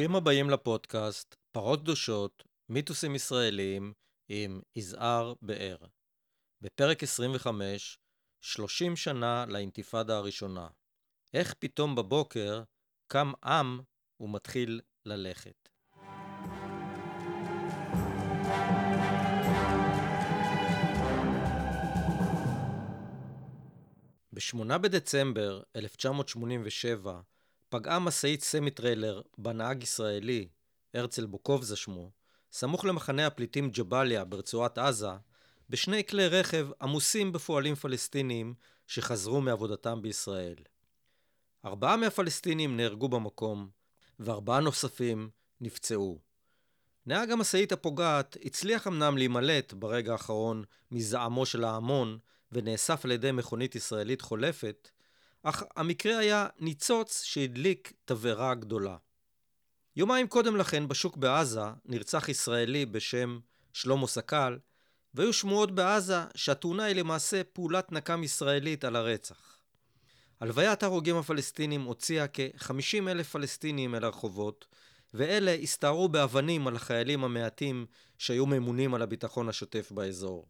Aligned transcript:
ברוכים 0.00 0.16
הבאים 0.16 0.50
לפודקאסט 0.50 1.36
פרות 1.52 1.80
קדושות, 1.80 2.44
מיתוסים 2.68 3.14
ישראליים 3.14 3.92
עם 4.28 4.60
יזהר 4.76 5.34
באר. 5.42 5.76
בפרק 6.60 7.02
25, 7.02 7.98
30 8.40 8.96
שנה 8.96 9.44
לאינתיפאדה 9.48 10.16
הראשונה. 10.16 10.68
איך 11.34 11.54
פתאום 11.58 11.94
בבוקר 11.94 12.62
קם 13.12 13.32
עם 13.44 13.80
ומתחיל 14.20 14.80
ללכת. 15.06 15.68
ב-8 24.32 24.78
בדצמבר 24.78 25.62
1987 25.76 27.20
פגעה 27.70 27.98
משאית 27.98 28.42
סמי 28.42 28.70
טריילר 28.70 29.22
בנהג 29.38 29.82
ישראלי, 29.82 30.48
הרצל 30.94 31.26
בוקובזה 31.26 31.76
שמו, 31.76 32.10
סמוך 32.52 32.84
למחנה 32.84 33.26
הפליטים 33.26 33.70
ג'באליה 33.70 34.24
ברצועת 34.24 34.78
עזה, 34.78 35.10
בשני 35.68 36.06
כלי 36.06 36.28
רכב 36.28 36.68
עמוסים 36.82 37.32
בפועלים 37.32 37.74
פלסטינים 37.74 38.54
שחזרו 38.86 39.40
מעבודתם 39.40 40.02
בישראל. 40.02 40.54
ארבעה 41.64 41.96
מהפלסטינים 41.96 42.76
נהרגו 42.76 43.08
במקום, 43.08 43.68
וארבעה 44.18 44.60
נוספים 44.60 45.30
נפצעו. 45.60 46.18
נהג 47.06 47.30
המשאית 47.30 47.72
הפוגעת 47.72 48.36
הצליח 48.44 48.86
אמנם 48.86 49.18
להימלט 49.18 49.72
ברגע 49.72 50.12
האחרון 50.12 50.64
מזעמו 50.90 51.46
של 51.46 51.64
ההמון 51.64 52.18
ונאסף 52.52 53.04
על 53.04 53.10
ידי 53.10 53.32
מכונית 53.32 53.74
ישראלית 53.74 54.20
חולפת, 54.20 54.90
אך 55.42 55.62
המקרה 55.76 56.18
היה 56.18 56.46
ניצוץ 56.58 57.22
שהדליק 57.22 57.92
תבערה 58.04 58.54
גדולה. 58.54 58.96
יומיים 59.96 60.28
קודם 60.28 60.56
לכן 60.56 60.88
בשוק 60.88 61.16
בעזה 61.16 61.64
נרצח 61.84 62.28
ישראלי 62.28 62.86
בשם 62.86 63.38
שלמה 63.72 64.06
סקל, 64.06 64.58
והיו 65.14 65.32
שמועות 65.32 65.74
בעזה 65.74 66.20
שהתאונה 66.34 66.84
היא 66.84 66.96
למעשה 66.96 67.44
פעולת 67.44 67.92
נקם 67.92 68.24
ישראלית 68.24 68.84
על 68.84 68.96
הרצח. 68.96 69.58
הלוויית 70.40 70.82
ההרוגים 70.82 71.16
הפלסטינים 71.16 71.82
הוציאה 71.82 72.26
כ-50 72.32 73.08
אלף 73.08 73.30
פלסטינים 73.30 73.94
אל 73.94 74.04
הרחובות, 74.04 74.66
ואלה 75.14 75.54
הסתערו 75.54 76.08
באבנים 76.08 76.66
על 76.66 76.76
החיילים 76.76 77.24
המעטים 77.24 77.86
שהיו 78.18 78.46
ממונים 78.46 78.94
על 78.94 79.02
הביטחון 79.02 79.48
השוטף 79.48 79.92
באזור. 79.92 80.48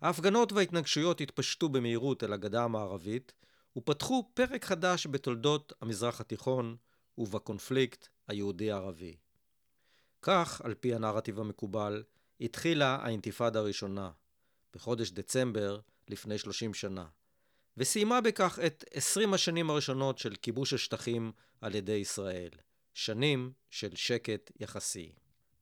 ההפגנות 0.00 0.52
וההתנגשויות 0.52 1.20
התפשטו 1.20 1.68
במהירות 1.68 2.24
אל 2.24 2.32
הגדה 2.32 2.64
המערבית, 2.64 3.32
ופתחו 3.76 4.30
פרק 4.34 4.64
חדש 4.64 5.06
בתולדות 5.06 5.72
המזרח 5.80 6.20
התיכון 6.20 6.76
ובקונפליקט 7.18 8.08
היהודי-ערבי. 8.28 9.16
כך, 10.22 10.60
על 10.64 10.74
פי 10.74 10.94
הנרטיב 10.94 11.40
המקובל, 11.40 12.02
התחילה 12.40 12.98
האינתיפאדה 13.02 13.58
הראשונה, 13.58 14.10
בחודש 14.74 15.10
דצמבר 15.10 15.80
לפני 16.08 16.38
30 16.38 16.74
שנה, 16.74 17.06
וסיימה 17.76 18.20
בכך 18.20 18.58
את 18.66 18.84
20 18.92 19.34
השנים 19.34 19.70
הראשונות 19.70 20.18
של 20.18 20.34
כיבוש 20.42 20.72
השטחים 20.72 21.32
על 21.60 21.74
ידי 21.74 21.92
ישראל, 21.92 22.50
שנים 22.94 23.52
של 23.70 23.94
שקט 23.94 24.50
יחסי. 24.60 25.12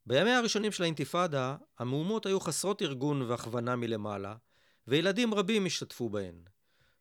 בימיה 0.06 0.38
הראשונים 0.38 0.72
של 0.72 0.82
האינתיפאדה, 0.82 1.56
המהומות 1.78 2.26
היו 2.26 2.40
חסרות 2.40 2.82
ארגון 2.82 3.22
והכוונה 3.22 3.76
מלמעלה, 3.76 4.36
וילדים 4.86 5.34
רבים 5.34 5.66
השתתפו 5.66 6.08
בהן. 6.08 6.42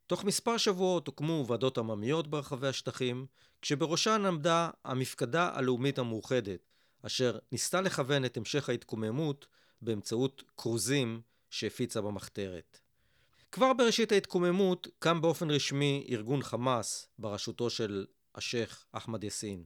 תוך 0.08 0.24
מספר 0.24 0.58
שבועות 0.58 1.08
הוקמו 1.08 1.46
ועדות 1.48 1.78
עממיות 1.78 2.28
ברחבי 2.28 2.68
השטחים, 2.68 3.26
כשבראשן 3.62 4.24
עמדה 4.28 4.70
המפקדה 4.86 5.50
הלאומית 5.54 6.00
המאוחדת, 6.00 6.60
אשר 7.02 7.38
ניסתה 7.52 7.82
לכוון 7.82 8.26
את 8.26 8.38
המשך 8.38 8.70
ההתקוממות 8.70 9.48
באמצעות 9.82 10.44
כרוזים 10.58 11.22
שהפיצה 11.50 12.02
במחתרת. 12.02 12.80
כבר 13.52 13.74
בראשית 13.74 14.12
ההתקוממות 14.12 14.88
קם 15.00 15.22
באופן 15.22 15.52
רשמי 15.52 16.08
ארגון 16.10 16.44
חמאס 16.44 17.08
בראשותו 17.20 17.70
של 17.70 18.06
השייח' 18.36 18.86
אחמד 18.92 19.24
יאסין. 19.24 19.64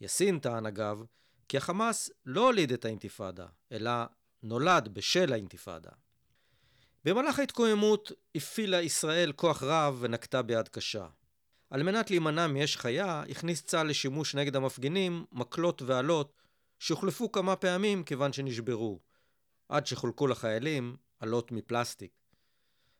יאסין 0.00 0.38
טען 0.38 0.66
אגב 0.66 1.04
כי 1.48 1.56
החמאס 1.56 2.10
לא 2.26 2.46
הוליד 2.46 2.72
את 2.72 2.84
האינתיפאדה, 2.84 3.46
אלא 3.72 3.90
נולד 4.42 4.88
בשל 4.94 5.32
האינתיפאדה. 5.32 5.90
במהלך 7.06 7.38
ההתקוממות 7.38 8.12
הפעילה 8.34 8.82
ישראל 8.82 9.32
כוח 9.32 9.62
רב 9.62 9.98
ונקטה 10.00 10.42
ביד 10.42 10.68
קשה. 10.68 11.06
על 11.70 11.82
מנת 11.82 12.10
להימנע 12.10 12.46
מאש 12.46 12.76
חיה, 12.76 13.22
הכניס 13.30 13.62
צה"ל 13.62 13.86
לשימוש 13.86 14.34
נגד 14.34 14.56
המפגינים 14.56 15.24
מקלות 15.32 15.82
ואלות 15.82 16.32
שהוחלפו 16.78 17.32
כמה 17.32 17.56
פעמים 17.56 18.04
כיוון 18.04 18.32
שנשברו, 18.32 19.00
עד 19.68 19.86
שחולקו 19.86 20.26
לחיילים 20.26 20.96
אלות 21.22 21.52
מפלסטיק. 21.52 22.12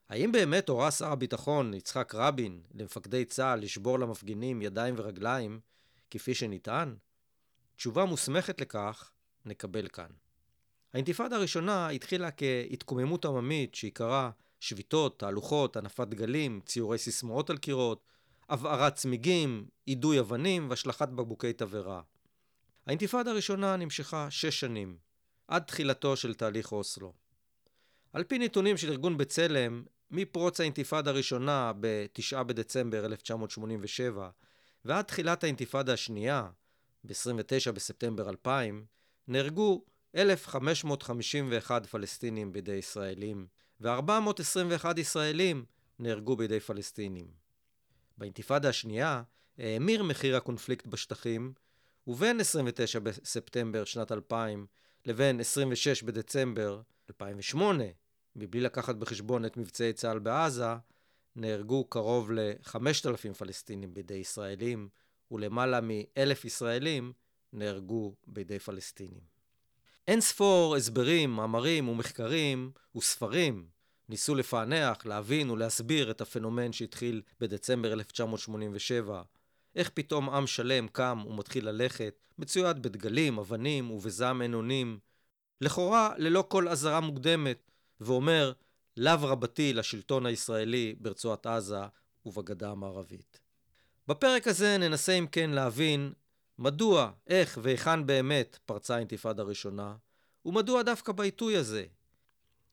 האם 0.09 0.31
באמת 0.31 0.69
הורה 0.69 0.91
שר 0.91 1.11
הביטחון 1.11 1.73
יצחק 1.73 2.15
רבין 2.15 2.61
למפקדי 2.73 3.25
צה"ל 3.25 3.59
לשבור 3.59 3.99
למפגינים 3.99 4.61
ידיים 4.61 4.95
ורגליים 4.97 5.59
כפי 6.09 6.35
שנטען? 6.35 6.95
תשובה 7.75 8.05
מוסמכת 8.05 8.61
לכך 8.61 9.11
נקבל 9.45 9.87
כאן. 9.87 10.09
האינתיפאדה 10.93 11.35
הראשונה 11.35 11.89
התחילה 11.89 12.29
כהתקוממות 12.31 13.25
עממית 13.25 13.75
שעיקרה 13.75 14.29
שביתות, 14.59 15.19
תהלוכות, 15.19 15.77
הנפת 15.77 16.07
דגלים, 16.07 16.61
ציורי 16.65 16.97
סיסמאות 16.97 17.49
על 17.49 17.57
קירות, 17.57 18.03
הבערת 18.49 18.95
צמיגים, 18.95 19.67
יידוי 19.87 20.19
אבנים 20.19 20.69
והשלכת 20.69 21.09
בקבוקי 21.09 21.53
תבערה. 21.53 22.01
האינתיפאדה 22.85 23.31
הראשונה 23.31 23.75
נמשכה 23.75 24.31
שש 24.31 24.59
שנים, 24.59 24.97
עד 25.47 25.63
תחילתו 25.63 26.15
של 26.15 26.33
תהליך 26.33 26.71
אוסלו. 26.71 27.13
על 28.13 28.23
פי 28.23 28.39
נתונים 28.39 28.77
של 28.77 28.91
ארגון 28.91 29.17
בצלם, 29.17 29.83
מפרוץ 30.11 30.59
האינתיפאדה 30.59 31.11
הראשונה 31.11 31.71
ב-9 31.79 32.43
בדצמבר 32.43 33.05
1987 33.05 34.29
ועד 34.85 35.05
תחילת 35.05 35.43
האינתיפאדה 35.43 35.93
השנייה, 35.93 36.49
ב-29 37.03 37.71
בספטמבר 37.71 38.29
2000, 38.29 38.85
נהרגו 39.27 39.85
1,551 40.17 41.85
פלסטינים 41.85 42.53
בידי 42.53 42.71
ישראלים, 42.71 43.47
ו-421 43.81 44.99
ישראלים 44.99 45.65
נהרגו 45.99 46.35
בידי 46.35 46.59
פלסטינים. 46.59 47.27
באינתיפאדה 48.17 48.69
השנייה 48.69 49.23
האמיר 49.57 50.03
מחיר 50.03 50.37
הקונפליקט 50.37 50.87
בשטחים, 50.87 51.53
ובין 52.07 52.39
29 52.39 52.99
בספטמבר 52.99 53.85
שנת 53.85 54.11
2000 54.11 54.65
לבין 55.05 55.39
26 55.39 56.03
בדצמבר 56.03 56.81
2008, 57.09 57.83
מבלי 58.35 58.61
לקחת 58.61 58.95
בחשבון 58.95 59.45
את 59.45 59.57
מבצעי 59.57 59.93
צה"ל 59.93 60.19
בעזה, 60.19 60.75
נהרגו 61.35 61.85
קרוב 61.85 62.31
ל-5,000 62.31 63.33
פלסטינים 63.33 63.93
בידי 63.93 64.13
ישראלים, 64.13 64.89
ולמעלה 65.31 65.81
מ-1,000 65.81 66.47
ישראלים 66.47 67.13
נהרגו 67.53 68.15
בידי 68.27 68.59
פלסטינים. 68.59 69.36
אין 70.07 70.21
ספור 70.21 70.75
הסברים, 70.75 71.31
מאמרים 71.31 71.89
ומחקרים 71.89 72.71
וספרים 72.95 73.67
ניסו 74.09 74.35
לפענח, 74.35 75.05
להבין 75.05 75.49
ולהסביר 75.49 76.11
את 76.11 76.21
הפנומן 76.21 76.73
שהתחיל 76.73 77.21
בדצמבר 77.39 77.93
1987. 77.93 79.21
איך 79.75 79.89
פתאום 79.93 80.29
עם 80.29 80.47
שלם 80.47 80.87
קם 80.87 81.23
ומתחיל 81.27 81.69
ללכת, 81.69 82.19
מצויד 82.37 82.81
בדגלים, 82.81 83.37
אבנים 83.37 83.91
ובזעם 83.91 84.41
אין 84.41 84.53
אונים, 84.53 84.99
לכאורה 85.61 86.13
ללא 86.17 86.45
כל 86.47 86.67
אזהרה 86.67 86.99
מוקדמת, 86.99 87.71
ואומר 88.01 88.51
לאו 88.97 89.19
רבתי 89.21 89.73
לשלטון 89.73 90.25
הישראלי 90.25 90.95
ברצועת 90.99 91.45
עזה 91.45 91.81
ובגדה 92.25 92.71
המערבית. 92.71 93.39
בפרק 94.07 94.47
הזה 94.47 94.77
ננסה 94.77 95.13
אם 95.13 95.27
כן 95.31 95.49
להבין 95.49 96.13
מדוע, 96.59 97.11
איך 97.27 97.59
והיכן 97.61 98.05
באמת 98.05 98.57
פרצה 98.65 98.95
האינתיפאדה 98.95 99.43
הראשונה, 99.43 99.95
ומדוע 100.47 100.83
דווקא 100.83 101.11
בעיתוי 101.11 101.57
הזה. 101.57 101.85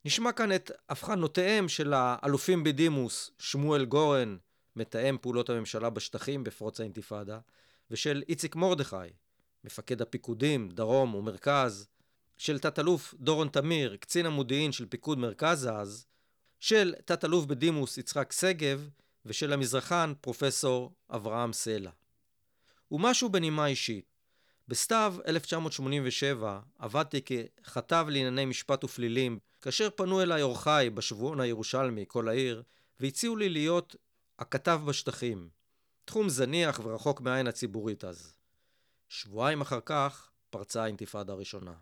נשמע 0.04 0.32
כאן 0.32 0.52
את 0.52 0.70
הבחנותיהם 0.88 1.68
של 1.68 1.92
האלופים 1.96 2.64
בדימוס 2.64 3.30
שמואל 3.38 3.84
גורן, 3.84 4.36
מתאם 4.76 5.16
פעולות 5.20 5.50
הממשלה 5.50 5.90
בשטחים 5.90 6.44
בפרוץ 6.44 6.80
האינתיפאדה, 6.80 7.38
ושל 7.90 8.22
איציק 8.28 8.56
מרדכי, 8.56 8.96
מפקד 9.64 10.02
הפיקודים, 10.02 10.68
דרום 10.68 11.14
ומרכז, 11.14 11.88
של 12.36 12.58
תת-אלוף 12.58 13.14
דורון 13.18 13.48
תמיר, 13.48 13.96
קצין 13.96 14.26
המודיעין 14.26 14.72
של 14.72 14.86
פיקוד 14.86 15.18
מרכז 15.18 15.68
אז, 15.72 16.06
של 16.60 16.94
תת-אלוף 17.04 17.44
בדימוס 17.44 17.98
יצחק 17.98 18.32
שגב, 18.32 18.88
ושל 19.26 19.52
המזרחן 19.52 20.12
פרופסור 20.20 20.92
אברהם 21.10 21.52
סלע. 21.52 21.90
ומשהו 22.90 23.28
בנימה 23.28 23.66
אישית. 23.66 24.13
בסתיו 24.68 25.16
1987 25.26 26.60
עבדתי 26.78 27.20
ככתב 27.22 28.06
לענייני 28.08 28.44
משפט 28.44 28.84
ופלילים, 28.84 29.38
כאשר 29.62 29.88
פנו 29.96 30.22
אליי 30.22 30.42
אורחיי 30.42 30.90
בשבועון 30.90 31.40
הירושלמי, 31.40 32.04
כל 32.08 32.28
העיר, 32.28 32.62
והציעו 33.00 33.36
לי 33.36 33.48
להיות 33.48 33.96
הכתב 34.38 34.80
בשטחים. 34.86 35.48
תחום 36.04 36.28
זניח 36.28 36.80
ורחוק 36.84 37.20
מהעין 37.20 37.46
הציבורית 37.46 38.04
אז. 38.04 38.34
שבועיים 39.08 39.60
אחר 39.60 39.80
כך 39.84 40.30
פרצה 40.50 40.82
האינתיפאדה 40.82 41.32
הראשונה. 41.32 41.74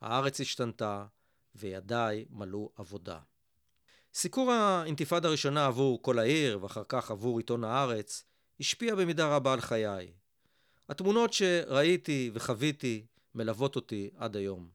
הארץ 0.00 0.40
השתנתה, 0.40 1.06
וידיי 1.54 2.24
מלאו 2.30 2.70
עבודה. 2.76 3.18
סיקור 4.14 4.52
האינתיפאדה 4.52 5.28
הראשונה 5.28 5.66
עבור 5.66 6.02
כל 6.02 6.18
העיר, 6.18 6.58
ואחר 6.62 6.82
כך 6.88 7.10
עבור 7.10 7.38
עיתון 7.38 7.64
הארץ, 7.64 8.24
השפיע 8.60 8.94
במידה 8.94 9.36
רבה 9.36 9.52
על 9.52 9.60
חיי. 9.60 10.12
התמונות 10.88 11.32
שראיתי 11.32 12.30
וחוויתי 12.34 13.06
מלוות 13.34 13.76
אותי 13.76 14.10
עד 14.16 14.36
היום. 14.36 14.68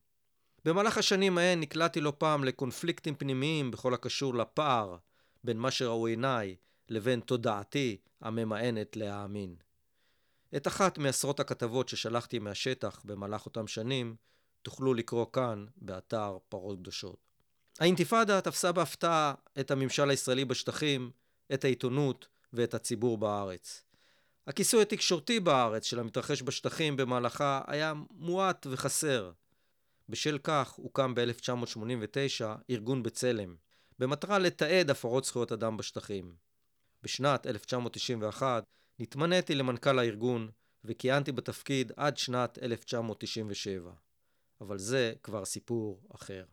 במהלך 0.66 0.98
השנים 0.98 1.38
ההן 1.38 1.60
נקלעתי 1.60 2.02
לא 2.02 2.14
פעם 2.18 2.44
לקונפליקטים 2.44 3.16
פנימיים 3.16 3.72
בכל 3.72 3.94
הקשור 3.94 4.36
לפער 4.36 4.98
בין 5.44 5.58
מה 5.58 5.72
שראו 5.72 6.06
עיניי 6.06 6.56
לבין 6.90 7.20
תודעתי 7.20 7.98
הממאנת 8.22 8.96
להאמין. 8.96 9.56
את 10.56 10.68
אחת 10.68 10.98
מעשרות 10.98 11.40
הכתבות 11.40 11.90
ששלחתי 11.90 12.40
מהשטח 12.40 13.02
במהלך 13.06 13.46
אותם 13.46 13.68
שנים 13.68 14.16
תוכלו 14.62 14.94
לקרוא 14.94 15.26
כאן 15.34 15.66
באתר 15.78 16.38
פרות 16.50 16.80
קדושות. 16.80 17.18
האינתיפאדה 17.80 18.42
תפסה 18.42 18.72
בהפתעה 18.72 19.34
את 19.60 19.72
הממשל 19.72 20.10
הישראלי 20.10 20.46
בשטחים, 20.46 21.12
את 21.54 21.64
העיתונות 21.66 22.28
ואת 22.54 22.74
הציבור 22.74 23.18
בארץ. 23.18 23.84
הכיסוי 24.48 24.82
התקשורתי 24.82 25.40
בארץ 25.40 25.86
של 25.86 26.00
המתרחש 26.00 26.42
בשטחים 26.42 26.98
במהלכה 26.98 27.62
היה 27.68 27.94
מועט 28.12 28.68
וחסר. 28.70 29.32
בשל 30.10 30.38
כך 30.44 30.72
הוקם 30.72 31.16
ב-1989 31.16 32.46
ארגון 32.70 33.04
בצלם, 33.04 33.56
במטרה 34.00 34.40
לתעד 34.40 34.90
הפרות 34.90 35.24
זכויות 35.24 35.52
אדם 35.52 35.78
בשטחים. 35.78 36.36
בשנת 37.04 37.48
1991 37.48 38.64
נתמניתי 39.00 39.56
למנכ"ל 39.56 40.00
הארגון 40.00 40.50
וכיהנתי 40.86 41.32
בתפקיד 41.32 41.92
עד 41.98 42.18
שנת 42.18 42.58
1997. 42.62 43.92
אבל 44.62 44.78
זה 44.78 45.14
כבר 45.24 45.46
סיפור 45.46 46.02
אחר. 46.16 46.44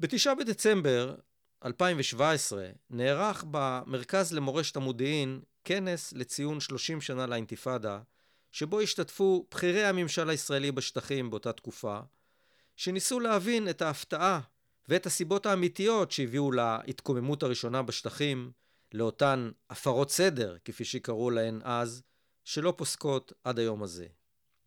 בתשעה 0.00 0.34
בדצמבר 0.34 1.14
2017 1.64 2.68
נערך 2.90 3.44
במרכז 3.50 4.32
למורשת 4.32 4.76
המודיעין 4.76 5.40
כנס 5.64 6.12
לציון 6.12 6.60
30 6.60 7.00
שנה 7.00 7.26
לאינתיפאדה, 7.26 8.00
שבו 8.52 8.80
השתתפו 8.80 9.46
בכירי 9.50 9.84
הממשל 9.84 10.30
הישראלי 10.30 10.72
בשטחים 10.72 11.30
באותה 11.30 11.52
תקופה, 11.52 12.00
שניסו 12.76 13.20
להבין 13.20 13.68
את 13.68 13.82
ההפתעה 13.82 14.40
ואת 14.88 15.06
הסיבות 15.06 15.46
האמיתיות 15.46 16.10
שהביאו 16.10 16.52
להתקוממות 16.52 17.42
הראשונה 17.42 17.82
בשטחים, 17.82 18.50
לאותן 18.94 19.50
הפרות 19.70 20.10
סדר, 20.10 20.56
כפי 20.64 20.84
שקראו 20.84 21.30
להן 21.30 21.60
אז, 21.64 22.02
שלא 22.44 22.74
פוסקות 22.76 23.32
עד 23.44 23.58
היום 23.58 23.82
הזה. 23.82 24.06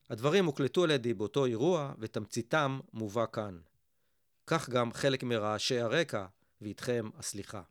הדברים 0.09 0.45
הוקלטו 0.45 0.83
על 0.83 0.91
ידי 0.91 1.13
באותו 1.13 1.45
אירוע, 1.45 1.93
ותמציתם 1.99 2.79
מובא 2.93 3.25
כאן. 3.33 3.59
כך 4.47 4.69
גם 4.69 4.93
חלק 4.93 5.23
מרעשי 5.23 5.79
הרקע, 5.79 6.25
ואיתכם 6.61 7.09
הסליחה. 7.17 7.61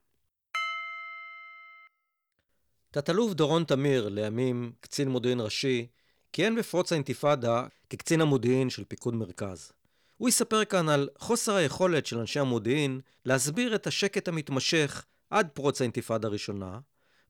תת-אלוף 2.91 3.33
דורון 3.33 3.65
תמיר, 3.65 4.09
לימים 4.09 4.73
קצין 4.81 5.09
מודיעין 5.09 5.41
ראשי, 5.41 5.87
כיהן 6.33 6.57
בפרוץ 6.57 6.93
האינתיפאדה 6.93 7.67
כקצין 7.91 8.21
המודיעין 8.21 8.71
של 8.71 8.85
פיקוד 8.85 9.15
מרכז. 9.15 9.73
הוא 10.17 10.29
יספר 10.29 10.65
כאן 10.65 10.89
על 10.89 11.09
חוסר 11.19 11.55
היכולת 11.55 12.07
של 12.07 12.19
אנשי 12.19 12.41
המודיעין 12.41 13.01
להסביר 13.25 13.75
את 13.75 13.87
השקט 13.87 14.29
המתמשך 14.29 15.05
עד 15.31 15.49
פרוץ 15.49 15.81
האינתיפאדה 15.81 16.29
הראשונה, 16.29 16.79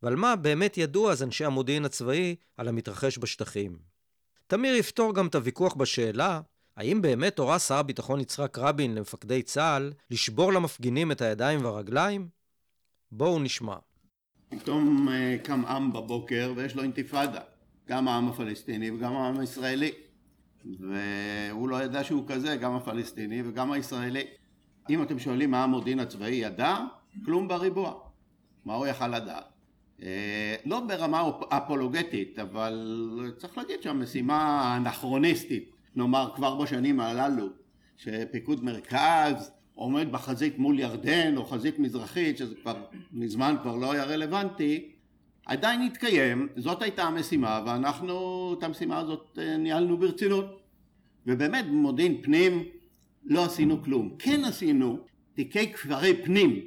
ועל 0.02 0.16
מה 0.16 0.36
באמת 0.36 0.78
ידעו 0.78 1.10
אז 1.10 1.22
אנשי 1.22 1.44
המודיעין 1.44 1.84
הצבאי 1.84 2.36
על 2.56 2.68
המתרחש 2.68 3.18
בשטחים. 3.18 3.78
תמיר 4.46 4.74
יפתור 4.74 5.14
גם 5.14 5.26
את 5.26 5.34
הוויכוח 5.34 5.74
בשאלה 5.74 6.40
האם 6.78 7.02
באמת 7.02 7.38
הורה 7.38 7.58
שר 7.58 7.74
הביטחון 7.74 8.20
יצחק 8.20 8.58
רבין 8.58 8.94
למפקדי 8.94 9.42
צה"ל 9.42 9.92
לשבור 10.10 10.52
למפגינים 10.52 11.12
את 11.12 11.20
הידיים 11.20 11.64
והרגליים? 11.64 12.28
בואו 13.12 13.38
נשמע. 13.38 13.76
פתאום 14.48 15.08
uh, 15.08 15.46
קם 15.46 15.64
עם 15.66 15.92
בבוקר 15.92 16.52
ויש 16.56 16.74
לו 16.74 16.82
אינתיפאדה, 16.82 17.40
גם 17.88 18.08
העם 18.08 18.28
הפלסטיני 18.28 18.90
וגם 18.90 19.16
העם 19.16 19.40
הישראלי. 19.40 19.92
והוא 20.64 21.68
לא 21.68 21.82
ידע 21.82 22.04
שהוא 22.04 22.24
כזה, 22.28 22.56
גם 22.56 22.74
הפלסטיני 22.76 23.42
וגם 23.44 23.72
הישראלי. 23.72 24.24
אם 24.90 25.02
אתם 25.02 25.18
שואלים 25.18 25.50
מה 25.50 25.64
המודיעין 25.64 26.00
הצבאי 26.00 26.34
ידע, 26.34 26.76
כלום 27.24 27.48
בריבוע. 27.48 27.94
מה 28.64 28.74
הוא 28.74 28.86
יכל 28.86 29.08
לדעת? 29.08 29.44
אה, 30.02 30.56
לא 30.64 30.80
ברמה 30.80 31.30
אפולוגטית, 31.48 32.38
אבל 32.38 33.34
צריך 33.38 33.58
להגיד 33.58 33.82
שהמשימה 33.82 34.62
האנכרוניסטית, 34.62 35.77
נאמר 35.98 36.30
כבר 36.34 36.54
בשנים 36.54 37.00
הללו, 37.00 37.48
שפיקוד 37.96 38.64
מרכז 38.64 39.50
עומד 39.74 40.12
בחזית 40.12 40.58
מול 40.58 40.78
ירדן 40.78 41.36
או 41.36 41.44
חזית 41.44 41.78
מזרחית, 41.78 42.38
שזה 42.38 42.54
כבר 42.54 42.84
מזמן 43.12 43.56
כבר 43.62 43.76
לא 43.76 43.92
היה 43.92 44.04
רלוונטי, 44.04 44.88
עדיין 45.46 45.82
התקיים, 45.82 46.48
זאת 46.56 46.82
הייתה 46.82 47.02
המשימה 47.02 47.62
ואנחנו 47.66 48.54
את 48.58 48.62
המשימה 48.62 48.98
הזאת 48.98 49.38
אה, 49.38 49.56
ניהלנו 49.56 49.96
ברצינות. 49.96 50.44
ובאמת 51.26 51.66
במודיעין 51.66 52.22
פנים 52.22 52.64
לא 53.24 53.44
עשינו 53.44 53.82
כלום. 53.82 54.14
כן 54.18 54.44
עשינו 54.44 54.98
תיקי 55.34 55.72
כפרי 55.72 56.22
פנים 56.24 56.60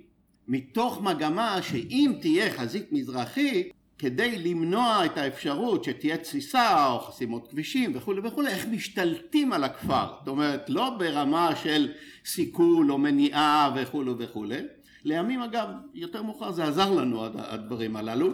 מתוך 0.48 1.02
מגמה 1.02 1.62
שאם 1.62 2.14
תהיה 2.22 2.54
חזית 2.54 2.92
מזרחית 2.92 3.74
כדי 4.02 4.38
למנוע 4.38 5.06
את 5.06 5.18
האפשרות 5.18 5.84
שתהיה 5.84 6.18
תסיסה 6.18 6.88
או 6.88 7.00
חסימות 7.00 7.48
כבישים 7.48 7.92
וכולי 7.96 8.22
וכולי, 8.24 8.50
איך 8.50 8.68
משתלטים 8.68 9.54
על 9.54 9.64
הכפר. 9.64 10.14
זאת 10.20 10.28
אומרת, 10.28 10.70
לא 10.70 10.90
ברמה 11.00 11.56
של 11.56 11.92
סיכול 12.26 12.92
או 12.92 12.98
מניעה 12.98 13.74
וכולי 13.76 14.12
וכולי. 14.18 14.62
לימים 15.04 15.42
אגב, 15.42 15.68
יותר 15.94 16.24
מאוחר 16.24 16.52
זה 16.52 16.64
עזר 16.64 16.92
לנו 16.92 17.26
הדברים 17.26 17.96
הללו, 17.96 18.34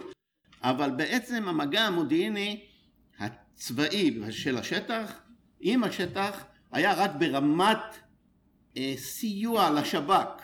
אבל 0.62 0.90
בעצם 0.90 1.48
המגע 1.48 1.82
המודיעיני 1.82 2.60
הצבאי 3.18 4.20
של 4.30 4.56
השטח 4.56 5.20
עם 5.60 5.84
השטח 5.84 6.44
היה 6.72 6.94
רק 6.94 7.10
ברמת 7.18 7.78
אה, 8.76 8.94
סיוע 8.96 9.70
לשב"כ 9.70 10.42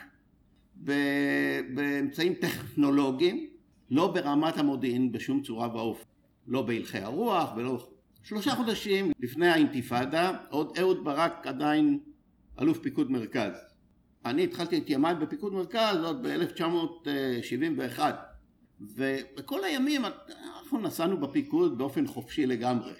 באמצעים 1.75 2.34
טכנולוגיים, 2.34 3.54
לא 3.91 4.12
ברמת 4.12 4.58
המודיעין 4.58 5.12
בשום 5.12 5.43
צורה 5.43 5.76
ואופן, 5.76 6.05
לא 6.46 6.62
בהלכי 6.62 6.98
הרוח 6.98 7.53
ולא... 7.56 7.88
שלושה 8.22 8.55
חודשים 8.55 9.12
לפני 9.20 9.48
האינתיפאדה, 9.48 10.32
עוד 10.50 10.79
אהוד 10.79 11.05
ברק 11.05 11.46
עדיין 11.46 11.98
אלוף 12.60 12.79
פיקוד 12.79 13.10
מרכז. 13.10 13.53
אני 14.24 14.44
התחלתי 14.44 14.79
את 14.79 14.91
ימיי 14.91 15.14
בפיקוד 15.14 15.53
מרכז 15.53 15.96
עוד 16.05 16.26
ב-1971 16.26 18.00
ובכל 18.81 19.64
הימים 19.64 20.03
אנחנו 20.05 20.79
נסענו 20.79 21.20
בפיקוד 21.20 21.79
באופן 21.79 22.06
חופשי 22.06 22.46
לגמרי. 22.46 22.93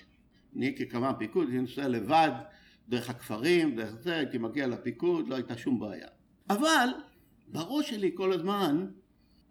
אני 0.57 0.77
כקמ"ן 0.77 1.13
פיקוד 1.19 1.49
הייתי 1.49 1.61
נוסע 1.61 1.89
לבד 1.89 2.31
דרך 2.89 3.11
הכפרים, 3.11 3.77
דרך 3.77 3.95
זה, 3.95 4.17
הייתי 4.17 4.39
מגיע 4.39 4.67
לפיקוד, 4.67 5.29
לא 5.29 5.35
הייתה 5.35 5.57
שום 5.57 5.81
בעיה. 5.81 6.09
אבל 6.51 6.89
בראש 7.49 7.91
שלי 7.91 8.11
כל 8.15 8.33
הזמן 8.33 8.87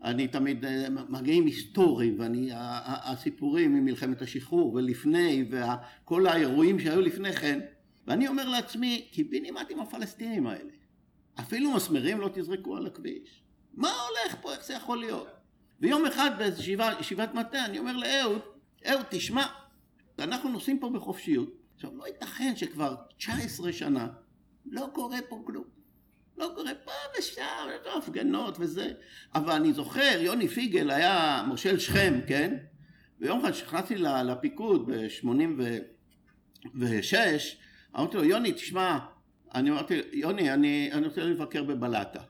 אני 0.03 0.27
תמיד 0.27 0.65
אה, 0.65 0.87
מגיעים 0.89 1.45
היסטוריים 1.45 2.19
ואני, 2.19 2.49
הסיפורים 2.53 3.73
ממלחמת 3.75 4.21
השחרור 4.21 4.73
ולפני 4.73 5.45
וכל 5.49 6.27
האירועים 6.27 6.79
שהיו 6.79 7.01
לפני 7.01 7.33
כן 7.33 7.59
ואני 8.07 8.27
אומר 8.27 8.49
לעצמי 8.49 9.07
קיבינימט 9.11 9.71
עם 9.71 9.79
הפלסטינים 9.79 10.47
האלה. 10.47 10.71
אפילו 11.39 11.71
מסמרים 11.71 12.19
לא 12.19 12.29
תזרקו 12.33 12.77
על 12.77 12.87
הכביש. 12.87 13.43
מה 13.73 13.89
הולך 13.89 14.41
פה? 14.41 14.53
איך 14.53 14.65
זה 14.65 14.73
יכול 14.73 14.97
להיות? 14.97 15.27
ויום 15.79 16.05
אחד 16.05 16.31
באיזו 16.37 16.63
ישיבת 16.99 17.33
מטה 17.33 17.65
אני 17.65 17.79
אומר 17.79 17.97
לאהוד 17.97 18.41
אהוד 18.89 19.05
תשמע 19.09 19.45
אנחנו 20.19 20.49
נוסעים 20.49 20.79
פה 20.79 20.89
בחופשיות. 20.89 21.49
עכשיו 21.75 21.97
לא 21.97 22.07
ייתכן 22.07 22.55
שכבר 22.55 22.95
19 23.17 23.73
שנה 23.73 24.07
לא 24.65 24.87
קורה 24.93 25.17
פה 25.29 25.43
כלום 25.45 25.63
לא 26.37 26.51
קורה 26.55 26.71
פה 26.83 26.91
ושם, 27.19 27.67
לא 27.85 27.97
הפגנות 27.97 28.55
וזה. 28.59 28.91
אבל 29.35 29.53
אני 29.53 29.73
זוכר, 29.73 30.17
יוני 30.19 30.47
פיגל 30.47 30.91
היה 30.91 31.43
מושל 31.47 31.79
שכם, 31.79 32.19
כן? 32.27 32.57
ויום 33.19 33.39
אחד 33.39 33.51
כשנכנסתי 33.51 33.95
לפיקוד 33.95 34.91
ב-86, 34.91 37.15
אמרתי 37.95 38.17
לו, 38.17 38.23
יוני, 38.23 38.53
תשמע, 38.53 38.99
אני 39.55 39.69
אמרתי, 39.69 40.01
יוני, 40.13 40.53
אני, 40.53 40.89
אני 40.93 41.07
רוצה 41.07 41.23
לבקר 41.23 41.63
בבלטה. 41.63 42.21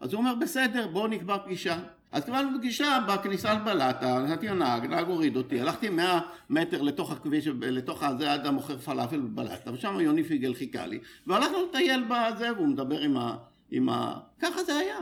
אז 0.00 0.12
הוא 0.12 0.18
אומר, 0.18 0.34
בסדר, 0.34 0.88
בואו 0.88 1.06
נקבע 1.06 1.38
פגישה. 1.38 1.78
אז 2.12 2.24
קיבלנו 2.24 2.58
פגישה 2.58 2.98
בכניסה 3.08 3.54
לבלטה, 3.54 4.18
נתתי 4.18 4.48
לנהג, 4.48 4.86
נהג 4.86 5.06
הוריד 5.06 5.36
אותי, 5.36 5.60
הלכתי 5.60 5.88
100 5.88 6.20
מטר 6.50 6.82
לתוך 6.82 7.12
הכביש, 7.12 7.46
לתוך 7.46 8.02
הזה 8.02 8.32
עד 8.32 8.46
המוכר 8.46 8.78
פלאפל 8.78 9.20
בבלטה, 9.20 9.72
ושם 9.72 10.00
יוני 10.00 10.24
פיגל 10.24 10.54
חיכה 10.54 10.86
לי, 10.86 10.98
והלכנו 11.26 11.58
לטייל 11.68 12.04
בזה, 12.04 12.52
והוא 12.56 12.68
מדבר 12.68 13.00
עם 13.00 13.16
ה... 13.16 13.36
עם 13.70 13.88
ה... 13.88 14.18
ככה 14.38 14.64
זה 14.64 14.76
היה. 14.76 14.98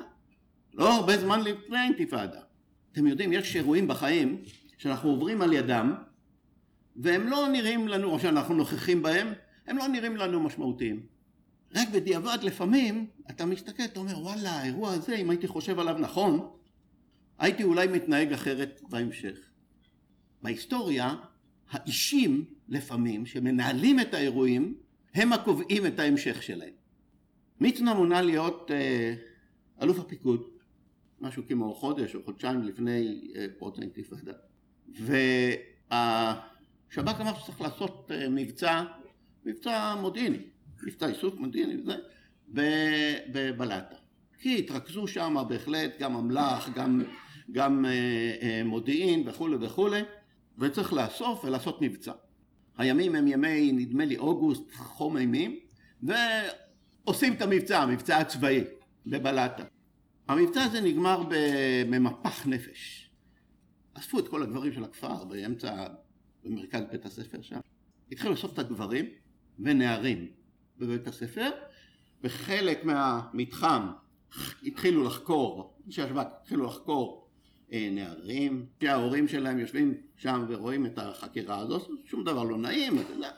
לא 0.75 0.95
הרבה 0.95 1.19
זמן 1.19 1.41
לפני 1.41 1.79
האינתיפאדה. 1.79 2.41
אתם 2.93 3.07
יודעים, 3.07 3.33
יש 3.33 3.57
אירועים 3.57 3.89
בחיים 3.89 4.43
שאנחנו 4.79 5.11
עוברים 5.11 5.43
על 5.43 5.53
ידם, 5.53 5.95
והם 6.97 7.27
לא 7.27 7.49
נראים 7.49 7.89
לנו, 7.89 8.11
או 8.11 8.19
שאנחנו 8.19 8.55
נוכחים 8.55 9.03
בהם, 9.03 9.33
הם 9.67 9.79
לא 9.79 9.87
נראים 9.87 10.17
לנו 10.17 10.41
משמעותיים. 10.41 11.01
רק 11.75 11.89
בדיעבד 11.89 12.39
לפעמים 12.43 13.07
אתה 13.31 13.47
מסתכל, 13.47 13.83
אתה 13.85 14.01
אומר 14.01 14.19
וואלה 14.19 14.51
האירוע 14.51 14.93
הזה 14.93 15.15
אם 15.15 15.31
הייתי 15.31 15.47
חושב 15.47 15.79
עליו 15.79 15.99
נכון 15.99 16.49
הייתי 17.39 17.63
אולי 17.63 17.87
מתנהג 17.87 18.33
אחרת 18.33 18.81
בהמשך. 18.89 19.39
בהיסטוריה 20.43 21.15
האישים 21.71 22.45
לפעמים 22.69 23.27
שמנהלים 23.27 24.01
את 24.01 24.15
האירועים 24.15 24.75
הם 25.15 25.33
הקובעים 25.33 25.87
את 25.87 25.99
ההמשך 25.99 26.43
שלהם. 26.43 26.73
מצנע 27.61 27.95
מונה 27.95 28.23
להיות 28.23 28.71
אה, 28.71 29.15
אלוף 29.83 29.99
הפיקוד 29.99 30.49
משהו 31.21 31.43
כמו 31.49 31.75
חודש 31.75 32.15
או 32.15 32.25
חודשיים 32.25 32.63
לפני 32.63 33.31
אה, 33.37 33.47
פרוץ 33.59 33.79
האינתיפאדה 33.79 34.33
והשב"כ 34.89 35.91
אמר 37.21 37.39
שצריך 37.39 37.61
לעשות 37.61 38.11
אה, 38.15 38.29
מבצע 38.29 38.85
מבצע 39.45 39.95
מודיעיני 40.01 40.39
מבצע 40.83 41.07
איסוף 41.07 41.35
מודיעיני 41.35 41.77
וזה 41.77 41.97
בבלטה 43.29 43.97
כי 44.39 44.59
התרכזו 44.59 45.07
שם 45.07 45.37
בהחלט 45.49 45.99
גם 45.99 46.17
אמל"ח 46.17 46.69
גם, 46.75 47.03
גם 47.53 47.85
אה, 47.85 47.91
אה, 48.43 48.63
מודיעין 48.65 49.29
וכולי 49.29 49.57
וכולי 49.61 50.01
וצריך 50.59 50.93
לאסוף 50.93 51.45
ולעשות 51.45 51.83
מבצע. 51.83 52.13
הימים 52.79 53.15
הם 53.15 53.29
ימי 53.29 53.73
נדמה 53.73 54.05
לי 54.05 54.17
אוגוסט 54.17 54.73
חום 54.75 55.17
אימים 55.17 55.59
ועושים 56.03 57.33
את 57.33 57.43
המבצע 57.43 57.83
המבצע 57.83 58.19
הצבאי 58.19 58.65
בבלטה. 59.07 59.65
המבצע 60.29 60.63
הזה 60.63 60.81
נגמר 60.81 61.23
במפח 61.29 62.47
נפש. 62.47 63.11
אספו 63.95 64.19
את 64.19 64.29
כל 64.29 64.43
הגברים 64.43 64.73
של 64.73 64.85
הכפר 64.85 65.25
באמצע 65.25 65.87
במרכז 66.45 66.83
בית 66.93 67.07
הספר 67.07 67.43
שם. 67.43 67.61
התחילו 68.13 68.31
לאסוף 68.31 68.53
את 68.53 68.59
הגברים 68.59 69.05
ונערים 69.59 70.27
בבית 70.79 71.07
הספר 71.07 71.51
וחלק 72.25 72.85
מהמתחם 72.85 73.87
התחילו 74.65 75.05
לחקור, 75.05 75.75
אנשי 75.87 76.03
השב"כ 76.03 76.27
התחילו 76.43 76.65
לחקור 76.65 77.29
אה, 77.73 77.89
נערים 77.93 78.67
שההורים 78.83 79.29
שלהם 79.29 79.59
יושבים 79.59 79.95
שם 80.17 80.45
ורואים 80.49 80.87
את 80.87 80.99
החקירה 80.99 81.59
הזאת, 81.59 81.91
שום 82.05 82.25
דבר 82.25 82.43
לא 82.43 82.59
נעים, 82.59 82.97
יודע, 82.97 83.31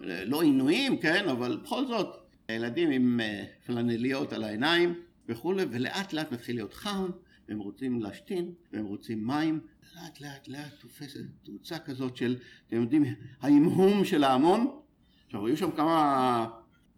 לא 0.00 0.42
עינויים, 0.42 0.98
כן, 0.98 1.28
אבל 1.28 1.60
בכל 1.62 1.86
זאת 1.86 2.16
ילדים 2.48 2.90
עם 2.90 3.20
אה, 3.20 3.44
פלנליות 3.66 4.32
על 4.32 4.44
העיניים 4.44 4.94
וכולי, 5.28 5.64
ולאט 5.70 6.12
לאט 6.12 6.32
מתחיל 6.32 6.56
להיות 6.56 6.74
חם, 6.74 7.10
והם 7.48 7.58
רוצים 7.58 8.02
להשתין, 8.02 8.52
והם 8.72 8.84
רוצים 8.84 9.26
מים, 9.26 9.60
לאט 9.96 10.20
לאט 10.20 10.48
לאט 10.48 10.72
תופסת 10.80 11.20
תאוצה 11.44 11.78
כזאת 11.78 12.16
של, 12.16 12.36
אתם 12.68 12.76
יודעים, 12.82 13.04
ההמהום 13.40 14.04
של 14.04 14.24
ההמון, 14.24 14.80
עכשיו 15.26 15.46
היו 15.46 15.56
שם 15.56 15.70
כמה 15.70 16.46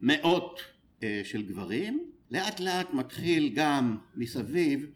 מאות 0.01 0.61
אה, 1.03 1.21
של 1.25 1.43
גברים, 1.43 2.12
לאט 2.33 2.61
לאט 2.61 2.95
מתחיל 2.95 3.53
גם 3.55 3.97
מסביב 4.17 4.87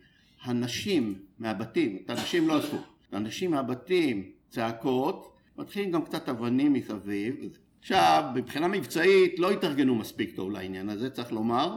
הנשים 0.43 1.19
מהבתים, 1.38 1.99
את 2.05 2.11
הנשים 2.11 2.49
לא 2.49 2.59
עשו, 2.59 2.76
הנשים 3.12 3.50
מהבתים 3.50 4.31
צעקות, 4.49 5.33
מתחילים 5.59 5.90
גם 5.90 6.05
קצת 6.05 6.28
אבנים 6.28 6.73
מסביב. 6.73 7.35
עכשיו, 7.81 8.25
מבחינה 8.35 8.69
מבצעית 8.69 9.38
לא 9.38 9.50
התארגנו 9.50 9.95
מספיק 9.95 10.37
טוב 10.37 10.50
לעניין 10.50 10.88
הזה, 10.88 11.11
צריך 11.11 11.33
לומר. 11.33 11.76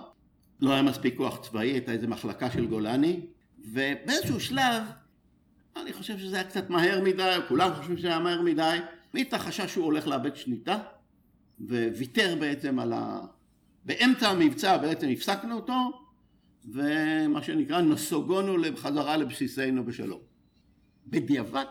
לא 0.62 0.72
היה 0.74 0.82
מספיק 0.82 1.18
כוח 1.18 1.40
צבאי, 1.42 1.68
הייתה 1.68 1.92
איזו 1.92 2.08
מחלקה 2.08 2.52
של 2.52 2.66
גולני, 2.66 3.20
ובאיזשהו 3.60 4.40
שלב, 4.40 4.84
אני 5.82 5.94
חושב 5.94 6.18
שזה 6.18 6.36
היה 6.36 6.44
קצת 6.44 6.70
מהר 6.70 7.02
מדי, 7.04 7.38
כולם 7.48 7.74
חושבים 7.74 7.98
שזה 7.98 8.08
היה 8.08 8.20
מהר 8.20 8.42
מדי, 8.42 8.78
מיטה 9.14 9.38
חשש 9.40 9.74
שהוא 9.74 9.86
הולך 9.86 10.08
לאבד 10.08 10.36
שליטה, 10.36 10.78
וויתר 11.62 12.36
בעצם 12.40 12.80
על 12.80 12.94
ה... 12.94 13.20
באמצע 13.90 14.30
המבצע 14.30 14.78
בעצם 14.78 15.10
הפסקנו 15.10 15.56
אותו, 15.56 15.74
ומה 16.66 17.44
שנקרא 17.44 17.82
נסוגונו 17.82 18.62
בחזרה 18.74 19.18
לבסיסנו 19.18 19.86
בשלום. 19.86 20.20
בדיעבד, 21.08 21.66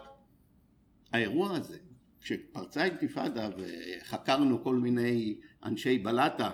האירוע 1.12 1.56
הזה, 1.56 1.78
כשפרצה 2.20 2.84
אינתיפאדה 2.84 3.48
וחקרנו 3.58 4.64
כל 4.64 4.74
מיני 4.74 5.34
אנשי 5.64 5.98
בלטה, 5.98 6.50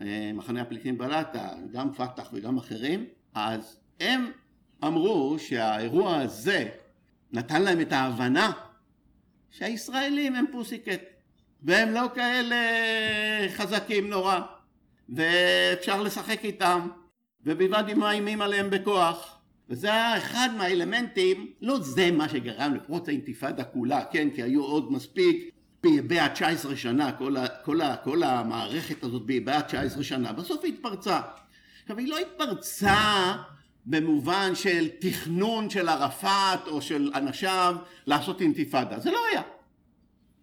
אה, 0.00 0.30
מחנה 0.34 0.62
הפליטים 0.62 0.98
בלטה, 0.98 1.48
גם 1.72 1.92
פת"ח 1.92 2.30
וגם 2.32 2.58
אחרים, 2.58 3.06
אז 3.34 3.80
הם 4.00 4.30
אמרו 4.84 5.36
שהאירוע 5.38 6.16
הזה 6.16 6.68
נתן 7.32 7.62
להם 7.62 7.80
את 7.80 7.92
ההבנה 7.92 8.52
שהישראלים 9.50 10.34
הם 10.34 10.44
פוסיקט 10.52 11.02
והם 11.62 11.90
לא 11.90 12.06
כאלה 12.14 12.56
חזקים 13.48 14.10
נורא 14.10 14.53
ואפשר 15.08 16.02
לשחק 16.02 16.44
איתם 16.44 16.88
ובלבד 17.46 17.84
אם 17.92 17.98
מאיימים 17.98 18.40
עליהם 18.40 18.70
בכוח 18.70 19.38
וזה 19.68 19.92
היה 19.92 20.16
אחד 20.18 20.48
מהאלמנטים, 20.56 21.52
לא 21.60 21.80
זה 21.80 22.10
מה 22.10 22.28
שגרם 22.28 22.74
לפרוץ 22.74 23.08
האינתיפאדה 23.08 23.64
כולה, 23.64 24.04
כן, 24.04 24.28
כי 24.30 24.42
היו 24.42 24.64
עוד 24.64 24.92
מספיק 24.92 25.50
ביביה 25.82 26.28
19 26.28 26.76
שנה, 26.76 27.12
כל, 27.12 27.36
ה, 27.36 27.48
כל, 27.48 27.80
ה, 27.80 27.96
כל 27.96 28.22
המערכת 28.22 29.04
הזאת 29.04 29.26
ביביה 29.26 29.62
19 29.62 30.02
שנה, 30.02 30.32
בסוף 30.32 30.64
היא 30.64 30.74
התפרצה. 30.74 31.20
עכשיו 31.82 31.98
היא 31.98 32.08
לא 32.08 32.18
התפרצה 32.18 33.34
במובן 33.86 34.54
של 34.54 34.88
תכנון 35.00 35.70
של 35.70 35.88
ערפאת 35.88 36.66
או 36.66 36.82
של 36.82 37.10
אנשיו 37.14 37.76
לעשות 38.06 38.40
אינתיפאדה, 38.40 39.00
זה 39.00 39.10
לא 39.10 39.18
היה. 39.32 39.42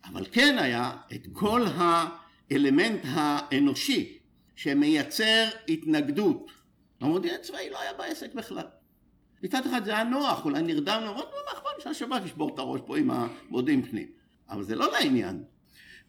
אבל 0.06 0.25
כן 0.32 0.58
היה 0.58 0.91
את 1.13 1.27
כל 1.34 1.65
האלמנט 1.77 3.00
האנושי 3.03 4.20
שמייצר 4.62 5.48
התנגדות. 5.70 6.51
המודיעין 7.01 7.36
הצבאי 7.36 7.70
לא 7.70 7.82
היה 7.82 7.94
בעסק 7.94 8.34
בכלל. 8.34 8.65
מצד 9.44 9.65
אחד 9.65 9.86
זה 9.86 9.91
היה 9.91 10.03
נוח, 10.03 10.46
אולי 10.46 10.62
נרדמנו, 10.62 11.06
אמרנו, 11.06 11.18
מה 11.46 11.51
אכפת 11.53 11.82
שהשב"כ 11.84 12.25
ישבור 12.25 12.53
את 12.53 12.60
הראש 12.60 12.82
פה 12.86 12.98
עם 12.98 13.12
המודיעין 13.12 13.82
פנים. 13.82 14.08
אבל 14.50 14.63
זה 14.63 14.75
לא 14.75 14.91
לעניין. 14.91 15.44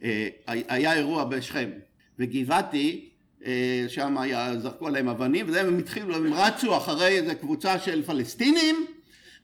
אה, 0.03 0.29
היה 0.47 0.93
אירוע 0.93 1.25
בשכם, 1.25 1.71
וגבעתי, 2.19 3.11
אה, 3.45 3.85
שם 3.89 4.17
זרקו 4.59 4.87
עליהם 4.87 5.09
אבנים, 5.09 5.47
והם 5.53 5.79
התחילו, 5.79 6.17
הם 6.17 6.35
רצו 6.35 6.77
אחרי 6.77 7.19
איזה 7.19 7.35
קבוצה 7.35 7.79
של 7.79 8.03
פלסטינים, 8.03 8.87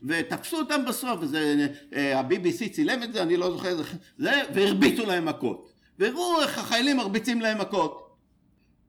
ותפסו 0.02 0.58
אותם 0.58 0.84
בסוף, 0.88 1.18
וזה, 1.20 1.66
אה, 1.94 2.18
ה-BBC 2.18 2.68
צילם 2.72 3.02
את 3.02 3.12
זה, 3.12 3.22
אני 3.22 3.36
לא 3.36 3.50
זוכר, 3.50 3.76
זה, 4.18 4.32
והרביצו 4.54 5.06
להם 5.06 5.24
מכות. 5.24 5.72
והראו 5.98 6.40
איך 6.42 6.58
החיילים 6.58 6.96
מרביצים 6.96 7.40
להם 7.40 7.58
מכות. 7.60 8.07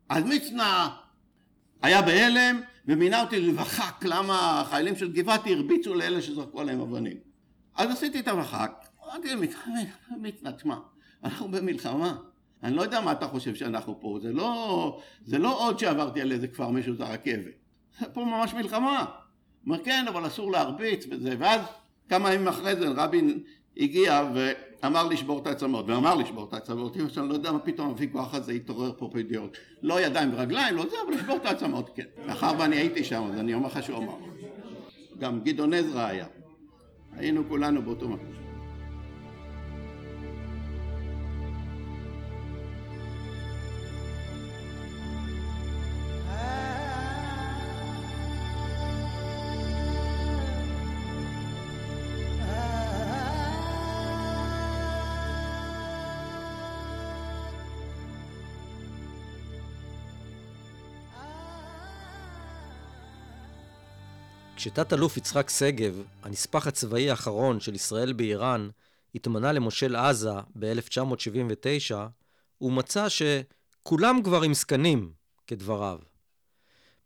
אז 0.10 0.24
מצנע 0.24 0.88
היה 1.82 2.02
בהלם, 2.02 2.62
ומינה 2.86 3.22
אותי 3.22 3.40
לבחק 3.42 4.06
למה 4.06 4.62
החיילים 4.62 4.96
של 4.96 5.12
גבעתי 5.12 5.54
הרביצו 5.54 5.96
לאלה 5.96 6.22
שזרקו 6.22 6.62
עליהם 6.62 6.82
אבנים. 6.82 7.18
אז 7.76 7.92
עשיתי 7.92 8.20
את 8.20 8.28
המחק, 8.28 8.86
אמרתי 9.06 9.28
להם, 9.28 9.42
מצנע, 10.22 10.52
תשמע, 10.52 10.76
אנחנו 11.24 11.48
במלחמה. 11.52 12.16
אני 12.64 12.76
לא 12.76 12.82
יודע 12.82 13.02
מה 13.02 13.12
אתה 13.12 13.28
חושב 13.28 13.56
שאנחנו 13.56 14.00
פה, 14.02 14.20
זה 14.22 14.34
לא, 14.34 15.02
זה 15.26 15.38
לא 15.38 15.60
עוד 15.60 15.80
שעברתי 15.80 16.22
על 16.22 16.32
איזה 16.32 16.48
כפר 16.48 16.70
מישהו 16.70 16.94
את 16.94 17.02
הרכבת. 17.02 17.54
זה 18.00 18.06
פה 18.14 18.26
ממש 18.26 18.54
מלחמה. 18.54 19.06
אומר 19.66 19.84
כן 19.84 20.06
אבל 20.08 20.28
אסור 20.28 20.52
להרביץ 20.52 21.06
וזה 21.10 21.36
ואז 21.40 21.62
כמה 22.10 22.34
ימים 22.34 22.48
אחרי 22.48 22.76
זה 22.76 22.88
רבין 22.88 23.44
הגיע 23.78 24.32
ואמר 24.34 25.08
לשבור 25.08 25.40
את 25.40 25.48
העצמות 25.48 25.86
ואמר 25.88 26.16
לשבור 26.16 26.48
את 26.48 26.54
העצמות 26.54 26.98
אני 26.98 27.30
לא 27.30 27.34
יודע 27.34 27.52
מה 27.52 27.60
פתאום 27.60 27.88
הוויכוח 27.88 28.34
הזה 28.34 28.52
התעורר 28.52 28.94
פה 28.98 29.10
בדיוק. 29.14 29.52
לא 29.82 30.02
ידיים 30.02 30.30
ורגליים 30.34 30.76
לא 30.76 30.86
זה 30.90 30.96
אבל 31.06 31.14
לשבור 31.14 31.36
את 31.36 31.46
העצמות 31.46 31.90
כן. 31.96 32.04
מאחר 32.28 32.52
ואני 32.60 32.76
הייתי 32.76 33.04
שם 33.04 33.24
אז 33.34 33.40
אני 33.40 33.54
אומר 33.54 33.68
לך 33.68 33.84
שהוא 33.84 33.98
אמר. 33.98 34.16
גם 35.20 35.40
גדעון 35.44 35.74
עזרא 35.74 36.06
היה. 36.06 36.26
היינו 37.18 37.50
כולנו 37.50 37.82
באותו 37.82 38.10
מקום 38.10 38.49
כשתת-אלוף 64.60 65.18
יצחק 65.18 65.50
שגב, 65.50 66.04
הנספח 66.24 66.68
הצבאי 66.68 67.10
האחרון 67.10 67.60
של 67.60 67.76
ישראל 67.76 68.14
באיראן, 68.14 68.70
התמנה 69.16 69.52
למושל 69.52 69.96
עזה 69.96 70.34
ב-1979, 70.56 71.96
הוא 72.58 72.72
מצא 72.72 73.08
שכולם 73.10 74.24
כבר 74.24 74.44
עם 74.44 74.54
זקנים, 74.54 75.12
כדבריו. 75.48 76.00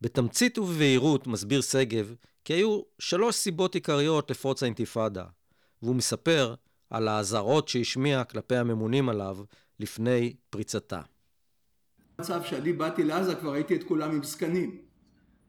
בתמצית 0.02 0.58
ובבהירות 0.58 1.28
מסביר 1.28 1.62
שגב 1.62 2.16
כי 2.46 2.54
היו 2.54 2.82
שלוש 3.00 3.36
סיבות 3.36 3.76
עיקריות 3.76 4.32
לפרוץ 4.32 4.64
האינתיפאדה, 4.64 5.26
והוא 5.82 5.96
מספר 5.96 6.56
על 6.90 7.08
האזהרות 7.08 7.68
שהשמיע 7.68 8.24
כלפי 8.24 8.56
הממונים 8.56 9.10
עליו 9.10 9.38
לפני 9.80 10.34
פריצתה. 10.50 11.02
במצב 12.18 12.44
שאני 12.44 12.74
באתי 12.74 13.04
לעזה 13.04 13.36
כבר 13.36 13.54
הייתי 13.54 13.76
את 13.76 13.84
כולם 13.84 14.12
עם 14.12 14.24
זקנים. 14.24 14.78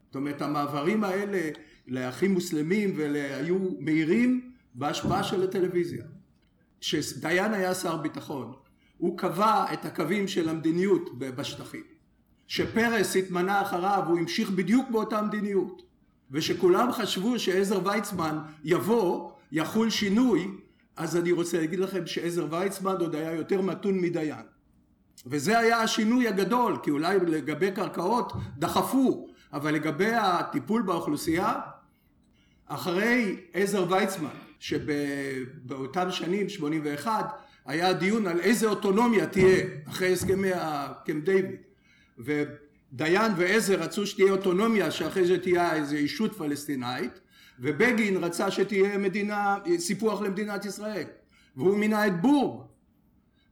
זאת 0.05 0.15
אומרת 0.15 0.41
המעברים 0.41 1.03
האלה 1.03 1.49
לאחים 1.87 2.33
מוסלמים 2.33 2.93
והיו 2.97 3.59
מהירים 3.79 4.51
בהשפעה 4.73 5.23
של 5.23 5.43
הטלוויזיה. 5.43 6.05
כשדיין 6.81 7.53
היה 7.53 7.73
שר 7.75 7.97
ביטחון 7.97 8.53
הוא 8.97 9.17
קבע 9.17 9.73
את 9.73 9.85
הקווים 9.85 10.27
של 10.27 10.49
המדיניות 10.49 11.19
בשטחים. 11.19 11.95
שפרס 12.47 13.15
התמנה 13.15 13.61
אחריו 13.61 14.03
הוא 14.07 14.19
המשיך 14.19 14.49
בדיוק 14.49 14.89
באותה 14.89 15.21
מדיניות 15.21 15.81
ושכולם 16.31 16.91
חשבו 16.91 17.39
שעזר 17.39 17.79
ויצמן 17.85 18.39
יבוא 18.63 19.31
יחול 19.51 19.89
שינוי 19.89 20.47
אז 20.95 21.17
אני 21.17 21.31
רוצה 21.31 21.57
להגיד 21.57 21.79
לכם 21.79 22.07
שעזר 22.07 22.47
ויצמן 22.49 22.95
עוד 22.99 23.15
היה 23.15 23.31
יותר 23.31 23.61
מתון 23.61 24.01
מדיין 24.01 24.45
וזה 25.25 25.59
היה 25.59 25.81
השינוי 25.81 26.27
הגדול 26.27 26.77
כי 26.83 26.91
אולי 26.91 27.19
לגבי 27.19 27.71
קרקעות 27.71 28.33
דחפו 28.57 29.27
אבל 29.53 29.73
לגבי 29.73 30.13
הטיפול 30.13 30.81
באוכלוסייה 30.81 31.53
אחרי 32.67 33.35
עזר 33.53 33.85
ויצמן 33.89 34.29
שבאותם 34.59 36.11
שנים 36.11 36.49
81 36.49 37.25
היה 37.65 37.93
דיון 37.93 38.27
על 38.27 38.39
איזה 38.39 38.67
אוטונומיה 38.67 39.27
תהיה 39.27 39.65
אחרי 39.87 40.13
הסכמי 40.13 40.51
הקמפ 40.53 41.23
דיוויד 41.23 41.55
ודיין 42.17 43.31
ועזר 43.37 43.81
רצו 43.81 44.07
שתהיה 44.07 44.31
אוטונומיה 44.31 44.91
שאחרי 44.91 45.25
זה 45.25 45.39
תהיה 45.39 45.73
איזו 45.73 45.95
ישות 45.95 46.37
פלסטינאית 46.37 47.19
ובגין 47.59 48.17
רצה 48.17 48.51
שתהיה 48.51 48.97
מדינה 48.97 49.57
סיפוח 49.77 50.21
למדינת 50.21 50.65
ישראל. 50.65 51.05
והוא 51.55 51.77
מינה 51.77 52.07
את 52.07 52.21
בורג. 52.21 52.61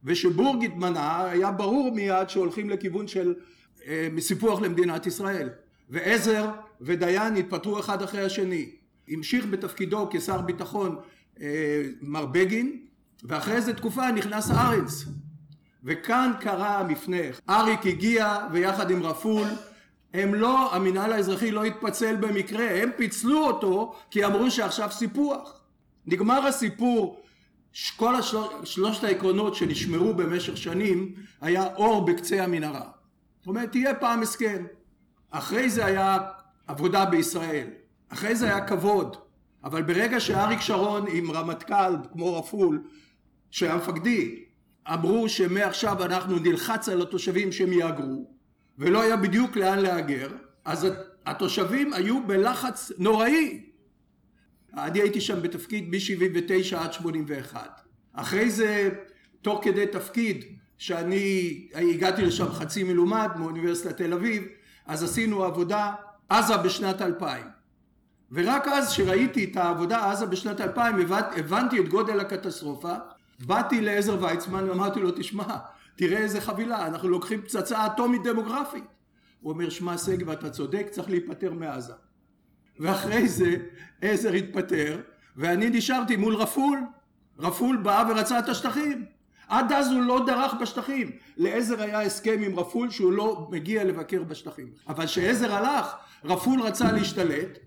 ושבורג 0.04 0.64
התמנה 0.64 1.24
היה 1.30 1.50
ברור 1.50 1.94
מיד 1.94 2.28
שהולכים 2.28 2.70
לכיוון 2.70 3.06
של 3.08 3.34
אה, 3.86 4.08
סיפוח 4.18 4.60
למדינת 4.60 5.06
ישראל. 5.06 5.48
ועזר 5.90 6.50
ודיין 6.80 7.36
התפטרו 7.36 7.80
אחד 7.80 8.02
אחרי 8.02 8.24
השני 8.24 8.70
המשיך 9.08 9.46
בתפקידו 9.46 10.08
כשר 10.10 10.40
ביטחון 10.40 10.96
אה, 11.40 11.82
מר 12.02 12.26
בגין 12.26 12.80
ואחרי 13.24 13.54
איזה 13.54 13.74
תקופה 13.74 14.10
נכנס 14.10 14.50
ארנס 14.50 15.04
וכאן 15.84 16.32
קרה 16.40 16.78
המפנה. 16.78 17.16
אריק 17.48 17.86
הגיע 17.86 18.46
ויחד 18.52 18.90
עם 18.90 19.02
רפול 19.02 19.48
הם 20.14 20.34
לא 20.34 20.74
המינהל 20.74 21.12
האזרחי 21.12 21.50
לא 21.50 21.64
התפצל 21.64 22.16
במקרה 22.16 22.82
הם 22.82 22.90
פיצלו 22.96 23.46
אותו 23.46 23.94
כי 24.10 24.24
אמרו 24.24 24.50
שעכשיו 24.50 24.90
סיפוח. 24.92 25.60
נגמר 26.06 26.46
הסיפור. 26.46 27.20
כל 27.96 28.14
שלושת 28.64 29.04
העקרונות 29.04 29.54
שנשמרו 29.54 30.14
במשך 30.14 30.56
שנים 30.56 31.14
היה 31.40 31.74
אור 31.74 32.04
בקצה 32.04 32.44
המנהרה. 32.44 32.88
זאת 33.38 33.46
אומרת 33.46 33.70
תהיה 33.70 33.94
פעם 33.94 34.22
הסכם. 34.22 34.64
אחרי 35.30 35.70
זה 35.70 35.84
היה 35.84 36.18
עבודה 36.66 37.04
בישראל 37.04 37.66
אחרי 38.14 38.36
זה 38.36 38.46
היה 38.46 38.66
כבוד 38.66 39.16
אבל 39.64 39.82
ברגע 39.82 40.20
שאריק 40.20 40.60
שרון 40.60 41.04
עם 41.12 41.30
רמטכ"ל 41.30 41.96
כמו 42.12 42.38
רפול 42.38 42.82
שהיה 43.50 43.76
מפקדי 43.76 44.44
אמרו 44.92 45.28
שמעכשיו 45.28 46.04
אנחנו 46.04 46.38
נלחץ 46.38 46.88
על 46.88 47.02
התושבים 47.02 47.52
שהם 47.52 47.72
יהגרו 47.72 48.30
ולא 48.78 49.02
היה 49.02 49.16
בדיוק 49.16 49.56
לאן 49.56 49.78
להגר 49.78 50.28
אז 50.64 50.86
התושבים 51.26 51.92
היו 51.92 52.26
בלחץ 52.26 52.92
נוראי. 52.98 53.64
אני 54.76 55.00
הייתי 55.00 55.20
שם 55.20 55.42
בתפקיד 55.42 55.88
מ-79 55.88 56.76
עד 56.76 56.92
81 56.92 57.80
אחרי 58.12 58.50
זה 58.50 58.90
תוך 59.42 59.64
כדי 59.64 59.86
תפקיד 59.86 60.44
שאני 60.78 61.68
הגעתי 61.74 62.22
לשם 62.22 62.48
חצי 62.48 62.84
מלומד 62.84 63.28
מאוניברסיטת 63.36 63.96
תל 63.96 64.12
אביב 64.12 64.44
אז 64.86 65.02
עשינו 65.02 65.44
עבודה 65.44 65.92
עזה 66.28 66.56
בשנת 66.56 67.02
2000 67.02 67.53
ורק 68.34 68.68
אז 68.68 68.90
שראיתי 68.90 69.44
את 69.44 69.56
העבודה 69.56 70.10
עזה 70.10 70.26
בשנת 70.26 70.60
2000 70.60 70.96
הבנתי 71.36 71.80
את 71.80 71.88
גודל 71.88 72.20
הקטסטרופה 72.20 72.94
באתי 73.46 73.80
לעזר 73.80 74.22
ויצמן 74.22 74.68
ואמרתי 74.68 75.00
לו 75.00 75.10
תשמע 75.10 75.56
תראה 75.96 76.18
איזה 76.18 76.40
חבילה 76.40 76.86
אנחנו 76.86 77.08
לוקחים 77.08 77.42
פצצה 77.42 77.86
אטומית 77.86 78.22
דמוגרפית. 78.22 78.84
הוא 79.40 79.52
אומר 79.52 79.70
שמע 79.70 79.98
שגב 79.98 80.30
אתה 80.30 80.50
צודק 80.50 80.86
צריך 80.90 81.10
להיפטר 81.10 81.52
מעזה. 81.52 81.92
ואחרי 82.80 83.28
זה 83.28 83.56
עזר 84.02 84.32
התפטר 84.32 85.00
ואני 85.36 85.70
נשארתי 85.70 86.16
מול 86.16 86.34
רפול. 86.34 86.78
רפול 87.38 87.76
בא 87.76 88.04
ורצה 88.08 88.38
את 88.38 88.48
השטחים. 88.48 89.04
עד 89.48 89.72
אז 89.72 89.90
הוא 89.92 90.02
לא 90.02 90.26
דרך 90.26 90.54
בשטחים. 90.54 91.10
לעזר 91.36 91.82
היה 91.82 92.02
הסכם 92.02 92.42
עם 92.42 92.58
רפול 92.58 92.90
שהוא 92.90 93.12
לא 93.12 93.48
מגיע 93.50 93.84
לבקר 93.84 94.22
בשטחים. 94.22 94.68
אבל 94.88 95.06
כשעזר 95.06 95.54
הלך 95.54 95.94
רפול 96.24 96.60
רצה 96.62 96.92
להשתלט 96.92 97.58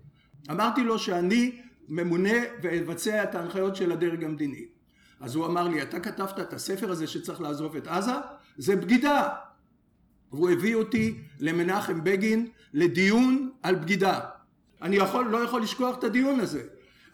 אמרתי 0.51 0.83
לו 0.83 0.99
שאני 0.99 1.61
ממונה 1.89 2.37
ואבצע 2.61 3.23
את 3.23 3.35
ההנחיות 3.35 3.75
של 3.75 3.91
הדרג 3.91 4.23
המדיני. 4.23 4.65
אז 5.19 5.35
הוא 5.35 5.45
אמר 5.45 5.67
לי 5.67 5.81
אתה 5.81 5.99
כתבת 5.99 6.39
את 6.39 6.53
הספר 6.53 6.91
הזה 6.91 7.07
שצריך 7.07 7.41
לעזוב 7.41 7.75
את 7.75 7.87
עזה? 7.87 8.11
זה 8.57 8.75
בגידה. 8.75 9.29
והוא 10.31 10.49
הביא 10.49 10.75
אותי 10.75 11.15
למנחם 11.39 12.03
בגין 12.03 12.47
לדיון 12.73 13.51
על 13.63 13.75
בגידה. 13.75 14.19
אני 14.81 14.95
יכול, 14.95 15.25
לא 15.25 15.37
יכול 15.37 15.61
לשכוח 15.61 15.97
את 15.97 16.03
הדיון 16.03 16.39
הזה. 16.39 16.63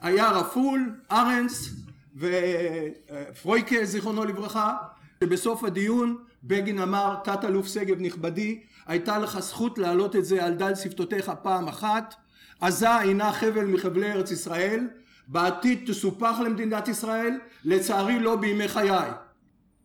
היה 0.01 0.31
רפול, 0.31 0.95
ארנס 1.11 1.75
ופרויקה 2.15 3.85
זיכרונו 3.85 4.25
לברכה 4.25 4.77
שבסוף 5.23 5.63
הדיון 5.63 6.17
בגין 6.43 6.79
אמר 6.79 7.15
תת 7.23 7.45
אלוף 7.45 7.67
שגב 7.67 8.01
נכבדי 8.01 8.59
הייתה 8.85 9.17
לך 9.17 9.39
זכות 9.39 9.77
להעלות 9.77 10.15
את 10.15 10.25
זה 10.25 10.45
על 10.45 10.53
דל 10.53 10.75
שפתותיך 10.75 11.31
פעם 11.43 11.67
אחת 11.67 12.15
עזה 12.63 13.01
אינה 13.01 13.31
חבל 13.31 13.65
מחבלי 13.65 14.11
ארץ 14.11 14.31
ישראל 14.31 14.87
בעתיד 15.27 15.83
תסופח 15.87 16.39
למדינת 16.45 16.87
ישראל 16.87 17.39
לצערי 17.65 18.19
לא 18.19 18.35
בימי 18.35 18.67
חיי. 18.67 19.11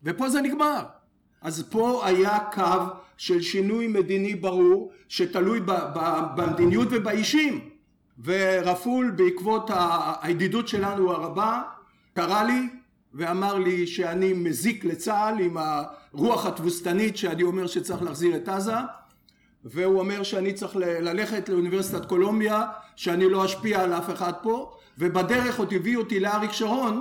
ופה 0.03 0.29
זה 0.29 0.41
נגמר. 0.41 0.83
אז 1.43 1.64
פה 1.71 2.07
היה 2.07 2.38
קו 2.53 2.85
של 3.17 3.41
שינוי 3.41 3.87
מדיני 3.87 4.35
ברור 4.35 4.93
שתלוי 5.09 5.61
במדיניות 6.37 6.88
ובאישים. 6.91 7.69
ורפול 8.25 9.11
בעקבות 9.11 9.71
הידידות 10.23 10.69
שלנו 10.69 11.12
הרבה 11.12 11.62
קרא 12.14 12.43
לי 12.43 12.69
ואמר 13.14 13.59
לי 13.59 13.87
שאני 13.87 14.33
מזיק 14.33 14.85
לצה"ל 14.85 15.41
עם 15.41 15.57
הרוח 15.57 16.47
התבוסתנית 16.47 17.17
שאני 17.17 17.43
אומר 17.43 17.67
שצריך 17.67 18.03
להחזיר 18.03 18.37
את 18.37 18.49
עזה 18.49 18.73
והוא 19.64 19.99
אומר 19.99 20.23
שאני 20.23 20.53
צריך 20.53 20.77
ללכת 20.77 21.49
לאוניברסיטת 21.49 22.05
קולומביה 22.05 22.66
שאני 22.97 23.31
לא 23.31 23.44
אשפיע 23.44 23.83
על 23.83 23.92
אף 23.92 24.11
אחד 24.11 24.33
פה 24.42 24.77
ובדרך 24.99 25.59
עוד 25.59 25.73
הביא 25.73 25.97
אותי 25.97 26.21
לאריק 26.21 26.53
שרון 26.53 27.01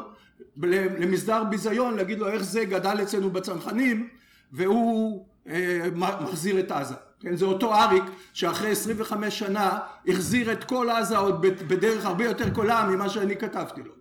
למסדר 1.00 1.43
ביזיון 1.43 1.96
להגיד 1.96 2.20
לו 2.20 2.28
איך 2.28 2.43
זה 2.43 2.65
גדל 2.65 2.98
אצלנו 3.02 3.30
בצנחנים? 3.30 4.08
והוא 4.52 5.26
אה, 5.48 5.88
מחזיר 6.22 6.60
את 6.60 6.72
עזה. 6.72 6.96
כן, 7.20 7.36
זה 7.36 7.46
אותו 7.46 7.74
אריק 7.76 8.04
שאחרי 8.34 8.72
25 8.72 9.39
שנה 9.39 9.80
החזיר 10.08 10.52
את 10.52 10.63
כל 10.63 10.89
עזה 10.89 11.17
עוד 11.17 11.41
בדרך 11.41 12.06
הרבה 12.06 12.26
יותר 12.26 12.54
קולה 12.54 12.89
ממה 12.91 13.10
שאני 13.10 13.36
כתבתי 13.36 13.82
לו. 13.86 13.91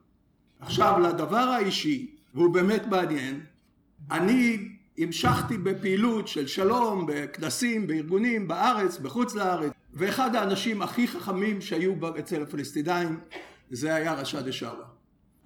עכשיו 0.60 1.00
לדבר 1.00 1.36
האישי 1.36 2.16
והוא 2.34 2.54
באמת 2.54 2.86
מעניין 2.86 3.40
אני 4.10 4.68
המשכתי 4.98 5.58
בפעילות 5.58 6.28
של 6.28 6.46
שלום 6.46 7.06
בכנסים 7.08 7.86
בארגונים 7.86 8.48
בארץ 8.48 8.98
בחוץ 8.98 9.34
לארץ. 9.34 9.72
ואחד 9.94 10.36
האנשים 10.36 10.82
הכי 10.82 11.08
חכמים 11.08 11.60
שהיו 11.60 11.94
אצל 12.18 12.42
הפלסטינאים 12.42 13.20
זה 13.70 13.94
היה 13.94 14.14
רשד 14.14 14.48
א-שאווה 14.48 14.96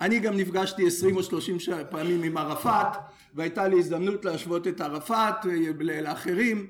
אני 0.01 0.19
גם 0.19 0.37
נפגשתי 0.37 0.87
עשרים 0.87 1.17
או 1.17 1.23
שלושים 1.23 1.57
פעמים 1.91 2.23
עם 2.23 2.37
ערפאת 2.37 2.97
והייתה 3.35 3.69
לי 3.69 3.79
הזדמנות 3.79 4.25
להשוות 4.25 4.67
את 4.67 4.81
ערפאת 4.81 5.35
לאחרים. 5.81 6.67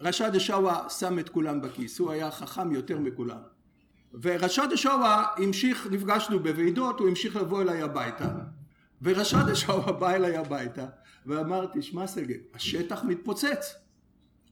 רשד 0.00 0.36
א-שאווה 0.36 0.88
שם 0.88 1.18
את 1.18 1.28
כולם 1.28 1.60
בכיס 1.60 1.98
הוא 1.98 2.10
היה 2.10 2.30
חכם 2.30 2.72
יותר 2.72 2.98
מכולם. 2.98 3.38
ורשד 4.22 4.68
א-שאווה 4.74 5.26
המשיך 5.36 5.88
נפגשנו 5.90 6.40
בוועידות 6.40 7.00
הוא 7.00 7.08
המשיך 7.08 7.36
לבוא 7.36 7.62
אליי 7.62 7.82
הביתה. 7.82 8.28
ורשד 9.02 9.48
א-שאווה 9.48 9.92
בא 9.92 10.10
אליי 10.10 10.36
הביתה 10.36 10.86
ואמר 11.26 11.66
תשמע 11.74 12.06
שגב 12.06 12.36
השטח 12.54 13.04
מתפוצץ. 13.04 13.74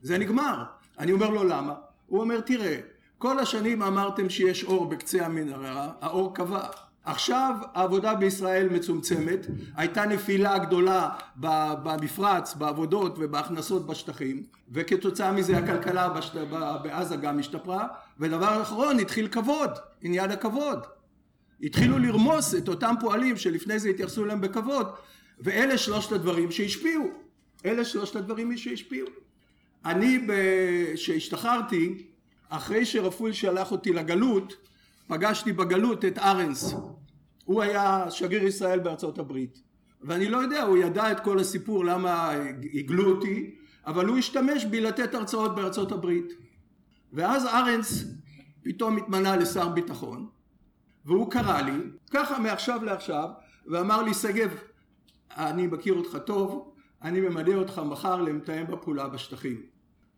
זה 0.02 0.18
נגמר. 0.18 0.64
אני 0.98 1.12
אומר 1.12 1.30
לו 1.30 1.44
למה? 1.44 1.74
הוא 2.06 2.20
אומר 2.20 2.40
תראה 2.40 2.80
כל 3.18 3.38
השנים 3.38 3.82
אמרתם 3.82 4.30
שיש 4.30 4.64
אור 4.64 4.86
בקצה 4.86 5.26
המנהרה 5.26 5.92
האור 6.00 6.34
כבה 6.34 6.68
עכשיו 7.04 7.54
העבודה 7.74 8.14
בישראל 8.14 8.68
מצומצמת 8.68 9.46
הייתה 9.76 10.06
נפילה 10.06 10.58
גדולה 10.58 11.08
במפרץ 11.82 12.54
בעבודות 12.54 13.14
ובהכנסות 13.18 13.86
בשטחים 13.86 14.42
וכתוצאה 14.72 15.32
מזה 15.32 15.58
הכלכלה 15.58 16.08
בעזה 16.82 17.16
גם 17.16 17.38
השתפרה 17.38 17.86
ודבר 18.20 18.62
אחרון 18.62 18.98
התחיל 18.98 19.28
כבוד 19.28 19.70
עניין 20.02 20.30
הכבוד. 20.30 20.78
התחילו 21.62 21.98
לרמוס 21.98 22.54
את 22.54 22.68
אותם 22.68 22.94
פועלים 23.00 23.36
שלפני 23.36 23.78
זה 23.78 23.88
התייחסו 23.88 24.24
אליהם 24.24 24.40
בכבוד 24.40 24.86
ואלה 25.42 25.78
שלושת 25.78 26.12
הדברים 26.12 26.50
שהשפיעו. 26.50 27.04
אלה 27.64 27.84
שלושת 27.84 28.16
הדברים 28.16 28.56
שהשפיעו. 28.56 29.06
אני 29.84 30.26
כשהשתחררתי 30.94 32.06
אחרי 32.48 32.84
שרפול 32.84 33.32
שלח 33.32 33.72
אותי 33.72 33.92
לגלות 33.92 34.56
פגשתי 35.06 35.52
בגלות 35.52 36.04
את 36.04 36.18
ארנס. 36.18 36.74
הוא 37.44 37.62
היה 37.62 38.06
שגריר 38.10 38.46
ישראל 38.46 38.78
בארצות 38.78 39.18
הברית. 39.18 39.62
ואני 40.02 40.28
לא 40.28 40.38
יודע 40.38 40.62
הוא 40.62 40.78
ידע 40.78 41.12
את 41.12 41.20
כל 41.20 41.38
הסיפור 41.38 41.84
למה 41.84 42.32
הגלו 42.74 43.10
אותי 43.10 43.54
אבל 43.86 44.06
הוא 44.06 44.18
השתמש 44.18 44.64
בי 44.64 44.80
לתת 44.80 45.14
הרצאות 45.14 45.54
בארצות 45.54 45.92
הברית. 45.92 46.32
ואז 47.12 47.46
ארנס 47.46 48.04
פתאום 48.62 48.96
התמנה 48.96 49.36
לשר 49.36 49.68
ביטחון 49.68 50.26
והוא 51.04 51.30
קרא 51.30 51.60
לי 51.60 51.78
ככה 52.10 52.38
מעכשיו 52.38 52.84
לעכשיו 52.84 53.28
ואמר 53.66 54.02
לי 54.02 54.14
שגב 54.14 54.50
אני 55.36 55.66
מכיר 55.66 55.94
אותך 55.94 56.18
טוב 56.26 56.72
אני 57.02 57.20
ממנה 57.20 57.54
אותך 57.54 57.78
מחר 57.78 58.22
למתאם 58.22 58.66
בפעולה 58.66 59.08
בשטחים. 59.08 59.62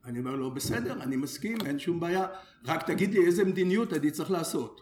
אני 0.05 0.19
אומר 0.19 0.37
לו 0.37 0.51
בסדר 0.51 1.03
אני 1.03 1.17
מסכים 1.17 1.59
אין 1.67 1.79
שום 1.79 2.01
בעיה. 2.01 2.27
רק 2.65 2.83
תגיד 2.87 3.15
לי 3.15 3.27
איזה 3.27 3.45
מדיניות 3.45 3.93
אני 3.93 4.11
צריך 4.11 4.31
לעשות. 4.31 4.81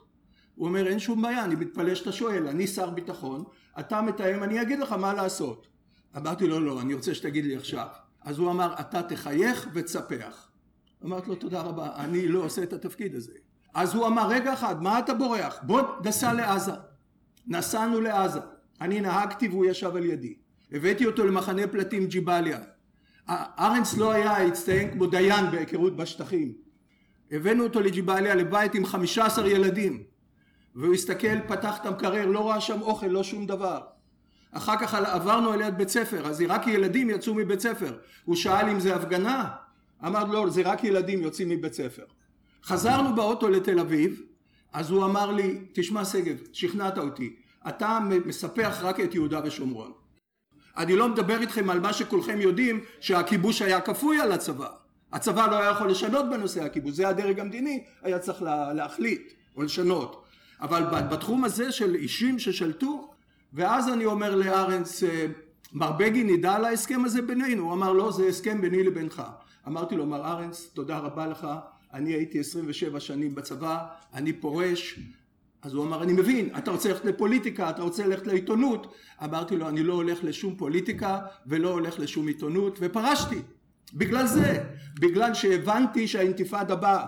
הוא 0.54 0.68
אומר 0.68 0.86
אין 0.86 0.98
שום 0.98 1.22
בעיה 1.22 1.44
אני 1.44 1.54
מתפלא 1.54 1.94
שאתה 1.94 2.12
שואל. 2.12 2.48
אני 2.48 2.66
שר 2.66 2.90
ביטחון 2.90 3.44
אתה 3.80 4.02
מתאם 4.02 4.42
אני 4.42 4.62
אגיד 4.62 4.78
לך 4.78 4.92
מה 4.92 5.14
לעשות. 5.14 5.66
אמרתי 6.16 6.46
לו 6.46 6.60
לא 6.60 6.80
אני 6.80 6.94
רוצה 6.94 7.14
שתגיד 7.14 7.44
לי 7.44 7.56
עכשיו. 7.56 7.86
אז 8.22 8.38
הוא 8.38 8.50
אמר 8.50 8.74
אתה 8.80 9.02
תחייך 9.02 9.68
ותספח. 9.74 10.48
אמרתי 11.04 11.28
לו 11.28 11.34
תודה 11.34 11.60
רבה 11.60 11.96
אני 11.96 12.28
לא 12.28 12.44
עושה 12.44 12.62
את 12.62 12.72
התפקיד 12.72 13.14
הזה. 13.14 13.32
אז 13.74 13.94
הוא 13.94 14.06
אמר 14.06 14.28
רגע 14.28 14.52
אחד 14.52 14.82
מה 14.82 14.98
אתה 14.98 15.14
בורח? 15.14 15.58
בוא 15.62 15.82
נסע 16.04 16.32
לעזה. 16.32 16.72
נסענו 17.46 18.00
לעזה 18.00 18.40
אני 18.82 19.00
נהגתי 19.00 19.48
והוא 19.48 19.66
ישב 19.66 19.96
על 19.96 20.04
ידי. 20.04 20.34
הבאתי 20.72 21.06
אותו 21.06 21.26
למחנה 21.26 21.66
פלטים 21.66 22.06
ג'יבליה 22.06 22.58
ארנס 23.28 23.96
לא 23.96 24.12
היה 24.12 24.46
הצטיין 24.46 24.90
כמו 24.90 25.06
דיין 25.06 25.50
בהיכרות 25.50 25.96
בשטחים. 25.96 26.52
הבאנו 27.30 27.64
אותו 27.64 27.80
לג'יבליה 27.80 28.34
לבית 28.34 28.74
עם 28.74 28.84
חמישה 28.84 29.26
עשר 29.26 29.46
ילדים. 29.46 30.02
והוא 30.74 30.94
הסתכל 30.94 31.40
פתח 31.48 31.78
את 31.80 31.86
המקרר 31.86 32.26
לא 32.26 32.48
ראה 32.48 32.60
שם 32.60 32.82
אוכל 32.82 33.06
לא 33.06 33.22
שום 33.22 33.46
דבר. 33.46 33.80
אחר 34.50 34.78
כך 34.80 34.94
עברנו 34.94 35.50
על 35.52 35.60
יד 35.60 35.78
בית 35.78 35.88
ספר 35.88 36.26
אז 36.26 36.44
רק 36.48 36.66
ילדים 36.66 37.10
יצאו 37.10 37.34
מבית 37.34 37.60
ספר. 37.60 37.98
הוא 38.24 38.36
שאל 38.36 38.68
אם 38.68 38.80
זה 38.80 38.96
הפגנה? 38.96 39.48
אמר 40.06 40.24
לא 40.24 40.50
זה 40.50 40.62
רק 40.62 40.84
ילדים 40.84 41.22
יוצאים 41.22 41.48
מבית 41.48 41.74
ספר. 41.74 42.04
חזרנו 42.64 43.14
באוטו 43.14 43.48
לתל 43.48 43.78
אביב 43.78 44.22
אז 44.72 44.90
הוא 44.90 45.04
אמר 45.04 45.30
לי 45.30 45.60
תשמע 45.72 46.04
שגב 46.04 46.36
שכנעת 46.52 46.98
אותי 46.98 47.36
אתה 47.68 47.98
מספח 48.24 48.78
רק 48.82 49.00
את 49.00 49.14
יהודה 49.14 49.40
ושומרון. 49.44 49.92
אני 50.76 50.96
לא 50.96 51.08
מדבר 51.08 51.40
איתכם 51.40 51.70
על 51.70 51.80
מה 51.80 51.92
שכולכם 51.92 52.40
יודעים 52.40 52.80
שהכיבוש 53.00 53.62
היה 53.62 53.80
כפוי 53.80 54.20
על 54.20 54.32
הצבא. 54.32 54.68
הצבא 55.12 55.46
לא 55.46 55.58
היה 55.58 55.70
יכול 55.70 55.90
לשנות 55.90 56.30
בנושא 56.30 56.64
הכיבוש 56.64 56.92
זה 56.92 57.08
הדרג 57.08 57.40
המדיני 57.40 57.84
היה 58.02 58.18
צריך 58.18 58.42
להחליט 58.74 59.32
או 59.56 59.62
לשנות. 59.62 60.24
אבל 60.60 60.82
בתחום 60.84 61.44
הזה 61.44 61.72
של 61.72 61.94
אישים 61.94 62.38
ששלטו 62.38 63.10
ואז 63.52 63.88
אני 63.88 64.04
אומר 64.04 64.34
לארנס 64.34 65.02
מר 65.72 65.92
בגין 65.92 66.28
ידע 66.28 66.52
על 66.52 66.64
ההסכם 66.64 67.04
הזה 67.04 67.22
בינינו? 67.22 67.64
הוא 67.64 67.72
אמר 67.72 67.92
לא 67.92 68.12
זה 68.12 68.26
הסכם 68.26 68.60
ביני 68.60 68.84
לבינך. 68.84 69.22
אמרתי 69.66 69.96
לו 69.96 70.06
מר 70.06 70.26
ארנס 70.26 70.70
תודה 70.74 70.98
רבה 70.98 71.26
לך. 71.26 71.46
אני 71.92 72.12
הייתי 72.12 72.40
27 72.40 73.00
שנים 73.00 73.34
בצבא 73.34 73.86
אני 74.14 74.32
פורש 74.32 74.98
אז 75.62 75.74
הוא 75.74 75.84
אמר 75.84 76.02
אני 76.02 76.12
מבין 76.12 76.48
אתה 76.58 76.70
רוצה 76.70 76.88
ללכת 76.88 77.04
לפוליטיקה 77.04 77.70
אתה 77.70 77.82
רוצה 77.82 78.06
ללכת 78.06 78.26
לעיתונות. 78.26 78.94
אמרתי 79.24 79.56
לו 79.56 79.68
אני 79.68 79.82
לא 79.82 79.94
הולך 79.94 80.24
לשום 80.24 80.56
פוליטיקה 80.56 81.20
ולא 81.46 81.70
הולך 81.70 81.98
לשום 81.98 82.26
עיתונות 82.26 82.78
ופרשתי. 82.80 83.42
בגלל 83.94 84.26
זה 84.26 84.64
בגלל 85.00 85.34
שהבנתי 85.34 86.08
שהאינתיפאדה 86.08 86.76
באה. 86.76 87.06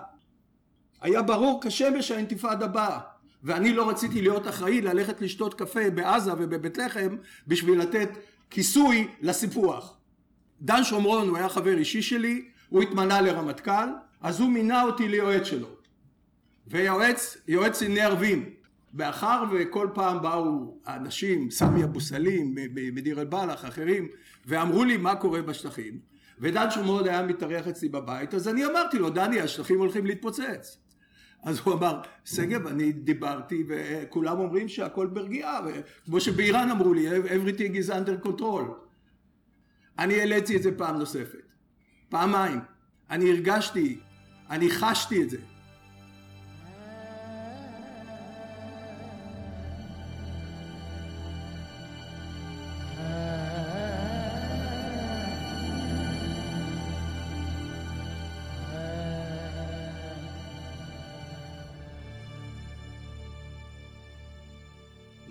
היה 1.01 1.23
ברור 1.23 1.61
כשמש 1.65 2.09
שהאינתיפאדה 2.09 2.67
באה 2.67 3.01
ואני 3.43 3.73
לא 3.73 3.89
רציתי 3.89 4.23
להיות 4.23 4.49
אחראי 4.49 4.81
ללכת 4.81 5.21
לשתות 5.21 5.55
קפה 5.55 5.91
בעזה 5.91 6.33
ובבית 6.33 6.79
לחם 6.79 7.17
בשביל 7.47 7.81
לתת 7.81 8.09
כיסוי 8.51 9.09
לסיפוח. 9.21 9.97
דן 10.61 10.85
שומרון 10.85 11.29
הוא 11.29 11.37
היה 11.37 11.49
חבר 11.49 11.79
אישי 11.79 12.03
שלי 12.03 12.49
הוא 12.69 12.83
התמנה 12.83 13.21
לרמטכ"ל 13.21 13.89
אז 14.21 14.41
הוא 14.41 14.51
מינה 14.51 14.83
אותי 14.83 15.09
ליועץ 15.09 15.45
שלו 15.47 15.69
ויועץ 16.67 17.37
יועץ 17.49 17.83
ענייני 17.83 18.01
ערבים. 18.01 18.51
מאחר 18.95 19.45
וכל 19.53 19.89
פעם 19.95 20.23
באו 20.23 20.79
אנשים 20.89 21.51
סמי 21.51 21.85
אבו 21.85 22.01
סלים 22.01 22.55
מדיר 22.75 23.21
אל 23.21 23.25
בלח 23.25 23.65
אחרים 23.65 24.09
ואמרו 24.47 24.85
לי 24.85 24.97
מה 24.97 25.17
קורה 25.17 25.43
בשטחים 25.43 25.99
ודן 26.39 26.71
שומרון 26.71 27.09
היה 27.09 27.23
מתארח 27.23 27.69
אצלי 27.69 27.89
בבית 27.89 28.35
אז 28.35 28.49
אני 28.49 28.65
אמרתי 28.65 28.99
לו 28.99 29.11
דני 29.11 29.41
השטחים 29.41 29.79
הולכים 29.79 30.07
להתפוצץ. 30.07 30.79
אז 31.43 31.61
הוא 31.65 31.75
אמר 31.75 32.01
שגב 32.25 32.67
אני 32.67 32.93
דיברתי 32.93 33.65
וכולם 33.69 34.39
אומרים 34.39 34.69
שהכל 34.69 35.07
ברגיעה 35.07 35.61
וכמו 35.67 36.21
שבאיראן 36.21 36.71
אמרו 36.71 36.95
לי 36.95 37.07
everything 37.21 37.87
is 37.87 37.91
under 37.91 38.27
control. 38.27 38.65
אני 39.99 40.21
העליתי 40.21 40.57
את 40.57 40.63
זה 40.63 40.79
פעם 40.79 40.99
נוספת 40.99 41.53
פעמיים. 42.09 42.61
אני 43.11 43.31
הרגשתי 43.31 43.99
אני 44.51 44.71
חשתי 44.71 45.23
את 45.23 45.31
זה 45.31 45.39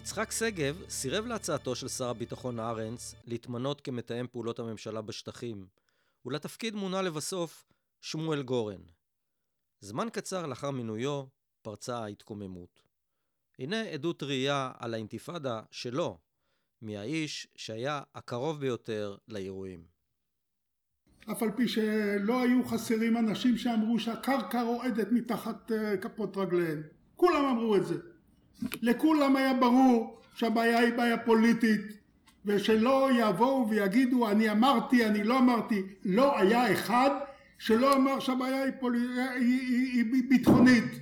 יצחק 0.03 0.31
שגב 0.31 0.83
סירב 0.89 1.25
להצעתו 1.25 1.75
של 1.75 1.87
שר 1.87 2.09
הביטחון 2.09 2.59
ארנס 2.59 3.15
להתמנות 3.25 3.81
כמתאם 3.81 4.27
פעולות 4.31 4.59
הממשלה 4.59 5.01
בשטחים, 5.01 5.67
ולתפקיד 6.25 6.75
מונה 6.75 7.01
לבסוף 7.01 7.65
שמואל 8.01 8.41
גורן. 8.43 8.81
זמן 9.79 10.07
קצר 10.13 10.45
לאחר 10.45 10.71
מינויו 10.71 11.23
פרצה 11.61 11.97
ההתקוממות. 11.97 12.81
הנה 13.59 13.81
עדות 13.81 14.23
ראייה 14.23 14.71
על 14.79 14.93
האינתיפאדה 14.93 15.61
שלו, 15.71 16.17
מהאיש 16.81 17.47
שהיה 17.55 18.01
הקרוב 18.15 18.59
ביותר 18.59 19.15
לאירועים. 19.27 19.83
אף 21.31 21.43
על 21.43 21.51
פי 21.51 21.67
שלא 21.67 22.41
היו 22.41 22.65
חסרים 22.65 23.17
אנשים 23.17 23.57
שאמרו 23.57 23.99
שהקרקע 23.99 24.61
רועדת 24.61 25.07
מתחת 25.11 25.71
כפות 26.01 26.37
רגליהם. 26.37 26.83
כולם 27.15 27.45
אמרו 27.45 27.75
את 27.75 27.85
זה. 27.85 28.12
לכולם 28.81 29.35
היה 29.35 29.53
ברור 29.53 30.21
שהבעיה 30.35 30.79
היא 30.79 30.93
בעיה 30.93 31.17
פוליטית 31.17 31.81
ושלא 32.45 33.09
יבואו 33.19 33.69
ויגידו 33.69 34.29
אני 34.29 34.51
אמרתי 34.51 35.05
אני 35.05 35.23
לא 35.23 35.39
אמרתי. 35.39 35.81
לא 36.05 36.39
היה 36.39 36.71
אחד 36.73 37.09
שלא 37.59 37.95
אמר 37.95 38.19
שהבעיה 38.19 38.63
היא, 38.63 38.73
פול... 38.79 38.95
היא, 38.95 39.59
היא, 39.59 39.93
היא, 39.93 40.13
היא 40.13 40.23
ביטחונית. 40.29 40.99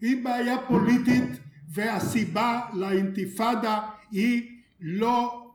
היא 0.00 0.24
בעיה 0.24 0.56
פוליטית 0.68 1.28
והסיבה 1.68 2.60
לאינתיפאדה 2.74 3.80
היא 4.10 4.58
לא 4.80 5.50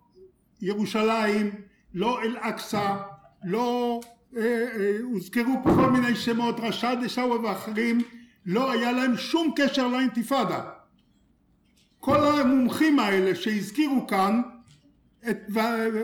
ירושלים 0.62 1.52
לא 1.94 2.22
אל 2.22 2.38
אקצא 2.40 2.96
לא 3.44 4.02
אה, 4.38 4.42
אה, 4.42 4.98
הוזכרו 5.04 5.54
פה 5.64 5.76
כל 5.76 5.92
מיני 5.92 6.16
שמות 6.16 6.60
רשד 6.60 6.98
דשאווה 7.04 7.42
ואחרים 7.42 8.02
לא 8.46 8.72
היה 8.72 8.92
להם 8.92 9.18
שום 9.18 9.54
קשר 9.56 9.88
לאינתיפאדה 9.88 10.64
כל 12.06 12.40
המומחים 12.40 13.00
האלה 13.00 13.36
שהזכירו 13.36 14.08
כאן 14.08 14.42
את 15.30 15.38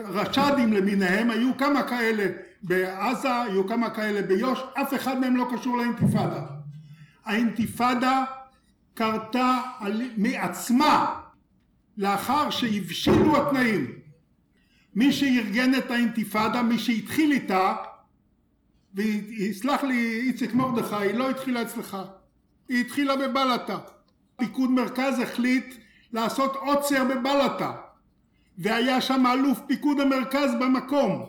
רש"דים 0.04 0.72
למיניהם 0.72 1.30
היו 1.30 1.56
כמה 1.58 1.82
כאלה 1.82 2.26
בעזה 2.62 3.42
היו 3.42 3.66
כמה 3.68 3.90
כאלה 3.90 4.22
ביו"ש 4.22 4.58
אף 4.74 4.94
אחד 4.94 5.18
מהם 5.20 5.36
לא 5.36 5.48
קשור 5.52 5.76
לאינתיפאדה. 5.78 6.46
האינתיפאדה 7.24 8.24
קרתה 8.94 9.60
על, 9.78 10.02
מעצמה 10.16 11.20
לאחר 11.96 12.50
שהבשילו 12.50 13.36
התנאים. 13.36 13.92
מי 14.94 15.12
שארגן 15.12 15.74
את 15.74 15.90
האינתיפאדה 15.90 16.62
מי 16.62 16.78
שהתחיל 16.78 17.32
איתה 17.32 17.74
ויסלח 18.94 19.82
לי 19.82 20.20
איציק 20.20 20.54
מרדכי 20.54 20.96
היא 20.96 21.14
לא 21.14 21.30
התחילה 21.30 21.62
אצלך 21.62 21.96
היא 22.68 22.80
התחילה 22.80 23.16
בבלטה. 23.16 23.78
פיקוד 24.36 24.70
מרכז 24.70 25.18
החליט 25.18 25.74
לעשות 26.12 26.56
עוצר 26.56 27.04
בבלטה. 27.04 27.72
והיה 28.58 29.00
שם 29.00 29.24
אלוף 29.26 29.60
פיקוד 29.66 30.00
המרכז 30.00 30.50
במקום. 30.60 31.26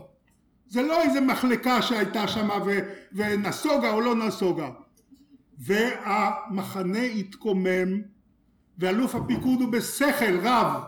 זה 0.68 0.82
לא 0.82 1.02
איזה 1.02 1.22
מחלקה 1.22 1.82
שהייתה 1.82 2.28
שם 2.28 2.50
ו- 2.66 2.80
ונסוגה 3.14 3.92
או 3.92 4.02
לא 4.02 4.16
נסוגה. 4.16 4.70
והמחנה 5.60 7.02
התקומם 7.02 8.02
ואלוף 8.78 9.16
הפיקוד 9.16 9.62
הוא 9.62 9.72
בשכל 9.72 10.40
רב. 10.44 10.84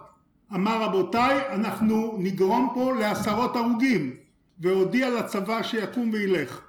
אמר 0.54 0.82
רבותיי 0.84 1.42
אנחנו 1.50 2.16
נגרום 2.18 2.72
פה 2.74 2.94
לעשרות 3.00 3.56
הרוגים 3.56 4.16
והודיע 4.60 5.10
לצבא 5.10 5.64
שיקום 5.64 6.10
וילך. 6.14 6.62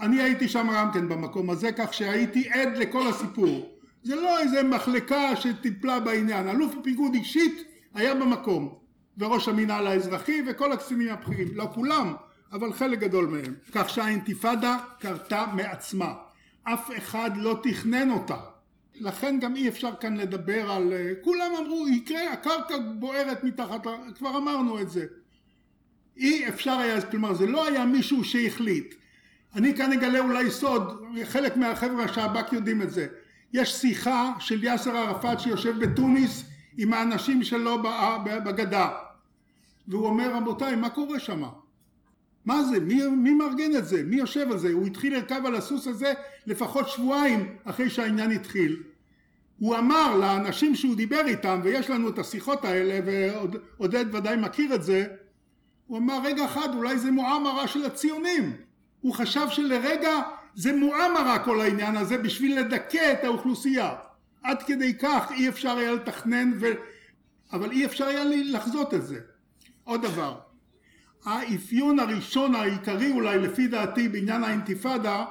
אני 0.00 0.22
הייתי 0.22 0.48
שם 0.48 0.68
גם 0.74 0.92
כן 0.92 1.08
במקום 1.08 1.50
הזה 1.50 1.72
כך 1.72 1.94
שהייתי 1.94 2.48
עד 2.48 2.76
לכל 2.76 3.08
הסיפור 3.08 3.73
זה 4.04 4.14
לא 4.16 4.38
איזה 4.38 4.62
מחלקה 4.62 5.36
שטיפלה 5.36 6.00
בעניין. 6.00 6.48
אלוף 6.48 6.74
הפיקוד 6.80 7.14
אישית 7.14 7.64
היה 7.94 8.14
במקום 8.14 8.74
וראש 9.18 9.48
המינהל 9.48 9.86
האזרחי 9.86 10.42
וכל 10.46 10.72
הקצינים 10.72 11.08
הבכירים. 11.08 11.48
לא 11.54 11.68
כולם 11.74 12.14
אבל 12.52 12.72
חלק 12.72 12.98
גדול 12.98 13.26
מהם. 13.26 13.54
כך 13.72 13.90
שהאינתיפאדה 13.90 14.78
קרתה 15.00 15.46
מעצמה. 15.52 16.14
אף 16.62 16.90
אחד 16.98 17.30
לא 17.36 17.60
תכנן 17.62 18.10
אותה. 18.10 18.36
לכן 18.94 19.38
גם 19.40 19.56
אי 19.56 19.68
אפשר 19.68 19.90
כאן 20.00 20.16
לדבר 20.16 20.70
על 20.70 20.92
כולם 21.22 21.50
אמרו 21.58 21.88
יקרה 21.88 22.32
הקרקע 22.32 22.74
בוערת 22.98 23.44
מתחת 23.44 23.86
כבר 24.14 24.36
אמרנו 24.38 24.80
את 24.80 24.90
זה. 24.90 25.06
אי 26.16 26.48
אפשר 26.48 26.72
היה 26.72 27.02
כלומר 27.02 27.34
זה 27.34 27.46
לא 27.46 27.66
היה 27.66 27.84
מישהו 27.84 28.24
שהחליט. 28.24 28.94
אני 29.54 29.76
כאן 29.76 29.92
אגלה 29.92 30.18
אולי 30.18 30.50
סוד 30.50 31.02
חלק 31.24 31.56
מהחבר'ה 31.56 32.08
שהב"כ 32.08 32.52
יודעים 32.52 32.82
את 32.82 32.90
זה 32.90 33.06
יש 33.54 33.72
שיחה 33.72 34.32
של 34.38 34.64
יאסר 34.64 34.96
ערפאת 34.96 35.40
שיושב 35.40 35.78
בתוניס 35.78 36.44
עם 36.78 36.92
האנשים 36.92 37.42
שלו 37.42 37.82
בגדה. 38.44 38.90
והוא 39.88 40.06
אומר 40.06 40.34
רבותיי 40.34 40.76
מה 40.76 40.90
קורה 40.90 41.20
שם? 41.20 41.42
מה 42.44 42.62
זה? 42.62 42.80
מי, 42.80 43.06
מי 43.06 43.34
מארגן 43.34 43.76
את 43.76 43.86
זה? 43.86 44.02
מי 44.02 44.16
יושב 44.16 44.50
על 44.50 44.58
זה? 44.58 44.72
הוא 44.72 44.86
התחיל 44.86 45.16
לרכב 45.16 45.46
על 45.46 45.54
הסוס 45.54 45.86
הזה 45.86 46.12
לפחות 46.46 46.88
שבועיים 46.88 47.56
אחרי 47.64 47.90
שהעניין 47.90 48.30
התחיל. 48.30 48.82
הוא 49.58 49.76
אמר 49.76 50.16
לאנשים 50.16 50.74
שהוא 50.74 50.96
דיבר 50.96 51.26
איתם 51.26 51.60
ויש 51.64 51.90
לנו 51.90 52.08
את 52.08 52.18
השיחות 52.18 52.64
האלה 52.64 53.00
ועודד 53.06 54.14
ודאי 54.14 54.36
מכיר 54.36 54.74
את 54.74 54.82
זה 54.82 55.06
הוא 55.86 55.98
אמר 55.98 56.20
רגע 56.24 56.44
אחד 56.44 56.68
אולי 56.74 56.98
זה 56.98 57.10
מועמרה 57.10 57.68
של 57.68 57.84
הציונים. 57.84 58.52
הוא 59.00 59.14
חשב 59.14 59.46
שלרגע 59.50 60.22
זה 60.54 60.76
מועמרה 60.76 61.38
כל 61.38 61.60
העניין 61.60 61.96
הזה 61.96 62.18
בשביל 62.18 62.60
לדכא 62.60 63.12
את 63.12 63.24
האוכלוסייה. 63.24 63.94
עד 64.42 64.62
כדי 64.62 64.94
כך 64.98 65.30
אי 65.30 65.48
אפשר 65.48 65.76
היה 65.76 65.92
לתכנן 65.92 66.52
ו... 66.60 66.66
אבל 67.52 67.70
אי 67.70 67.84
אפשר 67.84 68.04
היה 68.06 68.24
לחזות 68.24 68.94
את 68.94 69.06
זה. 69.06 69.20
עוד 69.84 70.02
דבר 70.02 70.38
האפיון 71.24 71.98
הראשון 71.98 72.54
העיקרי 72.54 73.10
אולי 73.10 73.38
לפי 73.38 73.66
דעתי 73.66 74.08
בעניין 74.08 74.44
האינתיפאדה 74.44 75.24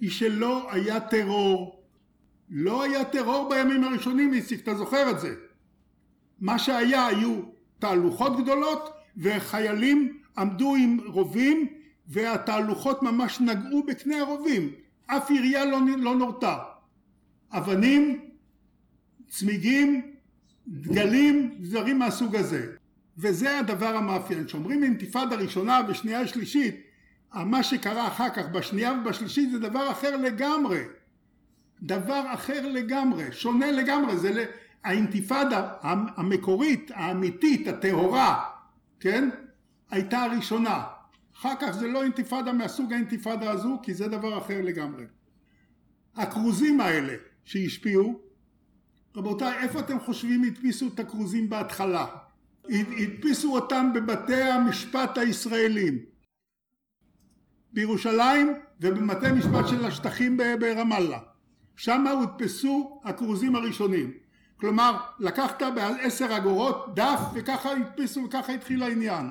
היא 0.00 0.10
שלא 0.10 0.72
היה 0.72 1.00
טרור. 1.00 1.82
לא 2.50 2.82
היה 2.82 3.04
טרור 3.04 3.48
בימים 3.48 3.84
הראשונים 3.84 4.34
איציק 4.34 4.62
אתה 4.62 4.74
זוכר 4.74 5.10
את 5.10 5.20
זה. 5.20 5.34
מה 6.40 6.58
שהיה 6.58 7.06
היו 7.06 7.40
תהלוכות 7.78 8.40
גדולות 8.40 8.90
וחיילים 9.16 10.18
עמדו 10.38 10.74
עם 10.74 10.98
רובים 11.06 11.79
והתהלוכות 12.10 13.02
ממש 13.02 13.40
נגעו 13.40 13.82
בקנה 13.82 14.18
הרובים. 14.20 14.70
אף 15.06 15.30
עירייה 15.30 15.64
לא, 15.64 15.78
לא 15.98 16.14
נורתה. 16.14 16.58
אבנים 17.52 18.20
צמיגים 19.28 20.12
דגלים 20.68 21.54
דברים 21.60 21.98
מהסוג 21.98 22.36
הזה. 22.36 22.72
וזה 23.18 23.58
הדבר 23.58 23.96
המאפיין. 23.96 24.48
שאומרים 24.48 24.82
אינתיפאדה 24.82 25.36
ראשונה 25.36 25.80
ושנייה 25.88 26.26
שלישית 26.26 26.80
מה 27.34 27.62
שקרה 27.62 28.06
אחר 28.06 28.28
כך 28.28 28.46
בשנייה 28.52 28.92
ובשלישית 28.92 29.50
זה 29.50 29.58
דבר 29.58 29.90
אחר 29.90 30.16
לגמרי. 30.16 30.82
דבר 31.82 32.24
אחר 32.34 32.68
לגמרי. 32.68 33.32
שונה 33.32 33.70
לגמרי. 33.70 34.16
זה 34.16 34.44
האינתיפאדה 34.84 35.68
המקורית 36.16 36.90
האמיתית 36.94 37.68
הטהורה 37.68 38.44
כן? 39.00 39.28
הייתה 39.90 40.22
הראשונה 40.22 40.84
אחר 41.40 41.54
כך 41.60 41.70
זה 41.70 41.88
לא 41.88 42.02
אינתיפאדה 42.02 42.52
מהסוג 42.52 42.92
האינתיפאדה 42.92 43.50
הזו 43.50 43.78
כי 43.82 43.94
זה 43.94 44.08
דבר 44.08 44.38
אחר 44.38 44.60
לגמרי. 44.62 45.04
הכרוזים 46.16 46.80
האלה 46.80 47.14
שהשפיעו 47.44 48.20
רבותיי 49.16 49.58
איפה 49.58 49.80
אתם 49.80 50.00
חושבים 50.00 50.44
הדפיסו 50.44 50.88
את 50.94 51.00
הכרוזים 51.00 51.50
בהתחלה? 51.50 52.06
הדפיסו 52.68 53.54
אותם 53.54 53.92
בבתי 53.94 54.42
המשפט 54.42 55.18
הישראלים. 55.18 55.98
בירושלים 57.72 58.54
ובמטה 58.80 59.32
משפט 59.32 59.68
של 59.68 59.84
השטחים 59.84 60.36
ברמאללה. 60.60 61.18
שם 61.76 62.06
הודפסו 62.06 63.00
הכרוזים 63.04 63.56
הראשונים. 63.56 64.12
כלומר 64.56 64.96
לקחת 65.18 65.62
בעשר 65.74 66.36
אגורות 66.36 66.94
דף 66.94 67.20
וככה 67.34 67.70
הדפיסו 67.72 68.24
וככה 68.24 68.52
התחיל 68.52 68.82
העניין 68.82 69.30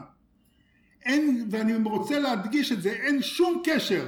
אין 1.05 1.47
ואני 1.51 1.73
רוצה 1.83 2.19
להדגיש 2.19 2.71
את 2.71 2.81
זה 2.81 2.89
אין 2.89 3.21
שום 3.21 3.61
קשר 3.65 4.05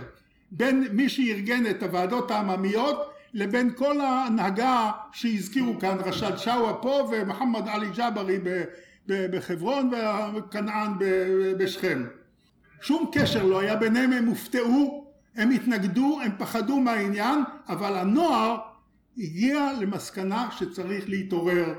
בין 0.51 0.88
מי 0.91 1.10
שארגן 1.10 1.65
את 1.69 1.84
הוועדות 1.84 2.32
העממיות 2.32 3.12
לבין 3.34 3.71
כל 3.75 4.01
ההנהגה 4.01 4.91
שהזכירו 5.12 5.80
כאן 5.80 5.97
רשד 6.06 6.38
שואה 6.38 6.73
פה 6.73 7.10
ומוחמד 7.12 7.67
עלי 7.67 7.88
ג'אברי 7.95 8.39
בחברון 9.08 9.91
וכנען 10.36 10.91
בשכם. 11.58 12.06
שום 12.82 13.12
קשר 13.13 13.45
לא 13.45 13.60
היה 13.60 13.75
ביניהם 13.75 14.13
הם 14.13 14.25
הופתעו 14.25 15.12
הם 15.36 15.49
התנגדו 15.49 16.19
הם 16.23 16.32
פחדו 16.38 16.80
מהעניין 16.80 17.39
אבל 17.67 17.97
הנוער 17.97 18.58
הגיע 19.17 19.71
למסקנה 19.80 20.49
שצריך 20.51 21.10
להתעורר. 21.10 21.73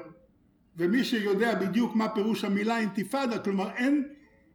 ומי 0.76 1.04
שיודע 1.04 1.54
בדיוק 1.54 1.96
מה 1.96 2.08
פירוש 2.08 2.44
המילה 2.44 2.78
אינתיפאדה 2.78 3.38
כלומר 3.38 3.70
אין, 3.70 4.08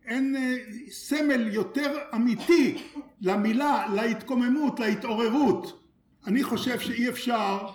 אין 0.07 0.35
אה, 0.35 0.55
סמל 0.91 1.47
יותר 1.53 1.97
אמיתי 2.15 2.77
למילה 3.21 3.85
להתקוממות 3.95 4.79
להתעוררות. 4.79 5.83
אני 6.27 6.43
חושב 6.43 6.79
שאי 6.79 7.09
אפשר 7.09 7.67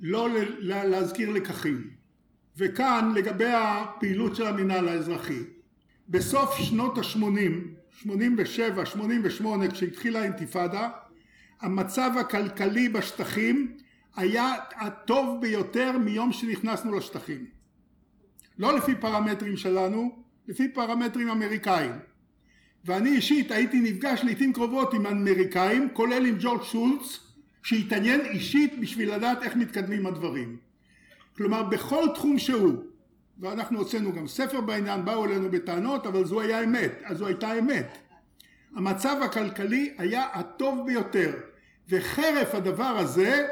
לא 0.00 0.28
להזכיר 0.60 1.30
לקחים. 1.30 1.90
וכאן 2.56 3.12
לגבי 3.14 3.52
הפעילות 3.52 4.36
של 4.36 4.46
המינהל 4.46 4.88
האזרחי. 4.88 5.40
בסוף 6.08 6.54
שנות 6.58 6.98
ה-80 6.98 7.78
87 7.90 8.86
88 8.86 9.70
כשהתחילה 9.70 10.20
האינתיפאדה 10.20 10.88
המצב 11.60 12.10
הכלכלי 12.20 12.88
בשטחים 12.88 13.76
היה 14.16 14.54
הטוב 14.76 15.40
ביותר 15.40 15.98
מיום 15.98 16.32
שנכנסנו 16.32 16.98
לשטחים. 16.98 17.46
לא 18.58 18.76
לפי 18.76 18.94
פרמטרים 18.94 19.56
שלנו 19.56 20.22
לפי 20.48 20.68
פרמטרים 20.68 21.30
אמריקאים. 21.30 21.92
ואני 22.84 23.10
אישית 23.10 23.50
הייתי 23.50 23.80
נפגש 23.80 24.20
לעיתים 24.24 24.52
קרובות 24.52 24.94
עם 24.94 25.06
אמריקאים 25.06 25.88
כולל 25.92 26.26
עם 26.26 26.36
ג'ורג' 26.40 26.62
שולץ 26.62 27.20
שהתעניין 27.62 28.20
אישית 28.20 28.80
בשביל 28.80 29.14
לדעת 29.14 29.42
איך 29.42 29.56
מתקדמים 29.56 30.06
הדברים. 30.06 30.56
כלומר 31.36 31.62
בכל 31.62 32.04
תחום 32.14 32.38
שהוא 32.38 32.84
ואנחנו 33.40 33.78
הוצאנו 33.78 34.12
גם 34.12 34.26
ספר 34.28 34.60
בעניין 34.60 35.04
באו 35.04 35.24
אלינו 35.24 35.50
בטענות 35.50 36.06
אבל 36.06 36.24
זו 36.24 36.40
היה 36.40 36.64
אמת 36.64 36.92
אז 37.04 37.18
זו 37.18 37.26
הייתה 37.26 37.58
אמת. 37.58 37.98
המצב 38.76 39.16
הכלכלי 39.24 39.94
היה 39.98 40.26
הטוב 40.32 40.86
ביותר 40.86 41.32
וחרף 41.88 42.54
הדבר 42.54 42.84
הזה 42.98 43.46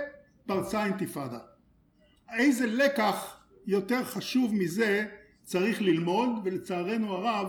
פרצה 0.47 0.85
אינתיפאדה 0.85 1.39
איזה 2.39 2.67
לקח 2.67 3.37
יותר 3.67 4.05
חשוב 4.05 4.55
מזה 4.55 5.07
צריך 5.47 5.83
ללמוד 5.83 6.29
ולצערנו 6.45 7.13
הרב 7.13 7.49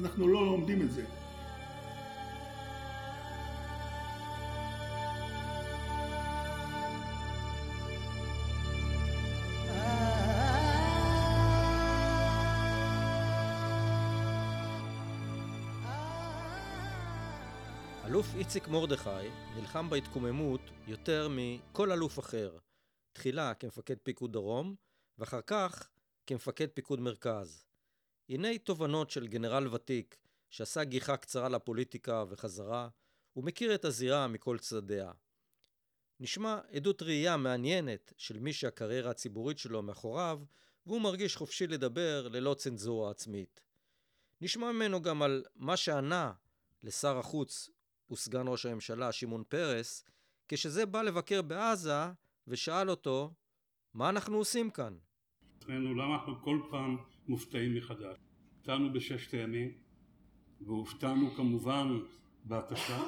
אנחנו 0.00 0.28
לא 0.28 0.46
לומדים 0.46 0.82
את 0.82 0.92
זה. 0.92 1.04
אלוף 18.06 18.34
איציק 18.34 18.68
מרדכי 18.68 19.10
נלחם 19.56 19.90
בהתקוממות 19.90 20.60
יותר 20.86 21.28
מכל 21.30 21.92
אלוף 21.92 22.18
אחר, 22.18 22.58
תחילה 23.12 23.54
כמפקד 23.54 23.96
פיקוד 24.02 24.32
דרום, 24.32 24.74
ואחר 25.18 25.40
כך 25.46 25.91
כמפקד 26.26 26.68
פיקוד 26.74 27.00
מרכז. 27.00 27.64
הנה 28.28 28.58
תובנות 28.58 29.10
של 29.10 29.26
גנרל 29.26 29.74
ותיק 29.74 30.16
שעשה 30.50 30.84
גיחה 30.84 31.16
קצרה 31.16 31.48
לפוליטיקה 31.48 32.24
וחזרה, 32.28 32.88
ומכיר 33.36 33.74
את 33.74 33.84
הזירה 33.84 34.28
מכל 34.28 34.58
צדדיה. 34.58 35.12
נשמע 36.20 36.58
עדות 36.72 37.02
ראייה 37.02 37.36
מעניינת 37.36 38.12
של 38.16 38.38
מי 38.38 38.52
שהקריירה 38.52 39.10
הציבורית 39.10 39.58
שלו 39.58 39.82
מאחוריו, 39.82 40.40
והוא 40.86 41.00
מרגיש 41.00 41.36
חופשי 41.36 41.66
לדבר 41.66 42.28
ללא 42.28 42.54
צנזורה 42.54 43.10
עצמית. 43.10 43.60
נשמע 44.40 44.72
ממנו 44.72 45.02
גם 45.02 45.22
על 45.22 45.44
מה 45.56 45.76
שענה 45.76 46.32
לשר 46.82 47.18
החוץ 47.18 47.70
וסגן 48.10 48.44
ראש 48.48 48.66
הממשלה 48.66 49.12
שמעון 49.12 49.44
פרס, 49.48 50.04
כשזה 50.48 50.86
בא 50.86 51.02
לבקר 51.02 51.42
בעזה 51.42 51.92
ושאל 52.48 52.90
אותו, 52.90 53.30
מה 53.94 54.08
אנחנו 54.08 54.36
עושים 54.36 54.70
כאן? 54.70 54.98
עצמנו 55.62 55.94
למה 55.94 56.14
אנחנו 56.14 56.42
כל 56.42 56.60
פעם 56.70 56.96
מופתעים 57.28 57.74
מחדש. 57.74 58.16
הופתענו 58.54 58.92
בששת 58.92 59.34
הימים, 59.34 59.70
והופתענו 60.60 61.30
כמובן 61.30 61.98
בהתשה, 62.44 63.02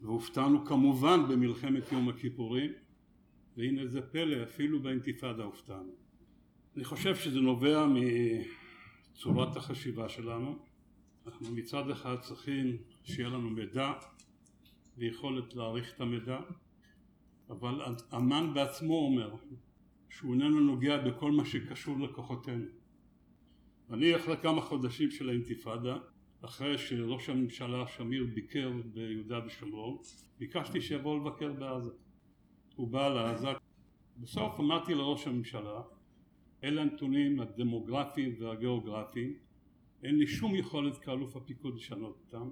והופתענו 0.00 0.64
כמובן 0.66 1.28
במלחמת 1.28 1.92
יום 1.92 2.08
הכיפורים, 2.08 2.72
והנה 3.56 3.86
זה 3.86 4.02
פלא, 4.02 4.42
אפילו 4.42 4.82
באינתיפאדה 4.82 5.44
הופתענו. 5.44 5.92
אני 6.76 6.84
חושב 6.84 7.16
שזה 7.16 7.40
נובע 7.40 7.86
מצורת 9.12 9.56
החשיבה 9.56 10.08
שלנו. 10.08 10.58
אנחנו 11.26 11.50
מצד 11.50 11.90
אחד 11.90 12.16
צריכים 12.20 12.76
שיהיה 13.04 13.28
לנו 13.28 13.50
מידע 13.50 13.92
ויכולת 14.98 15.54
להעריך 15.54 15.94
את 15.94 16.00
המידע, 16.00 16.40
אבל 17.50 17.82
אמן 18.14 18.54
בעצמו 18.54 18.94
אומר 18.94 19.34
שהוא 20.10 20.34
איננו 20.34 20.60
נוגע 20.60 20.96
בכל 20.98 21.32
מה 21.32 21.44
שקשור 21.44 21.98
לכוחותינו. 22.00 22.66
אני 23.90 24.16
אחרי 24.16 24.36
כמה 24.36 24.60
חודשים 24.60 25.10
של 25.10 25.28
האינתיפאדה, 25.28 25.96
אחרי 26.42 26.78
שראש 26.78 27.28
הממשלה 27.28 27.86
שמיר 27.86 28.26
ביקר 28.34 28.72
ביהודה 28.94 29.40
ושומרון, 29.46 29.98
ביקשתי 30.38 30.80
שיבוא 30.80 31.18
לבקר 31.18 31.52
בעזה. 31.52 31.90
הוא 32.76 32.88
בא 32.88 33.08
לעזה. 33.08 33.48
בסוף 34.18 34.60
אמרתי 34.60 34.94
לראש 34.94 35.26
הממשלה, 35.26 35.82
אלה 36.64 36.82
הנתונים 36.82 37.40
הדמוגרפיים 37.40 38.34
והגיאוגרפיים, 38.38 39.34
אין 40.02 40.18
לי 40.18 40.26
שום 40.26 40.54
יכולת 40.54 40.98
כאלוף 40.98 41.36
הפיקוד 41.36 41.74
לשנות 41.74 42.22
אותם, 42.26 42.50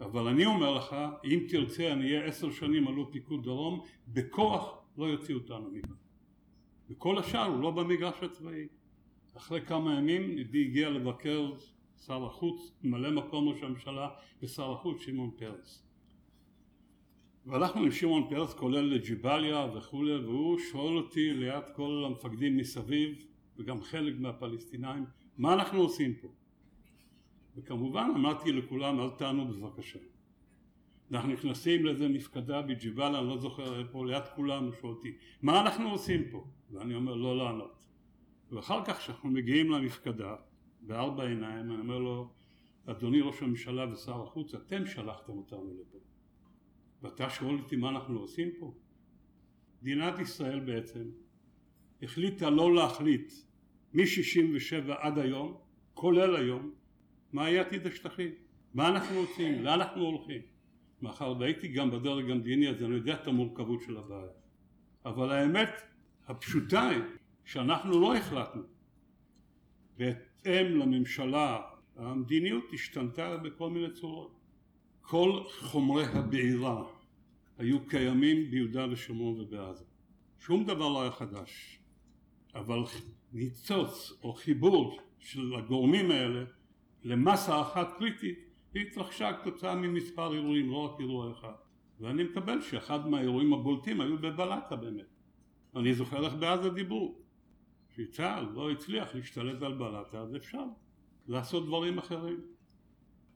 אבל 0.00 0.28
אני 0.28 0.46
אומר 0.46 0.74
לך, 0.74 0.96
אם 1.24 1.46
תרצה 1.48 1.92
אני 1.92 2.04
אהיה 2.04 2.24
עשר 2.24 2.50
שנים 2.50 2.88
אלוף 2.88 3.10
פיקוד 3.12 3.44
דרום, 3.44 3.84
בכוח 4.08 4.82
לא 4.96 5.04
יוציאו 5.04 5.38
אותנו 5.38 5.70
מכאן. 5.70 5.99
וכל 6.90 7.18
השאר 7.18 7.44
הוא 7.44 7.60
לא 7.60 7.70
במגרש 7.70 8.22
הצבאי. 8.22 8.66
אחרי 9.36 9.60
כמה 9.60 9.94
ימים 9.94 10.34
נידי 10.34 10.64
הגיע 10.64 10.90
לבקר 10.90 11.52
שר 12.06 12.24
החוץ, 12.26 12.72
ממלא 12.82 13.10
מקום 13.10 13.48
ראש 13.48 13.62
הממשלה 13.62 14.08
ושר 14.42 14.72
החוץ 14.72 15.00
שמעון 15.00 15.30
פרס. 15.36 15.86
והלכנו 17.46 17.82
עם 17.82 17.90
שמעון 17.90 18.26
פרס 18.30 18.54
כולל 18.54 18.94
לג'יבליה 18.94 19.66
וכולי 19.74 20.16
והוא 20.16 20.58
שואל 20.58 20.96
אותי 20.96 21.32
ליד 21.32 21.64
כל 21.76 22.04
המפקדים 22.06 22.56
מסביב 22.56 23.24
וגם 23.58 23.82
חלק 23.82 24.14
מהפלסטינאים 24.18 25.04
מה 25.38 25.54
אנחנו 25.54 25.80
עושים 25.80 26.14
פה? 26.14 26.28
וכמובן 27.56 28.10
אמרתי 28.16 28.52
לכולם 28.52 29.00
אל 29.00 29.10
תענו 29.10 29.48
בבקשה 29.48 29.98
אנחנו 31.12 31.32
נכנסים 31.32 31.84
לאיזה 31.84 32.08
מפקדה 32.08 32.62
בג'יבאליה, 32.62 33.18
אני 33.18 33.28
לא 33.28 33.38
זוכר 33.38 33.80
איפה, 33.80 34.06
ליד 34.06 34.22
כולם, 34.36 34.64
הוא 34.64 34.72
שואל 34.80 34.92
אותי, 34.92 35.12
מה 35.42 35.60
אנחנו 35.60 35.90
עושים 35.90 36.22
פה? 36.30 36.44
ואני 36.70 36.94
אומר, 36.94 37.14
לא 37.14 37.36
לענות. 37.36 37.86
ואחר 38.50 38.84
כך 38.84 38.98
כשאנחנו 38.98 39.30
מגיעים 39.30 39.70
למפקדה, 39.70 40.36
בארבע 40.80 41.24
עיניים, 41.24 41.72
אני 41.72 41.80
אומר 41.80 41.98
לו, 41.98 42.32
אדוני 42.86 43.20
ראש 43.20 43.42
הממשלה 43.42 43.92
ושר 43.92 44.22
החוץ, 44.22 44.54
אתם 44.54 44.86
שלחתם 44.86 45.32
אותנו 45.32 45.74
לפה. 45.80 45.98
ואתה 47.02 47.30
שואל 47.30 47.54
אותי 47.54 47.76
מה 47.76 47.88
אנחנו 47.88 48.18
עושים 48.18 48.48
פה? 48.58 48.74
מדינת 49.82 50.18
ישראל 50.18 50.60
בעצם 50.60 51.10
החליטה 52.02 52.50
לא 52.50 52.74
להחליט 52.74 53.32
מ-67 53.94 54.92
עד 54.98 55.18
היום, 55.18 55.56
כולל 55.94 56.36
היום, 56.36 56.72
מה 57.32 57.50
יהיה 57.50 57.60
עתיד 57.60 57.86
השטחים, 57.86 58.30
מה 58.74 58.88
אנחנו 58.88 59.20
רוצים, 59.20 59.62
לאן 59.62 59.80
אנחנו 59.80 60.02
הולכים. 60.02 60.40
מאחר 61.02 61.34
והייתי 61.38 61.68
גם 61.68 61.90
בדרג 61.90 62.30
המדיני 62.30 62.68
אז 62.68 62.82
אני 62.82 62.94
יודע 62.94 63.14
את 63.14 63.26
המורכבות 63.26 63.82
של 63.82 63.96
הבעיה. 63.96 64.30
אבל 65.04 65.30
האמת 65.30 65.68
הפשוטה 66.30 66.88
היא 66.88 67.02
שאנחנו 67.44 68.00
לא 68.00 68.16
החלטנו. 68.16 68.62
בהתאם 69.96 70.66
לממשלה 70.78 71.60
המדיניות 71.96 72.64
השתנתה 72.72 73.36
בכל 73.36 73.70
מיני 73.70 73.90
צורות. 73.90 74.40
כל 75.00 75.42
חומרי 75.60 76.04
הבעירה 76.04 76.84
היו 77.58 77.86
קיימים 77.86 78.50
ביהודה 78.50 78.86
ושומרון 78.90 79.40
ובעזה. 79.40 79.84
שום 80.38 80.64
דבר 80.64 80.88
לא 80.88 81.02
היה 81.02 81.10
חדש. 81.10 81.80
אבל 82.54 82.78
ניצוץ 83.32 84.12
או 84.22 84.32
חיבור 84.32 85.00
של 85.18 85.54
הגורמים 85.54 86.10
האלה 86.10 86.44
למסה 87.04 87.60
אחת 87.60 87.98
קריטית 87.98 88.38
היא 88.74 88.86
התרחשה 88.86 89.32
כתוצאה 89.32 89.74
ממספר 89.74 90.34
אירועים, 90.34 90.70
לא 90.70 90.76
רק 90.76 91.00
אירוע 91.00 91.32
אחד. 91.32 91.54
ואני 92.00 92.24
מקבל 92.24 92.60
שאחד 92.60 93.08
מהאירועים 93.08 93.52
הבולטים 93.52 94.00
היו 94.00 94.18
בבלטה 94.18 94.76
באמת. 94.76 95.19
אני 95.76 95.94
זוכר 95.94 96.24
איך 96.26 96.34
בעזה 96.34 96.70
דיברו. 96.70 97.14
שצה"ל 97.96 98.46
לא 98.54 98.70
הצליח 98.70 99.14
להשתלט 99.14 99.62
על 99.62 99.74
בלטה, 99.74 100.20
אז 100.20 100.36
אפשר 100.36 100.64
לעשות 101.28 101.66
דברים 101.66 101.98
אחרים. 101.98 102.40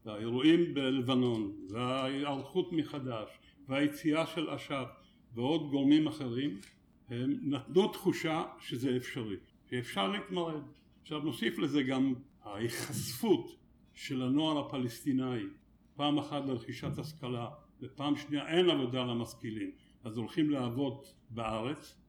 והאירועים 0.04 0.74
בלבנון, 0.74 1.52
וההיערכות 1.68 2.72
מחדש, 2.72 3.28
והיציאה 3.68 4.26
של 4.26 4.50
אש"ף 4.50 4.88
ועוד 5.34 5.70
גורמים 5.70 6.06
אחרים, 6.06 6.60
הם 7.08 7.38
נתנו 7.42 7.88
תחושה 7.88 8.44
שזה 8.60 8.96
אפשרי, 8.96 9.36
שאפשר 9.70 10.08
להתמרד. 10.08 10.62
עכשיו 11.02 11.20
נוסיף 11.20 11.58
לזה 11.58 11.82
גם 11.82 12.14
ההיחשפות 12.42 13.56
של 13.94 14.22
הנוער 14.22 14.58
הפלסטיני 14.58 15.42
פעם 15.96 16.18
אחת 16.18 16.44
לרכישת 16.46 16.98
השכלה 16.98 17.48
ופעם 17.82 18.16
שנייה 18.16 18.48
אין 18.48 18.70
עבודה 18.70 19.04
למשכילים 19.04 19.70
אז 20.04 20.16
הולכים 20.16 20.50
לעבוד 20.50 21.04
בארץ 21.30 22.03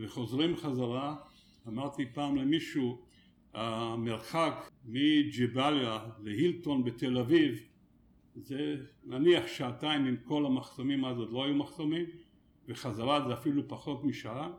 וחוזרים 0.00 0.56
חזרה 0.56 1.16
אמרתי 1.68 2.06
פעם 2.12 2.36
למישהו 2.36 2.98
המרחק 3.54 4.70
מג'באליה 4.84 5.98
להילטון 6.22 6.84
בתל 6.84 7.18
אביב 7.18 7.66
זה 8.34 8.76
נניח 9.04 9.46
שעתיים 9.46 10.04
עם 10.06 10.16
כל 10.24 10.46
המחסומים 10.46 11.04
אז 11.04 11.18
עוד 11.18 11.32
לא 11.32 11.44
היו 11.44 11.54
מחסומים 11.54 12.06
וחזרה 12.68 13.26
זה 13.26 13.34
אפילו 13.34 13.68
פחות 13.68 14.04
משעה. 14.04 14.50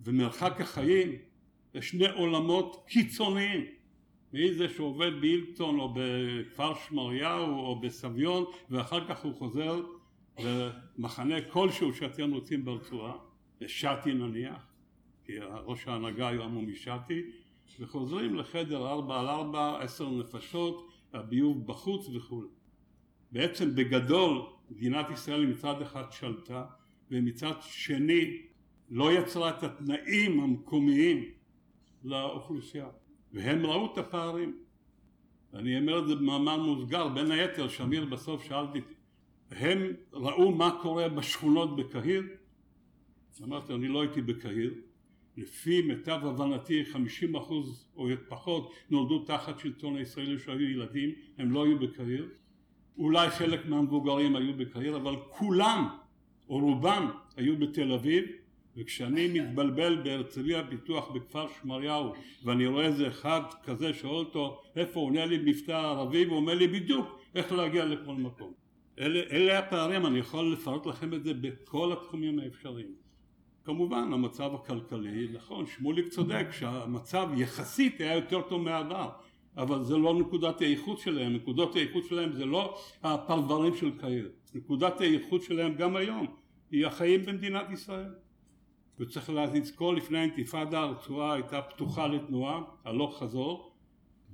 ומרחק 0.00 0.60
החיים 0.60 1.12
זה 1.74 1.82
שני 1.82 2.08
עולמות 2.08 2.84
קיצוניים. 2.88 3.64
מי 4.32 4.54
זה 4.54 4.68
שעובד 4.68 5.20
באילטון 5.20 5.80
או 5.80 5.94
בכפר 5.94 6.72
שמריהו 6.74 7.58
או 7.58 7.80
בסביון 7.80 8.44
ואחר 8.70 9.08
כך 9.08 9.24
הוא 9.24 9.34
חוזר 9.34 9.82
למחנה 10.38 11.40
כלשהו 11.40 11.94
שאתם 11.94 12.32
רוצים 12.32 12.64
ברצועה, 12.64 13.12
לשתי 13.60 14.14
נניח, 14.14 14.66
כי 15.24 15.32
ראש 15.38 15.88
ההנהגה 15.88 16.28
היום 16.28 16.54
הוא 16.54 16.62
משתי, 16.62 17.22
וחוזרים 17.80 18.34
לחדר 18.34 18.88
ארבע 18.88 19.20
על 19.20 19.28
ארבע, 19.28 19.82
עשר 19.82 20.10
נפשות, 20.10 20.88
הביוב 21.12 21.66
בחוץ 21.66 22.08
וכו'. 22.08 22.44
בעצם 23.32 23.74
בגדול 23.74 24.42
מדינת 24.70 25.10
ישראל 25.10 25.46
מצד 25.46 25.82
אחד 25.82 26.04
שלטה 26.10 26.64
ומצד 27.10 27.54
שני 27.60 28.42
לא 28.90 29.12
יצרה 29.12 29.50
את 29.50 29.62
התנאים 29.62 30.40
המקומיים 30.40 31.24
לאוכלוסייה. 32.04 32.88
והם 33.32 33.66
ראו 33.66 33.92
את 33.92 33.98
הפערים. 33.98 34.58
אני 35.54 35.78
אומר 35.78 35.98
את 35.98 36.08
זה 36.08 36.14
במאמר 36.14 36.56
מוסגר, 36.62 37.08
בין 37.08 37.30
היתר 37.30 37.68
שמיר 37.68 38.04
בסוף 38.04 38.44
שאלתי, 38.44 38.80
הם 39.50 39.92
ראו 40.12 40.54
מה 40.54 40.78
קורה 40.82 41.08
בשכונות 41.08 41.76
בקהיר? 41.76 42.22
אמרתי, 43.42 43.74
אני 43.74 43.88
לא 43.88 44.00
הייתי 44.00 44.22
בקהיר, 44.22 44.74
לפי 45.36 45.82
מיטב 45.82 46.20
הבנתי 46.22 46.84
50 46.84 47.36
אחוז 47.36 47.86
או 47.96 48.08
פחות 48.28 48.72
נולדו 48.90 49.24
תחת 49.24 49.58
שלטון 49.58 49.96
הישראלי 49.96 50.38
שהיו 50.38 50.70
ילדים, 50.70 51.10
הם 51.38 51.50
לא 51.50 51.64
היו 51.64 51.78
בקהיר, 51.78 52.28
אולי 52.98 53.30
חלק 53.30 53.66
מהמבוגרים 53.66 54.36
היו 54.36 54.54
בקהיר, 54.56 54.96
אבל 54.96 55.14
כולם 55.28 55.88
או 56.48 56.58
רובם 56.58 57.10
היו 57.36 57.58
בתל 57.58 57.92
אביב. 57.92 58.24
וכשאני 58.76 59.28
מתבלבל 59.28 60.02
בהרצליה 60.04 60.66
פיתוח 60.68 61.10
בכפר 61.10 61.46
שמריהו 61.48 62.12
ואני 62.44 62.66
רואה 62.66 62.86
איזה 62.86 63.08
אחד 63.08 63.40
כזה 63.62 63.94
שואל 63.94 64.14
אותו 64.14 64.62
איפה 64.76 65.00
הוא? 65.00 65.08
עונה 65.08 65.26
לי 65.26 65.38
מבטא 65.38 65.72
ערבי 65.72 66.24
והוא 66.24 66.36
אומר 66.36 66.54
לי 66.54 66.68
בדיוק 66.68 67.20
איך 67.34 67.52
להגיע 67.52 67.84
לכל 67.84 68.14
מקום. 68.14 68.52
אלה, 68.98 69.20
אלה 69.30 69.58
הפערים 69.58 70.06
אני 70.06 70.18
יכול 70.18 70.52
לפרט 70.52 70.86
לכם 70.86 71.14
את 71.14 71.24
זה 71.24 71.34
בכל 71.34 71.92
התחומים 71.92 72.38
האפשריים 72.38 73.03
כמובן 73.64 74.12
המצב 74.12 74.54
הכלכלי 74.54 75.28
נכון 75.32 75.66
שמוליק 75.66 76.08
צודק 76.08 76.46
שהמצב 76.50 77.28
יחסית 77.36 78.00
היה 78.00 78.14
יותר 78.14 78.42
טוב 78.42 78.62
מהעבר 78.62 79.10
אבל 79.56 79.82
זה 79.82 79.96
לא 79.96 80.14
נקודת 80.14 80.60
האיכות 80.60 80.98
שלהם 80.98 81.32
נקודות 81.32 81.76
האיכות 81.76 82.04
שלהם 82.04 82.32
זה 82.32 82.46
לא 82.46 82.78
הפרברים 83.02 83.76
של 83.76 83.98
קהיר 83.98 84.30
נקודת 84.54 85.00
האיכות 85.00 85.42
שלהם 85.42 85.74
גם 85.74 85.96
היום 85.96 86.26
היא 86.70 86.86
החיים 86.86 87.26
במדינת 87.26 87.70
ישראל 87.70 88.10
וצריך 88.98 89.30
לזכור 89.30 89.94
לפני 89.94 90.18
האינתיפאדה 90.18 90.80
הרצועה 90.80 91.32
הייתה 91.32 91.62
פתוחה 91.62 92.06
לתנועה, 92.06 92.62
הלוך 92.84 93.18
חזור, 93.18 93.74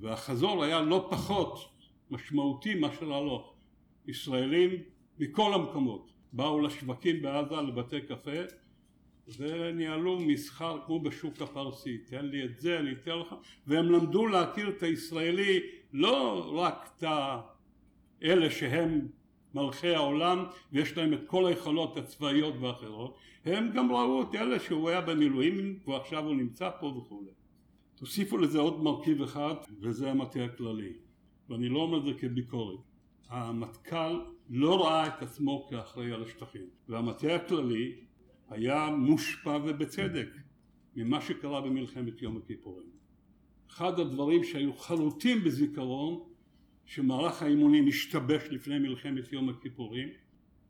והחזור 0.01 0.65
היה 0.65 0.81
לא 0.81 1.09
פחות 1.11 1.59
משמעותי 2.11 2.75
מאשר 2.75 3.13
הלוך. 3.15 3.55
ישראלים 4.07 4.71
מכל 5.19 5.55
המקומות 5.55 6.13
באו 6.33 6.61
לשווקים 6.61 7.23
בעזה, 7.23 7.55
לבתי 7.55 8.01
קפה, 8.01 8.41
וניהלו 9.39 10.21
מסחר 10.21 10.79
כמו 10.87 11.01
בשוק 11.01 11.43
הפרסי, 11.43 11.99
תן 11.99 12.27
לי 12.27 12.45
את 12.45 12.61
זה, 12.61 12.79
אני 12.79 12.93
אתן 12.93 13.19
לך, 13.19 13.35
והם 13.67 13.93
למדו 13.93 14.27
להכיר 14.27 14.69
את 14.69 14.83
הישראלי 14.83 15.61
לא 15.93 16.51
רק 16.55 16.91
את 16.97 17.05
אלה 18.23 18.51
שהם 18.51 19.09
מלכי 19.55 19.95
העולם 19.95 20.45
ויש 20.73 20.97
להם 20.97 21.13
את 21.13 21.21
כל 21.27 21.47
היכולות 21.47 21.97
הצבאיות 21.97 22.55
ואחרות, 22.61 23.17
הם 23.45 23.71
גם 23.75 23.93
ראו 23.93 24.23
את 24.23 24.35
אלה 24.35 24.61
שהוא 24.61 24.89
היה 24.89 25.01
במילואים 25.01 25.79
ועכשיו 25.87 26.25
הוא 26.25 26.35
נמצא 26.35 26.71
פה 26.81 26.87
וכולי. 26.87 27.31
תוסיפו 27.95 28.39
לזה 28.39 28.59
עוד 28.59 28.83
מרכיב 28.83 29.23
אחד 29.23 29.55
וזה 29.81 30.11
המטה 30.11 30.45
הכללי, 30.45 30.93
ואני 31.49 31.69
לא 31.69 31.79
אומר 31.79 31.99
את 31.99 32.05
זה 32.05 32.21
כביקורת. 32.21 32.79
המטכ"ל 33.29 34.21
לא 34.51 34.85
ראה 34.85 35.07
את 35.07 35.23
עצמו 35.23 35.67
כאחראי 35.71 36.13
על 36.13 36.23
השטחים, 36.23 36.67
והמטה 36.89 37.35
הכללי 37.35 37.93
היה 38.51 38.91
מושפע 38.91 39.59
ובצדק 39.65 40.29
ממה 40.97 41.21
שקרה 41.21 41.61
במלחמת 41.61 42.23
יום 42.23 42.37
הכיפורים. 42.37 42.87
אחד 43.71 44.01
הדברים 44.01 44.45
שהיו 44.45 44.73
חלוטים 44.73 45.45
בזיכרון 45.45 46.21
שמערך 46.85 47.43
האימונים 47.43 47.89
השתבש 47.89 48.43
לפני 48.51 48.79
מלחמת 48.79 49.33
יום 49.33 49.49
הכיפורים 49.49 50.09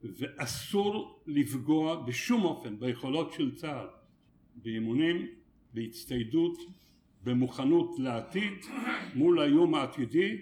ואסור 0.03 1.23
לפגוע 1.27 2.03
בשום 2.07 2.45
אופן 2.45 2.79
ביכולות 2.79 3.33
של 3.33 3.55
צה"ל 3.55 3.87
באימונים, 4.55 5.27
בהצטיידות, 5.75 6.59
במוכנות 7.25 7.99
לעתיד 7.99 8.53
מול 9.15 9.41
האיום 9.41 9.75
העתידי 9.75 10.39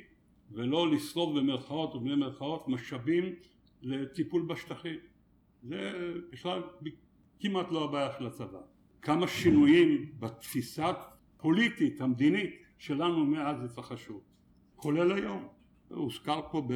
ולא 0.53 0.93
לשרוף 0.93 1.36
במרכאות 1.36 1.95
ובני 1.95 2.14
מרכאות 2.14 2.68
משאבים 2.68 3.34
לטיפול 3.82 4.43
בשטחים. 4.43 4.99
זה 5.62 5.93
בכלל 6.32 6.62
כמעט 7.41 7.72
לא 7.72 7.84
הבעיה 7.84 8.09
של 8.18 8.26
הצבא. 8.26 8.59
כמה 9.03 9.28
שינויים 9.28 10.12
בתפיסה 10.18 10.93
הפוליטית, 11.36 12.01
המדינית, 12.01 12.62
שלנו 12.78 13.26
מאז 13.26 13.64
התרחשו, 13.64 14.20
כולל 14.76 15.12
היום. 15.12 15.49
הוזכר 15.89 16.41
פה 16.51 16.68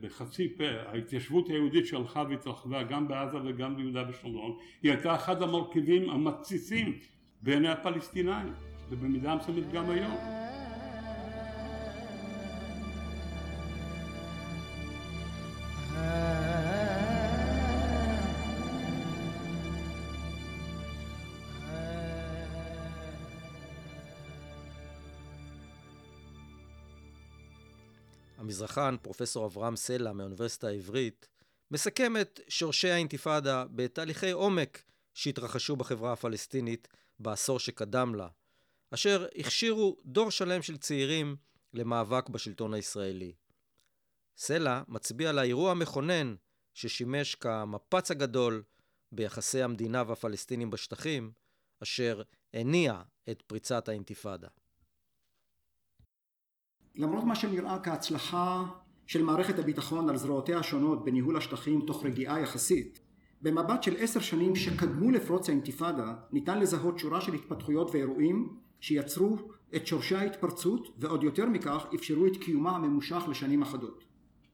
בחצי 0.00 0.56
פה, 0.56 0.64
ההתיישבות 0.86 1.48
היהודית 1.48 1.86
שהלכה 1.86 2.24
והתרחבה 2.28 2.82
גם 2.82 3.08
בעזה 3.08 3.36
וגם 3.44 3.76
ביהודה 3.76 4.04
ושומרון, 4.08 4.56
היא 4.82 4.92
הייתה 4.92 5.14
אחד 5.14 5.42
המרכיבים 5.42 6.10
המתסיסים 6.10 6.98
בעיני 7.42 7.68
הפלסטינאים, 7.68 8.52
ובמידה 8.90 9.34
מסוימת 9.36 9.72
גם 9.72 9.90
היום. 9.90 10.37
המזרחן, 28.58 28.96
פרופסור 29.02 29.46
אברהם 29.46 29.76
סלע 29.76 30.12
מהאוניברסיטה 30.12 30.68
העברית, 30.68 31.28
מסכם 31.70 32.16
את 32.20 32.40
שורשי 32.48 32.90
האינתיפאדה 32.90 33.64
בתהליכי 33.70 34.30
עומק 34.30 34.82
שהתרחשו 35.14 35.76
בחברה 35.76 36.12
הפלסטינית 36.12 36.88
בעשור 37.18 37.58
שקדם 37.58 38.14
לה, 38.14 38.28
אשר 38.94 39.26
הכשירו 39.36 39.96
דור 40.04 40.30
שלם 40.30 40.62
של 40.62 40.76
צעירים 40.76 41.36
למאבק 41.74 42.28
בשלטון 42.28 42.74
הישראלי. 42.74 43.32
סלע 44.36 44.82
מצביע 44.88 45.30
על 45.30 45.38
האירוע 45.38 45.70
המכונן 45.70 46.34
ששימש 46.74 47.34
כמפץ 47.34 48.10
הגדול 48.10 48.62
ביחסי 49.12 49.62
המדינה 49.62 50.02
והפלסטינים 50.06 50.70
בשטחים, 50.70 51.32
אשר 51.82 52.22
הניע 52.54 53.02
את 53.30 53.42
פריצת 53.42 53.88
האינתיפאדה. 53.88 54.48
למרות 56.98 57.24
מה 57.24 57.34
שנראה 57.34 57.78
כהצלחה 57.78 58.64
של 59.06 59.22
מערכת 59.22 59.58
הביטחון 59.58 60.08
על 60.08 60.16
זרועותיה 60.16 60.58
השונות 60.58 61.04
בניהול 61.04 61.36
השטחים 61.36 61.80
תוך 61.80 62.04
רגיעה 62.04 62.40
יחסית, 62.40 63.00
במבט 63.42 63.82
של 63.82 63.96
עשר 63.98 64.20
שנים 64.20 64.56
שקדמו 64.56 65.10
לפרוץ 65.10 65.48
האינתיפאדה 65.48 66.14
ניתן 66.32 66.58
לזהות 66.58 66.98
שורה 66.98 67.20
של 67.20 67.34
התפתחויות 67.34 67.90
ואירועים 67.94 68.48
שיצרו 68.80 69.36
את 69.76 69.86
שורשי 69.86 70.14
ההתפרצות 70.14 70.88
ועוד 70.98 71.22
יותר 71.22 71.46
מכך 71.46 71.86
אפשרו 71.94 72.26
את 72.26 72.36
קיומה 72.36 72.70
הממושך 72.70 73.22
לשנים 73.28 73.62
אחדות. 73.62 74.04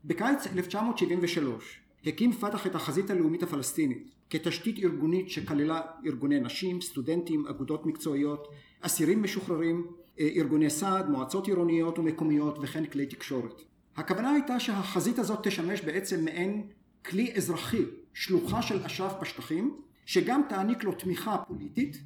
בקיץ 0.05 0.47
1973 0.47 1.81
הקים 2.07 2.33
פת"ח 2.33 2.67
את 2.67 2.75
החזית 2.75 3.11
הלאומית 3.11 3.43
הפלסטינית 3.43 4.11
כתשתית 4.31 4.79
ארגונית 4.79 5.31
שכללה 5.31 5.81
ארגוני 6.07 6.41
נשים, 6.41 6.81
סטודנטים, 6.81 7.47
אגודות 7.47 7.87
מקצועיות, 7.87 8.49
אסירים 8.81 9.23
משוחררים, 9.23 9.87
ארגוני 10.19 10.71
סעד, 10.71 11.11
מועצות 11.11 11.47
עירוניות 11.47 11.99
ומקומיות 11.99 12.59
וכן 12.63 12.87
כלי 12.87 13.07
תקשורת. 13.07 13.63
הכוונה 13.97 14.31
הייתה 14.31 14.61
שהחזית 14.61 15.19
הזאת 15.19 15.47
תשמש 15.47 15.81
בעצם 15.81 16.25
מעין 16.25 16.67
כלי 17.05 17.33
אזרחי, 17.37 17.83
שלוחה 18.15 18.63
של 18.63 18.83
אש"ף 18.83 19.13
בשטחים, 19.21 19.77
שגם 20.07 20.43
תעניק 20.49 20.85
לו 20.85 20.93
תמיכה 20.93 21.39
פוליטית 21.39 21.97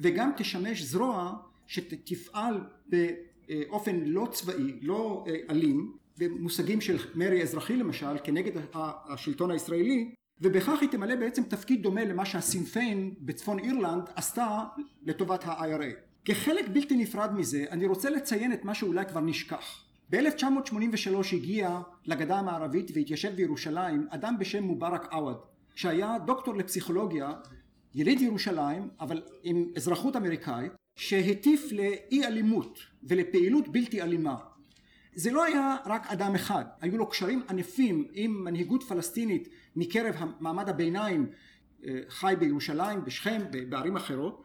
וגם 0.00 0.30
תשמש 0.36 0.82
זרוע 0.82 1.34
שתפעל 1.66 2.60
באופן 2.86 4.00
לא 4.04 4.28
צבאי, 4.32 4.78
לא 4.82 5.24
אה, 5.28 5.34
אלים, 5.50 5.92
במושגים 6.18 6.80
של 6.80 6.96
מרי 7.14 7.42
אזרחי 7.42 7.76
למשל, 7.76 8.16
כנגד 8.24 8.52
השלטון 9.08 9.50
הישראלי, 9.50 10.14
ובכך 10.40 10.78
היא 10.80 10.88
תמלא 10.88 11.14
בעצם 11.14 11.42
תפקיד 11.42 11.82
דומה 11.82 12.04
למה 12.04 12.24
שהסינפיין 12.24 13.14
בצפון 13.20 13.58
אירלנד 13.58 14.02
עשתה 14.16 14.64
לטובת 15.02 15.44
ה-IRA. 15.44 16.11
כחלק 16.24 16.68
בלתי 16.68 16.96
נפרד 16.96 17.32
מזה 17.34 17.64
אני 17.70 17.86
רוצה 17.86 18.10
לציין 18.10 18.52
את 18.52 18.64
מה 18.64 18.74
שאולי 18.74 19.04
כבר 19.06 19.20
נשכח. 19.20 19.84
ב-1983 20.10 21.16
הגיע 21.32 21.80
לגדה 22.06 22.38
המערבית 22.38 22.90
והתיישב 22.94 23.36
בירושלים 23.36 24.06
אדם 24.10 24.38
בשם 24.38 24.62
מובארק 24.62 25.12
עווד 25.12 25.36
שהיה 25.74 26.16
דוקטור 26.26 26.56
לפסיכולוגיה 26.56 27.32
יליד 27.94 28.20
ירושלים 28.20 28.88
אבל 29.00 29.22
עם 29.42 29.64
אזרחות 29.76 30.16
אמריקאית 30.16 30.72
שהטיף 30.96 31.72
לאי 31.72 32.26
אלימות 32.26 32.78
ולפעילות 33.02 33.68
בלתי 33.68 34.02
אלימה 34.02 34.36
זה 35.14 35.30
לא 35.30 35.44
היה 35.44 35.76
רק 35.86 36.06
אדם 36.06 36.34
אחד 36.34 36.64
היו 36.80 36.98
לו 36.98 37.06
קשרים 37.06 37.42
ענפים 37.50 38.08
עם 38.12 38.44
מנהיגות 38.44 38.82
פלסטינית 38.82 39.48
מקרב 39.76 40.14
מעמד 40.40 40.68
הביניים 40.68 41.26
אה, 41.86 41.98
חי 42.08 42.34
בירושלים 42.38 43.04
בשכם 43.04 43.40
בערים 43.68 43.96
אחרות 43.96 44.42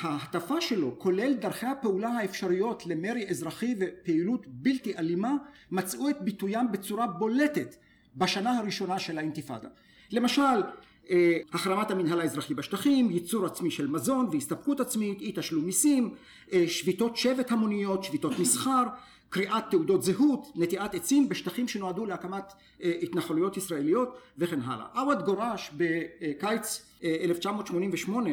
ההטפה 0.00 0.60
שלו 0.60 0.94
כולל 0.98 1.34
דרכי 1.34 1.66
הפעולה 1.66 2.08
האפשריות 2.08 2.86
למרי 2.86 3.28
אזרחי 3.28 3.74
ופעילות 3.80 4.46
בלתי 4.46 4.96
אלימה 4.96 5.32
מצאו 5.70 6.08
את 6.08 6.16
ביטוים 6.20 6.72
בצורה 6.72 7.06
בולטת 7.06 7.76
בשנה 8.16 8.58
הראשונה 8.58 8.98
של 8.98 9.18
האינתיפאדה. 9.18 9.68
למשל 10.10 10.62
אה, 11.10 11.38
החרמת 11.52 11.90
המנהל 11.90 12.20
האזרחי 12.20 12.54
בשטחים, 12.54 13.10
ייצור 13.10 13.46
עצמי 13.46 13.70
של 13.70 13.86
מזון 13.86 14.28
והסתפקות 14.32 14.80
עצמית, 14.80 15.20
אי 15.20 15.32
תשלום 15.34 15.64
מיסים, 15.64 16.14
אה, 16.52 16.64
שביתות 16.68 17.16
שבט 17.16 17.52
המוניות, 17.52 18.04
שביתות 18.04 18.38
מסחר, 18.38 18.82
קריאת 19.28 19.64
תעודות 19.70 20.02
זהות, 20.02 20.52
נטיעת 20.56 20.94
עצים 20.94 21.28
בשטחים 21.28 21.68
שנועדו 21.68 22.06
להקמת 22.06 22.52
אה, 22.82 22.92
התנחלויות 23.02 23.56
ישראליות 23.56 24.18
וכן 24.38 24.60
הלאה. 24.60 24.86
עווד 24.94 25.24
גורש 25.24 25.70
בקיץ 25.76 26.86
1988 27.04 28.30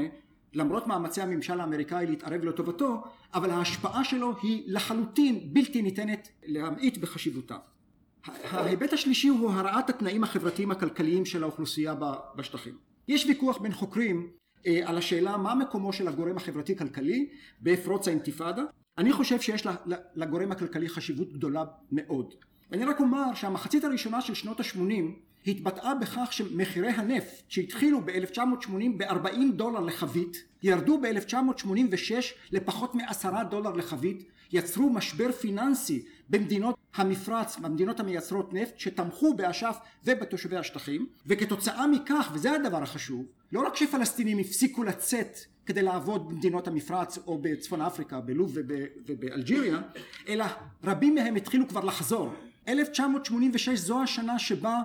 למרות 0.53 0.87
מאמצי 0.87 1.21
הממשל 1.21 1.59
האמריקאי 1.59 2.07
להתערב 2.07 2.43
לטובתו, 2.43 3.03
אבל 3.33 3.51
ההשפעה 3.51 4.03
שלו 4.03 4.35
היא 4.41 4.63
לחלוטין 4.67 5.53
בלתי 5.53 5.81
ניתנת 5.81 6.27
להמעיט 6.45 6.97
בחשיבותה. 6.97 7.57
ההיבט 8.25 8.93
השלישי 8.93 9.27
הוא 9.27 9.51
הרעת 9.51 9.89
התנאים 9.89 10.23
החברתיים 10.23 10.71
הכלכליים 10.71 11.25
של 11.25 11.43
האוכלוסייה 11.43 11.95
בשטחים. 12.35 12.77
יש 13.07 13.25
ויכוח 13.25 13.57
בין 13.57 13.71
חוקרים 13.71 14.31
אה, 14.67 14.81
על 14.85 14.97
השאלה 14.97 15.37
מה 15.37 15.55
מקומו 15.55 15.93
של 15.93 16.07
הגורם 16.07 16.37
החברתי 16.37 16.77
כלכלי 16.77 17.29
בפרוץ 17.61 18.07
האינתיפאדה. 18.07 18.63
אני 18.97 19.13
חושב 19.13 19.41
שיש 19.41 19.67
לגורם 20.15 20.51
הכלכלי 20.51 20.89
חשיבות 20.89 21.33
גדולה 21.33 21.63
מאוד. 21.91 22.33
ואני 22.71 22.85
רק 22.85 22.99
אומר 22.99 23.33
שהמחצית 23.33 23.83
הראשונה 23.83 24.21
של 24.21 24.33
שנות 24.33 24.59
ה-80 24.59 25.30
התבטאה 25.47 25.95
בכך 25.95 26.27
שמחירי 26.31 26.89
הנפט 26.89 27.43
שהתחילו 27.49 28.01
ב-1980 28.05 28.97
ב-40 28.97 29.53
דולר 29.53 29.79
לחבית 29.79 30.43
ירדו 30.63 31.01
ב-1986 31.01 32.11
לפחות 32.51 32.95
מ-10 32.95 33.43
דולר 33.49 33.71
לחבית 33.73 34.23
יצרו 34.53 34.89
משבר 34.89 35.31
פיננסי 35.31 36.03
במדינות 36.29 36.75
המפרץ, 36.95 37.57
במדינות 37.57 37.99
המייצרות 37.99 38.53
נפט 38.53 38.79
שתמכו 38.79 39.33
באש"ף 39.33 39.77
ובתושבי 40.05 40.57
השטחים 40.57 41.07
וכתוצאה 41.25 41.87
מכך, 41.87 42.31
וזה 42.33 42.51
הדבר 42.51 42.83
החשוב, 42.83 43.25
לא 43.51 43.67
רק 43.67 43.75
שפלסטינים 43.75 44.39
הפסיקו 44.39 44.83
לצאת 44.83 45.37
כדי 45.65 45.81
לעבוד 45.81 46.29
במדינות 46.29 46.67
המפרץ 46.67 47.17
או 47.27 47.37
בצפון 47.41 47.81
אפריקה, 47.81 48.19
בלוב 48.19 48.57
ובאלג'יריה, 49.05 49.79
אלא 50.27 50.45
רבים 50.83 51.15
מהם 51.15 51.35
התחילו 51.35 51.67
כבר 51.67 51.83
לחזור. 51.85 52.33
1986 52.67 53.79
זו 53.79 54.01
השנה 54.01 54.39
שבה 54.39 54.81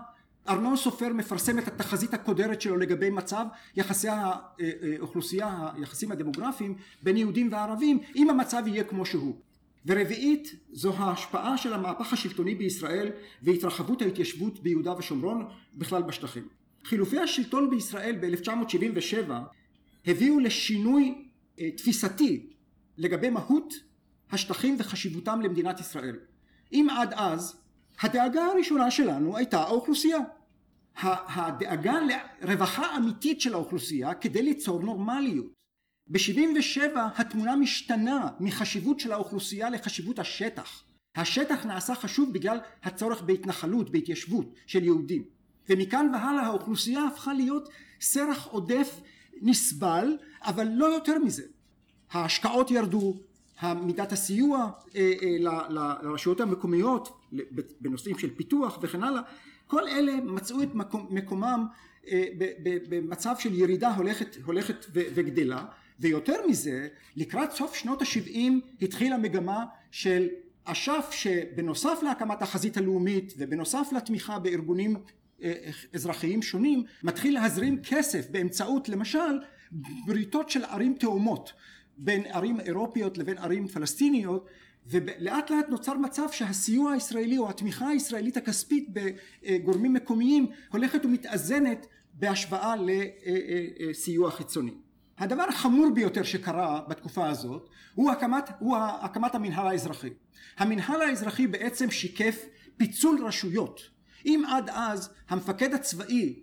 ארנון 0.49 0.77
סופר 0.77 1.09
מפרסם 1.09 1.59
את 1.59 1.69
התחזית 1.69 2.15
הקודרת 2.15 2.61
שלו 2.61 2.77
לגבי 2.77 3.11
מצב 3.11 3.47
יחסי 3.77 4.09
האוכלוסייה, 4.09 5.69
היחסים 5.75 6.13
הדמוגרפיים 6.13 6.75
בין 7.03 7.17
יהודים 7.17 7.53
וערבים, 7.53 7.99
אם 8.17 8.31
המצב 8.31 8.63
יהיה 8.67 8.85
כמו 8.85 9.07
שהוא. 9.07 9.37
ורביעית, 9.87 10.55
זו 10.73 10.93
ההשפעה 10.97 11.59
של 11.59 11.73
המהפך 11.73 12.13
השלטוני 12.13 12.55
בישראל 12.55 13.11
והתרחבות 13.43 14.03
ההתיישבות 14.03 14.63
ביהודה 14.63 14.95
ושומרון, 14.99 15.49
בכלל 15.75 16.03
בשטחים. 16.03 16.49
חילופי 16.85 17.19
השלטון 17.19 17.71
בישראל 17.71 18.17
ב-1977 18.21 19.31
הביאו 20.07 20.41
לשינוי 20.41 21.29
תפיסתי 21.77 22.47
לגבי 22.99 23.31
מהות 23.31 23.75
השטחים 24.31 24.77
וחשיבותם 24.79 25.41
למדינת 25.41 25.81
ישראל. 25.81 26.17
אם 26.73 26.87
עד 26.91 27.13
אז 27.17 27.57
הדאגה 28.01 28.45
הראשונה 28.45 28.91
שלנו 28.91 29.37
הייתה 29.37 29.61
האוכלוסייה. 29.61 30.19
הדאגה 31.03 31.99
לרווחה 32.43 32.97
אמיתית 32.97 33.41
של 33.41 33.55
האוכלוסייה 33.55 34.15
כדי 34.15 34.43
ליצור 34.43 34.83
נורמליות. 34.83 35.53
ב-77 36.07 36.81
התמונה 37.17 37.57
משתנה 37.57 38.29
מחשיבות 38.41 39.01
של 39.01 39.13
האוכלוסייה 39.13 39.71
לחשיבות 39.71 40.19
השטח. 40.19 40.83
השטח 41.17 41.67
נעשה 41.67 41.95
חשוב 41.95 42.33
בגלל 42.33 42.59
הצורך 42.83 43.23
בהתנחלות, 43.23 43.91
בהתיישבות 43.91 44.55
של 44.67 44.85
יהודים. 44.85 45.25
ומכאן 45.69 46.11
והלאה 46.13 46.47
האוכלוסייה 46.47 47.05
הפכה 47.05 47.33
להיות 47.33 47.69
סרח 48.01 48.47
עודף 48.47 49.01
נסבל, 49.43 50.17
אבל 50.43 50.69
לא 50.69 50.87
יותר 50.87 51.19
מזה. 51.19 51.43
ההשקעות 52.11 52.71
ירדו, 52.71 53.17
מידת 53.63 54.13
הסיוע 54.13 54.71
אה, 54.97 55.13
אה, 55.23 55.69
לרשויות 56.03 56.41
המקומיות 56.41 57.21
בנושאים 57.81 58.19
של 58.19 58.31
פיתוח 58.37 58.79
וכן 58.83 59.03
הלאה, 59.03 59.23
כל 59.67 59.89
אלה 59.89 60.17
מצאו 60.17 60.63
את 60.63 60.69
מקומם 61.11 61.67
אה, 62.09 62.25
במצב 62.89 63.35
של 63.39 63.55
ירידה 63.55 63.95
הולכת, 63.95 64.37
הולכת 64.45 64.87
וגדלה, 64.93 65.65
ויותר 66.01 66.47
מזה, 66.49 66.89
לקראת 67.17 67.53
סוף 67.53 67.75
שנות 67.75 68.03
ה-70 68.03 68.39
התחילה 68.83 69.17
מגמה 69.19 69.65
של 69.91 70.29
אש"ף 70.65 71.09
שבנוסף 71.11 71.99
להקמת 72.03 72.43
החזית 72.43 72.77
הלאומית 72.77 73.35
ובנוסף 73.39 73.89
לתמיכה 73.97 74.39
בארגונים 74.39 74.97
אזרחיים 75.95 76.43
שונים, 76.43 76.85
מתחיל 77.03 77.35
להזרים 77.35 77.83
כסף 77.83 78.31
באמצעות 78.31 78.89
למשל 78.89 79.39
בריתות 80.07 80.51
של 80.51 80.65
ערים 80.65 80.95
תאומות 80.99 81.53
בין 81.99 82.23
ערים 82.27 82.61
אירופיות 82.61 83.19
לבין 83.19 83.39
ערים 83.39 83.69
פלסטיניות 83.69 84.47
ולאט 84.91 85.51
לאט 85.51 85.69
נוצר 85.69 85.95
מצב 85.95 86.27
שהסיוע 86.33 86.93
הישראלי 86.93 87.39
או 87.39 87.51
התמיכה 87.51 87.89
הישראלית 87.89 88.37
הכספית 88.37 88.89
בגורמים 88.93 89.93
מקומיים 89.93 90.47
הולכת 90.73 91.05
ומתאזנת 91.05 91.87
בהשוואה 92.15 92.75
לסיוע 92.79 94.31
חיצוני. 94.31 94.75
הדבר 95.19 95.43
החמור 95.49 95.91
ביותר 95.95 96.23
שקרה 96.23 96.81
בתקופה 96.89 97.29
הזאת 97.29 97.69
הוא 97.95 98.11
הקמת, 98.11 98.51
הוא 98.59 98.77
הקמת 98.77 99.35
המנהל 99.35 99.67
האזרחי. 99.67 100.11
המנהל 100.59 101.03
האזרחי 101.03 101.47
בעצם 101.47 101.91
שיקף 101.91 102.45
פיצול 102.77 103.27
רשויות. 103.27 103.81
אם 104.27 104.43
עד 104.49 104.71
אז 104.71 105.11
המפקד 105.29 105.75
הצבאי 105.75 106.35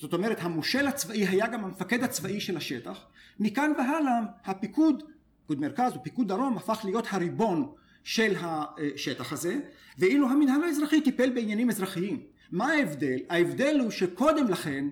זאת 0.00 0.12
אומרת 0.12 0.38
המושל 0.40 0.86
הצבאי 0.86 1.26
היה 1.26 1.46
גם 1.46 1.64
המפקד 1.64 2.02
הצבאי 2.02 2.40
של 2.40 2.56
השטח 2.56 3.06
מכאן 3.40 3.72
והלאה 3.78 4.20
הפיקוד, 4.44 5.02
פיקוד 5.40 5.60
מרכז 5.60 5.96
ופיקוד 5.96 6.28
דרום 6.28 6.56
הפך 6.56 6.80
להיות 6.84 7.06
הריבון 7.10 7.72
של 8.06 8.34
השטח 8.40 9.32
הזה 9.32 9.58
ואילו 9.98 10.28
המנהל 10.28 10.64
האזרחי 10.64 11.00
טיפל 11.00 11.30
בעניינים 11.30 11.70
אזרחיים. 11.70 12.22
מה 12.52 12.72
ההבדל? 12.72 13.18
ההבדל 13.28 13.80
הוא 13.80 13.90
שקודם 13.90 14.48
לכן 14.48 14.84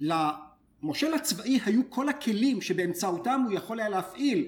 למושל 0.00 1.14
הצבאי 1.14 1.60
היו 1.64 1.82
כל 1.88 2.08
הכלים 2.08 2.60
שבאמצעותם 2.60 3.40
הוא 3.46 3.52
יכול 3.52 3.80
היה 3.80 3.88
להפעיל 3.88 4.46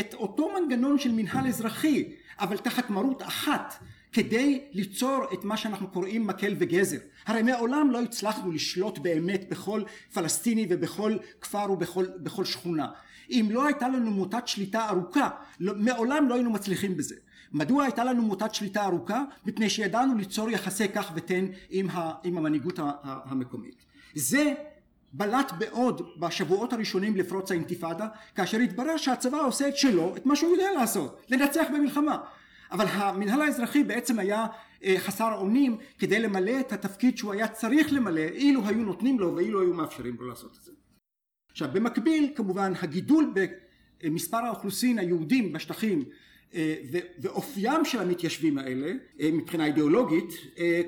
את 0.00 0.14
אותו 0.14 0.50
מנגנון 0.54 0.98
של 0.98 1.12
מנהל 1.12 1.46
אזרחי 1.46 2.08
אבל 2.40 2.56
תחת 2.56 2.90
מרות 2.90 3.22
אחת 3.22 3.74
כדי 4.12 4.64
ליצור 4.72 5.24
את 5.32 5.44
מה 5.44 5.56
שאנחנו 5.56 5.88
קוראים 5.88 6.26
מקל 6.26 6.54
וגזר. 6.58 6.98
הרי 7.26 7.42
מעולם 7.42 7.90
לא 7.90 8.02
הצלחנו 8.02 8.52
לשלוט 8.52 8.98
באמת 8.98 9.48
בכל 9.48 9.82
פלסטיני 10.12 10.66
ובכל 10.70 11.16
כפר 11.40 11.66
ובכל 11.70 12.44
שכונה. 12.44 12.88
אם 13.30 13.48
לא 13.50 13.66
הייתה 13.66 13.88
לנו 13.88 14.10
מוטת 14.10 14.48
שליטה 14.48 14.88
ארוכה, 14.88 15.28
לא, 15.60 15.72
מעולם 15.76 16.28
לא 16.28 16.34
היינו 16.34 16.50
מצליחים 16.50 16.96
בזה. 16.96 17.14
מדוע 17.52 17.84
הייתה 17.84 18.04
לנו 18.04 18.22
מוטת 18.22 18.54
שליטה 18.54 18.84
ארוכה? 18.84 19.24
מפני 19.46 19.70
שידענו 19.70 20.18
ליצור 20.18 20.50
יחסי 20.50 20.88
כך 20.88 21.12
ותן 21.14 21.46
עם, 21.70 21.90
ה, 21.90 22.12
עם 22.24 22.38
המנהיגות 22.38 22.78
המקומית. 23.02 23.84
זה 24.14 24.54
בלט 25.12 25.52
מאוד 25.60 26.02
בשבועות 26.18 26.72
הראשונים 26.72 27.16
לפרוץ 27.16 27.50
האינתיפאדה, 27.50 28.08
כאשר 28.34 28.58
התברר 28.58 28.96
שהצבא 28.96 29.38
עושה 29.38 29.68
את 29.68 29.76
שלו, 29.76 30.16
את 30.16 30.26
מה 30.26 30.36
שהוא 30.36 30.50
יודע 30.50 30.72
לעשות, 30.72 31.22
לנצח 31.28 31.66
במלחמה. 31.74 32.18
אבל 32.72 32.86
המנהל 32.88 33.42
האזרחי 33.42 33.84
בעצם 33.84 34.18
היה 34.18 34.46
אה, 34.84 34.94
חסר 34.98 35.34
אונים 35.34 35.76
כדי 35.98 36.18
למלא 36.18 36.60
את 36.60 36.72
התפקיד 36.72 37.18
שהוא 37.18 37.32
היה 37.32 37.48
צריך 37.48 37.92
למלא 37.92 38.20
אילו 38.20 38.66
היו 38.66 38.78
נותנים 38.78 39.18
לו 39.18 39.36
ואילו 39.36 39.62
היו 39.62 39.74
מאפשרים 39.74 40.16
לו 40.18 40.28
לעשות 40.28 40.56
את 40.58 40.62
זה. 40.62 40.72
עכשיו 41.50 41.68
במקביל 41.72 42.32
כמובן 42.36 42.72
הגידול 42.82 43.34
במספר 44.02 44.36
האוכלוסין 44.36 44.98
היהודים 44.98 45.52
בשטחים 45.52 46.04
ואופיים 47.18 47.84
של 47.84 48.00
המתיישבים 48.00 48.58
האלה 48.58 48.92
אה, 49.20 49.30
מבחינה 49.32 49.66
אידיאולוגית 49.66 50.30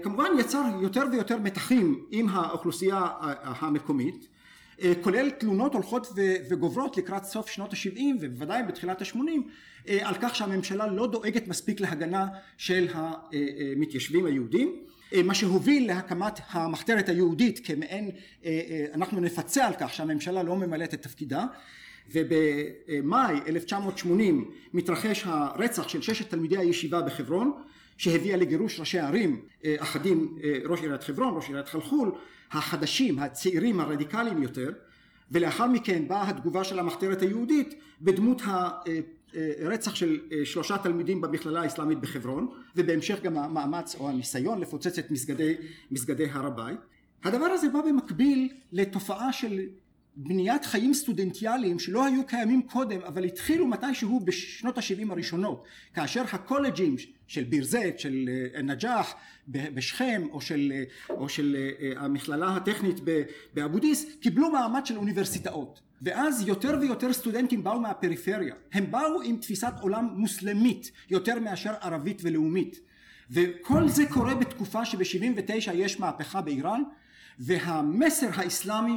כמובן 0.03 0.29
יצר 0.41 0.63
יותר 0.83 1.03
ויותר 1.13 1.39
מתחים 1.39 2.05
עם 2.11 2.29
האוכלוסייה 2.29 3.07
המקומית 3.43 4.29
כולל 5.01 5.31
תלונות 5.31 5.75
הולכות 5.75 6.07
וגוברות 6.51 6.97
לקראת 6.97 7.25
סוף 7.25 7.49
שנות 7.49 7.73
ה-70 7.73 8.01
ובוודאי 8.21 8.63
בתחילת 8.63 9.03
ה-80 9.03 9.91
על 10.01 10.15
כך 10.21 10.37
שהממשלה 10.37 10.87
לא 10.87 11.07
דואגת 11.07 11.49
מספיק 11.49 11.81
להגנה 11.81 12.27
של 12.57 12.89
המתיישבים 12.93 14.27
היהודים 14.27 14.77
מה 15.25 15.35
שהוביל 15.35 15.87
להקמת 15.87 16.41
המחתרת 16.51 17.09
היהודית 17.09 17.61
כמעין 17.67 18.11
אנחנו 18.95 19.21
נפצה 19.21 19.67
על 19.67 19.75
כך 19.81 19.95
שהממשלה 19.95 20.43
לא 20.43 20.57
ממלאת 20.57 20.95
את 20.95 21.03
תפקידה 21.03 21.47
ובמאי 22.13 23.41
1980 23.47 24.51
מתרחש 24.75 25.23
הרצח 25.27 25.89
של 25.89 26.03
ששת 26.03 26.31
תלמידי 26.31 26.59
הישיבה 26.59 27.01
בחברון 27.01 27.53
שהביאה 27.97 28.37
לגירוש 28.37 28.81
ראשי 28.81 28.99
ערים 28.99 29.41
אחדים 29.79 30.39
ראש 30.65 30.81
עיריית 30.81 31.03
חברון 31.03 31.35
ראש 31.37 31.49
עיריית 31.49 31.69
חלחול 31.69 32.13
החדשים 32.51 33.19
הצעירים 33.19 33.81
הרדיקליים 33.81 34.43
יותר 34.43 34.73
ולאחר 35.31 35.67
מכן 35.67 36.09
באה 36.09 36.29
התגובה 36.29 36.65
של 36.65 36.79
המחתרת 36.79 37.23
היהודית 37.23 37.75
בדמות 38.01 38.43
הרצח 38.45 39.95
של 39.95 40.21
שלושה 40.45 40.79
תלמידים 40.79 41.21
במכללה 41.21 41.63
האסלאמית 41.63 42.01
בחברון 42.01 42.49
ובהמשך 42.77 43.23
גם 43.23 43.39
המאמץ 43.39 43.97
או 44.01 44.09
הניסיון 44.09 44.61
לפוצץ 44.61 44.99
את 44.99 45.11
מסגדי, 45.11 45.55
מסגדי 45.91 46.27
הר 46.31 46.47
הבית. 46.47 46.81
הדבר 47.25 47.45
הזה 47.45 47.69
בא 47.69 47.81
במקביל 47.81 48.49
לתופעה 48.73 49.33
של 49.33 49.61
בניית 50.21 50.65
חיים 50.65 50.95
סטודנטיאליים 50.95 51.79
שלא 51.79 52.07
היו 52.07 52.27
קיימים 52.27 52.63
קודם 52.63 53.01
אבל 53.01 53.25
התחילו 53.25 53.67
מתישהו 53.67 54.21
בשנות 54.21 54.79
ה-70 54.79 55.13
הראשונות 55.13 55.65
כאשר 55.95 56.25
הקולג'ים 56.33 56.97
של 57.27 57.45
ביר 57.45 57.65
זית, 57.65 57.99
של 57.99 58.29
נג'אח 58.65 59.15
בשכם 59.49 60.23
או 60.31 60.41
של, 60.41 60.73
או 61.11 61.29
של 61.29 61.57
המכללה 61.97 62.57
הטכנית 62.57 62.97
באבו 63.55 63.79
דיס 63.79 64.07
קיבלו 64.21 64.51
מעמד 64.51 64.87
של 64.87 64.97
אוניברסיטאות. 64.97 65.81
ואז 66.03 66.49
יותר 66.49 66.79
ויותר 66.81 67.13
סטודנטים 67.13 67.65
באו 67.65 67.81
מהפריפריה. 67.81 68.55
הם 68.73 68.91
באו 68.91 69.23
עם 69.23 69.37
תפיסת 69.37 69.73
עולם 69.81 70.09
מוסלמית 70.17 70.93
יותר 71.11 71.41
מאשר 71.41 71.73
ערבית 71.81 72.21
ולאומית. 72.25 72.81
וכל 73.31 73.89
זה 73.89 74.07
קורה 74.07 74.35
בתקופה 74.35 74.85
שב-79 74.85 75.73
יש 75.75 76.01
מהפכה 76.01 76.41
באיראן 76.41 76.83
והמסר 77.39 78.29
האסלאמי 78.35 78.97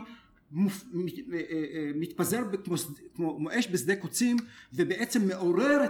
מתפזר 1.95 2.41
כמו 3.16 3.49
אש 3.52 3.68
בשדה 3.72 3.95
קוצים 3.95 4.38
ובעצם 4.74 5.28
מעורר 5.28 5.86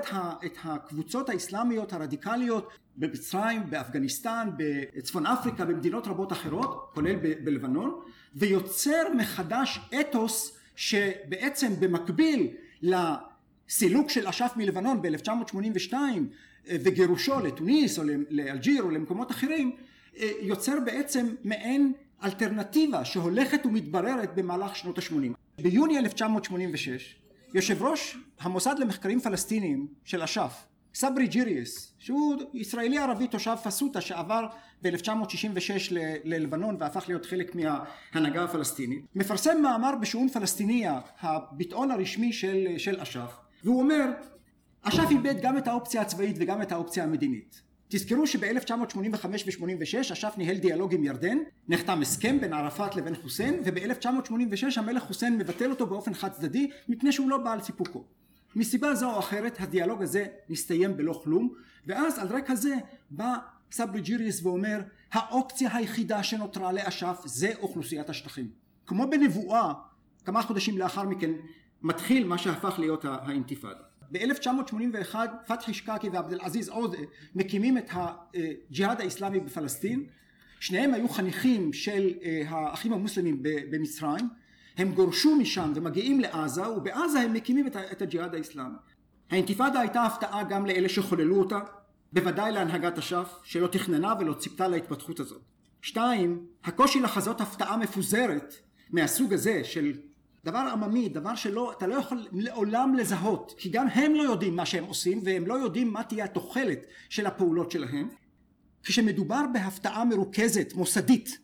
את 0.46 0.56
הקבוצות 0.64 1.30
האסלאמיות 1.30 1.94
הרדיקליות 1.94 2.70
במצרים, 2.98 3.62
באפגניסטן, 3.70 4.50
בצפון 4.58 5.26
אפריקה, 5.26 5.66
במדינות 5.66 6.08
רבות 6.08 6.32
אחרות, 6.32 6.92
כולל 6.94 7.16
בלבנון, 7.44 8.00
ויוצר 8.36 9.04
מחדש 9.18 9.80
אתוס 10.00 10.58
שבעצם 10.76 11.74
במקביל 11.80 12.48
לסילוק 12.82 14.10
של 14.10 14.28
אש"ף 14.28 14.52
מלבנון 14.56 15.02
ב-1982 15.02 15.94
וגירושו 16.70 17.40
לתוניס 17.40 18.00
או 18.00 18.04
לאלג'יר 18.30 18.84
או 18.84 18.90
למקומות 18.92 19.32
אחרים, 19.32 19.76
יוצר 20.42 20.80
בעצם 20.86 21.28
מעין 21.44 21.94
אלטרנטיבה 22.24 23.06
שהולכת 23.06 23.66
ומתבררת 23.66 24.36
במהלך 24.36 24.76
שנות 24.76 24.98
ה-80. 24.98 25.62
ביוני 25.62 25.98
1986 25.98 27.16
יושב 27.54 27.84
ראש 27.84 28.18
המוסד 28.40 28.76
למחקרים 28.80 29.20
פלסטיניים 29.20 29.88
של 30.06 30.22
אש"ף 30.22 30.66
סברי 30.94 31.28
ג'יריאס, 31.28 31.94
שהוא 32.00 32.36
ישראלי 32.54 32.98
ערבי 32.98 33.28
תושב 33.28 33.56
פסוטה 33.64 34.02
שעבר 34.02 34.48
ב-1966 34.82 35.94
ללבנון 36.24 36.76
והפך 36.80 37.06
להיות 37.08 37.26
חלק 37.26 37.56
מההנהגה 37.56 38.44
הפלסטינית, 38.44 39.06
מפרסם 39.16 39.62
מאמר 39.62 39.96
בשעון 40.02 40.30
פלסטיניה, 40.30 41.00
הביטאון 41.20 41.92
הרשמי 41.92 42.34
של, 42.34 42.68
של 42.78 43.00
אש"ף, 43.00 43.38
והוא 43.64 43.80
אומר, 43.80 44.06
אש"ף 44.82 45.12
איבד 45.12 45.42
גם 45.42 45.58
את 45.58 45.68
האופציה 45.68 46.02
הצבאית 46.02 46.36
וגם 46.40 46.62
את 46.62 46.72
האופציה 46.72 47.04
המדינית. 47.04 47.62
תזכרו 47.94 48.28
שב-1985 48.28 49.26
ו-86 49.26 50.02
אש"ף 50.14 50.34
ניהל 50.38 50.58
דיאלוג 50.58 50.94
עם 50.94 51.04
ירדן, 51.04 51.38
נחתם 51.68 52.02
הסכם 52.02 52.40
בין 52.40 52.54
ערפאת 52.54 52.96
לבין 52.96 53.16
חוסיין, 53.16 53.62
וב-1986 53.66 54.64
המלך 54.76 55.04
חוסיין 55.04 55.38
מבטל 55.38 55.70
אותו 55.70 55.86
באופן 55.86 56.14
חד 56.14 56.32
צדדי, 56.32 56.70
מפני 56.90 57.12
שהוא 57.12 57.30
לא 57.30 57.38
בא 57.38 57.54
על 57.54 57.62
סיפוקו. 57.62 58.04
מסיבה 58.56 58.96
זו 58.96 59.14
או 59.14 59.20
אחרת 59.20 59.58
הדיאלוג 59.60 60.02
הזה 60.02 60.26
נסתיים 60.50 60.98
בלא 60.98 61.22
כלום, 61.24 61.54
ואז 61.88 62.20
על 62.20 62.28
רקע 62.28 62.56
זה 62.56 62.76
בא 63.10 63.36
סברי 63.72 64.02
ג'יריס 64.02 64.44
ואומר, 64.44 64.82
האופציה 65.12 65.76
היחידה 65.76 66.24
שנותרה 66.24 66.72
לאש"ף 66.72 67.22
זה 67.26 67.52
אוכלוסיית 67.62 68.10
השטחים. 68.10 68.48
כמו 68.86 69.10
בנבואה, 69.10 69.74
כמה 70.26 70.42
חודשים 70.42 70.78
לאחר 70.78 71.04
מכן, 71.04 71.32
מתחיל 71.82 72.28
מה 72.28 72.38
שהפך 72.38 72.80
להיות 72.80 73.06
האינתיפאדה. 73.06 73.91
ב-1981 74.12 75.16
פתחי 75.48 75.74
שקקי 75.74 76.10
ועבד 76.10 76.34
אל 76.34 76.40
עזיז 76.42 76.70
עודה 76.70 76.98
מקימים 77.36 77.78
את 77.78 77.90
הג'יהאד 77.94 79.02
האיסלאמי 79.02 79.40
בפלסטין. 79.40 80.06
שניהם 80.60 80.94
היו 80.94 81.10
חניכים 81.10 81.74
של 81.74 82.14
אה, 82.24 82.42
האחים 82.48 82.94
המוסלמים 82.94 83.38
במצרים. 83.42 84.30
הם 84.78 84.92
גורשו 84.92 85.36
משם 85.36 85.72
ומגיעים 85.76 86.20
לעזה 86.20 86.70
ובעזה 86.70 87.20
הם 87.20 87.34
מקימים 87.34 87.68
את 87.68 88.02
הג'יהאד 88.02 88.34
האיסלאמי 88.34 88.76
האינתיפאדה 89.32 89.80
הייתה 89.80 90.04
הפתעה 90.04 90.44
גם 90.44 90.66
לאלה 90.66 90.90
שחוללו 90.90 91.40
אותה 91.40 91.60
בוודאי 92.14 92.52
להנהגת 92.52 92.98
אש"ף 92.98 93.40
שלא 93.44 93.68
תכננה 93.68 94.14
ולא 94.20 94.34
ציפתה 94.34 94.68
להתפתחות 94.68 95.20
הזאת. 95.20 95.42
שתיים 95.82 96.46
הקושי 96.64 97.00
לחזות 97.00 97.42
הפתעה 97.42 97.78
מפוזרת 97.78 98.56
מהסוג 98.90 99.34
הזה 99.34 99.64
של 99.64 99.94
דבר 100.46 100.70
עממי, 100.74 101.10
דבר 101.10 101.36
שלא, 101.36 101.72
אתה 101.78 101.88
לא 101.88 101.96
יכול 101.96 102.26
לעולם 102.32 102.96
לזהות, 102.96 103.54
כי 103.58 103.70
גם 103.70 103.88
הם 103.88 104.16
לא 104.16 104.24
יודעים 104.24 104.56
מה 104.56 104.66
שהם 104.66 104.84
עושים 104.84 105.22
והם 105.24 105.48
לא 105.48 105.54
יודעים 105.54 105.94
מה 105.94 106.04
תהיה 106.04 106.26
התוחלת 106.26 106.86
של 107.10 107.26
הפעולות 107.26 107.72
שלהם. 107.72 108.10
כשמדובר 108.84 109.42
בהפתעה 109.54 110.06
מרוכזת, 110.06 110.74
מוסדית, 110.76 111.38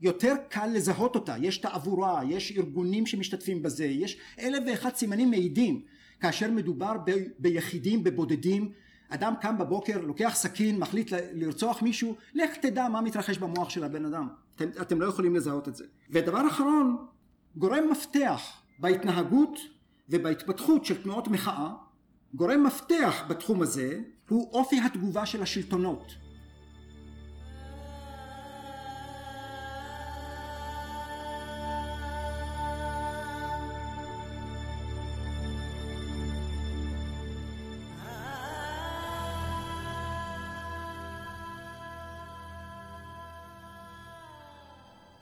יותר 0.00 0.34
קל 0.48 0.66
לזהות 0.66 1.14
אותה, 1.14 1.34
יש 1.40 1.58
תעבורה, 1.58 2.20
יש 2.28 2.52
ארגונים 2.56 3.06
שמשתתפים 3.06 3.62
בזה, 3.62 3.84
יש 3.84 4.18
אלף 4.40 4.62
ואחד 4.66 4.94
סימנים 4.94 5.30
מעידים. 5.30 5.82
כאשר 6.20 6.50
מדובר 6.50 6.92
ב, 7.06 7.12
ביחידים, 7.38 8.04
בבודדים, 8.04 8.72
אדם 9.08 9.34
קם 9.40 9.58
בבוקר, 9.58 10.00
לוקח 10.00 10.32
סכין, 10.34 10.78
מחליט 10.78 11.12
לרצוח 11.32 11.82
מישהו, 11.82 12.16
לך 12.34 12.56
תדע 12.56 12.88
מה 12.88 13.00
מתרחש 13.00 13.38
במוח 13.38 13.70
של 13.70 13.84
הבן 13.84 14.04
אדם. 14.04 14.28
אתם, 14.56 14.68
אתם 14.80 15.00
לא 15.00 15.06
יכולים 15.06 15.36
לזהות 15.36 15.68
את 15.68 15.76
זה. 15.76 15.84
ודבר 16.10 16.48
אחרון, 16.48 16.96
גורם 17.56 17.90
מפתח 17.90 18.62
בהתנהגות 18.78 19.58
ובהתפתחות 20.08 20.84
של 20.84 21.02
תנועות 21.02 21.28
מחאה, 21.28 21.68
גורם 22.34 22.64
מפתח 22.64 23.24
בתחום 23.28 23.62
הזה 23.62 24.00
הוא 24.28 24.50
אופי 24.52 24.80
התגובה 24.80 25.26
של 25.26 25.42
השלטונות. 25.42 26.12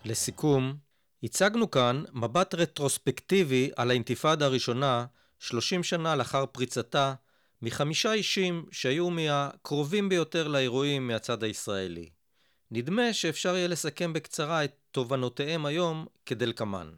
לסיכום, 0.04 0.89
הצגנו 1.22 1.70
כאן 1.70 2.04
מבט 2.12 2.54
רטרוספקטיבי 2.54 3.70
על 3.76 3.90
האינתיפאדה 3.90 4.46
הראשונה 4.46 5.06
30 5.38 5.82
שנה 5.82 6.16
לאחר 6.16 6.46
פריצתה 6.46 7.14
מחמישה 7.62 8.12
אישים 8.12 8.66
שהיו 8.72 9.10
מהקרובים 9.10 10.08
ביותר 10.08 10.48
לאירועים 10.48 11.06
מהצד 11.06 11.44
הישראלי. 11.44 12.10
נדמה 12.70 13.12
שאפשר 13.12 13.56
יהיה 13.56 13.68
לסכם 13.68 14.12
בקצרה 14.12 14.64
את 14.64 14.72
תובנותיהם 14.90 15.66
היום 15.66 16.06
כדלקמן. 16.26 16.90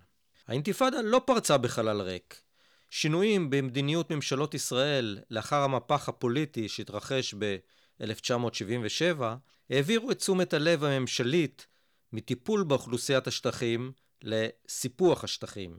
האינתיפאדה 0.48 1.00
לא 1.02 1.20
פרצה 1.26 1.58
בחלל 1.58 2.00
ריק. 2.00 2.42
שינויים 2.90 3.50
במדיניות 3.50 4.12
ממשלות 4.12 4.54
ישראל 4.54 5.18
לאחר 5.30 5.62
המפח 5.62 6.08
הפוליטי 6.08 6.68
שהתרחש 6.68 7.34
ב-1977 7.38 9.22
העבירו 9.70 10.10
את 10.10 10.18
תשומת 10.18 10.54
הלב 10.54 10.84
הממשלית 10.84 11.66
מטיפול 12.12 12.64
באוכלוסיית 12.64 13.26
השטחים 13.26 13.92
לסיפוח 14.24 15.24
השטחים. 15.24 15.76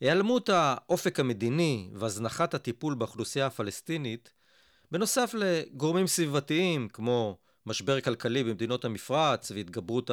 היעלמות 0.00 0.48
האופק 0.48 1.20
המדיני 1.20 1.90
והזנחת 1.94 2.54
הטיפול 2.54 2.94
באוכלוסייה 2.94 3.46
הפלסטינית, 3.46 4.32
בנוסף 4.90 5.34
לגורמים 5.34 6.06
סביבתיים 6.06 6.88
כמו 6.88 7.38
משבר 7.66 8.00
כלכלי 8.00 8.44
במדינות 8.44 8.84
המפרץ 8.84 9.50
והתגברות 9.50 10.10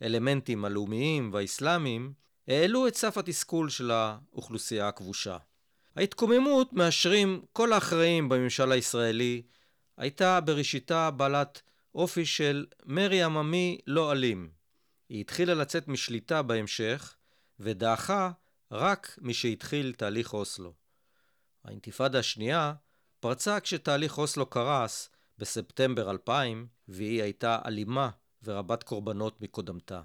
האלמנטים 0.00 0.64
הלאומיים 0.64 1.30
והאסלאמיים, 1.32 2.12
העלו 2.48 2.88
את 2.88 2.94
סף 2.94 3.18
התסכול 3.18 3.68
של 3.68 3.90
האוכלוסייה 3.90 4.88
הכבושה. 4.88 5.36
ההתקוממות 5.96 6.72
מאשרים 6.72 7.42
כל 7.52 7.72
האחראים 7.72 8.28
בממשל 8.28 8.72
הישראלי 8.72 9.42
הייתה 9.96 10.40
בראשיתה 10.40 11.10
בעלת 11.10 11.62
אופי 11.94 12.26
של 12.26 12.66
מרי 12.86 13.22
עממי 13.22 13.78
לא 13.86 14.12
אלים. 14.12 14.61
היא 15.12 15.20
התחילה 15.20 15.54
לצאת 15.54 15.88
משליטה 15.88 16.42
בהמשך, 16.42 17.14
ודעכה 17.60 18.30
רק 18.70 19.18
משהתחיל 19.22 19.92
תהליך 19.96 20.34
אוסלו. 20.34 20.72
האינתיפאדה 21.64 22.18
השנייה 22.18 22.74
פרצה 23.20 23.60
כשתהליך 23.60 24.18
אוסלו 24.18 24.46
קרס 24.46 25.10
בספטמבר 25.38 26.10
2000, 26.10 26.66
והיא 26.88 27.22
הייתה 27.22 27.58
אלימה 27.66 28.10
ורבת 28.42 28.82
קורבנות 28.82 29.40
מקודמתה. 29.40 30.02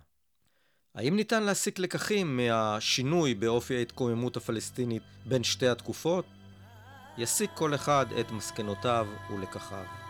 האם 0.96 1.16
ניתן 1.16 1.44
להסיק 1.44 1.80
לקחים 1.80 2.38
מהשינוי 2.38 3.36
באופי 3.36 3.78
ההתקוממות 3.78 4.38
הפלסטינית 4.38 5.04
בין 5.26 5.44
שתי 5.44 5.68
התקופות? 5.68 6.26
יסיק 7.18 7.52
כל 7.54 7.76
אחד 7.76 8.06
את 8.20 8.32
מסקנותיו 8.32 9.08
ולקחיו. 9.32 10.07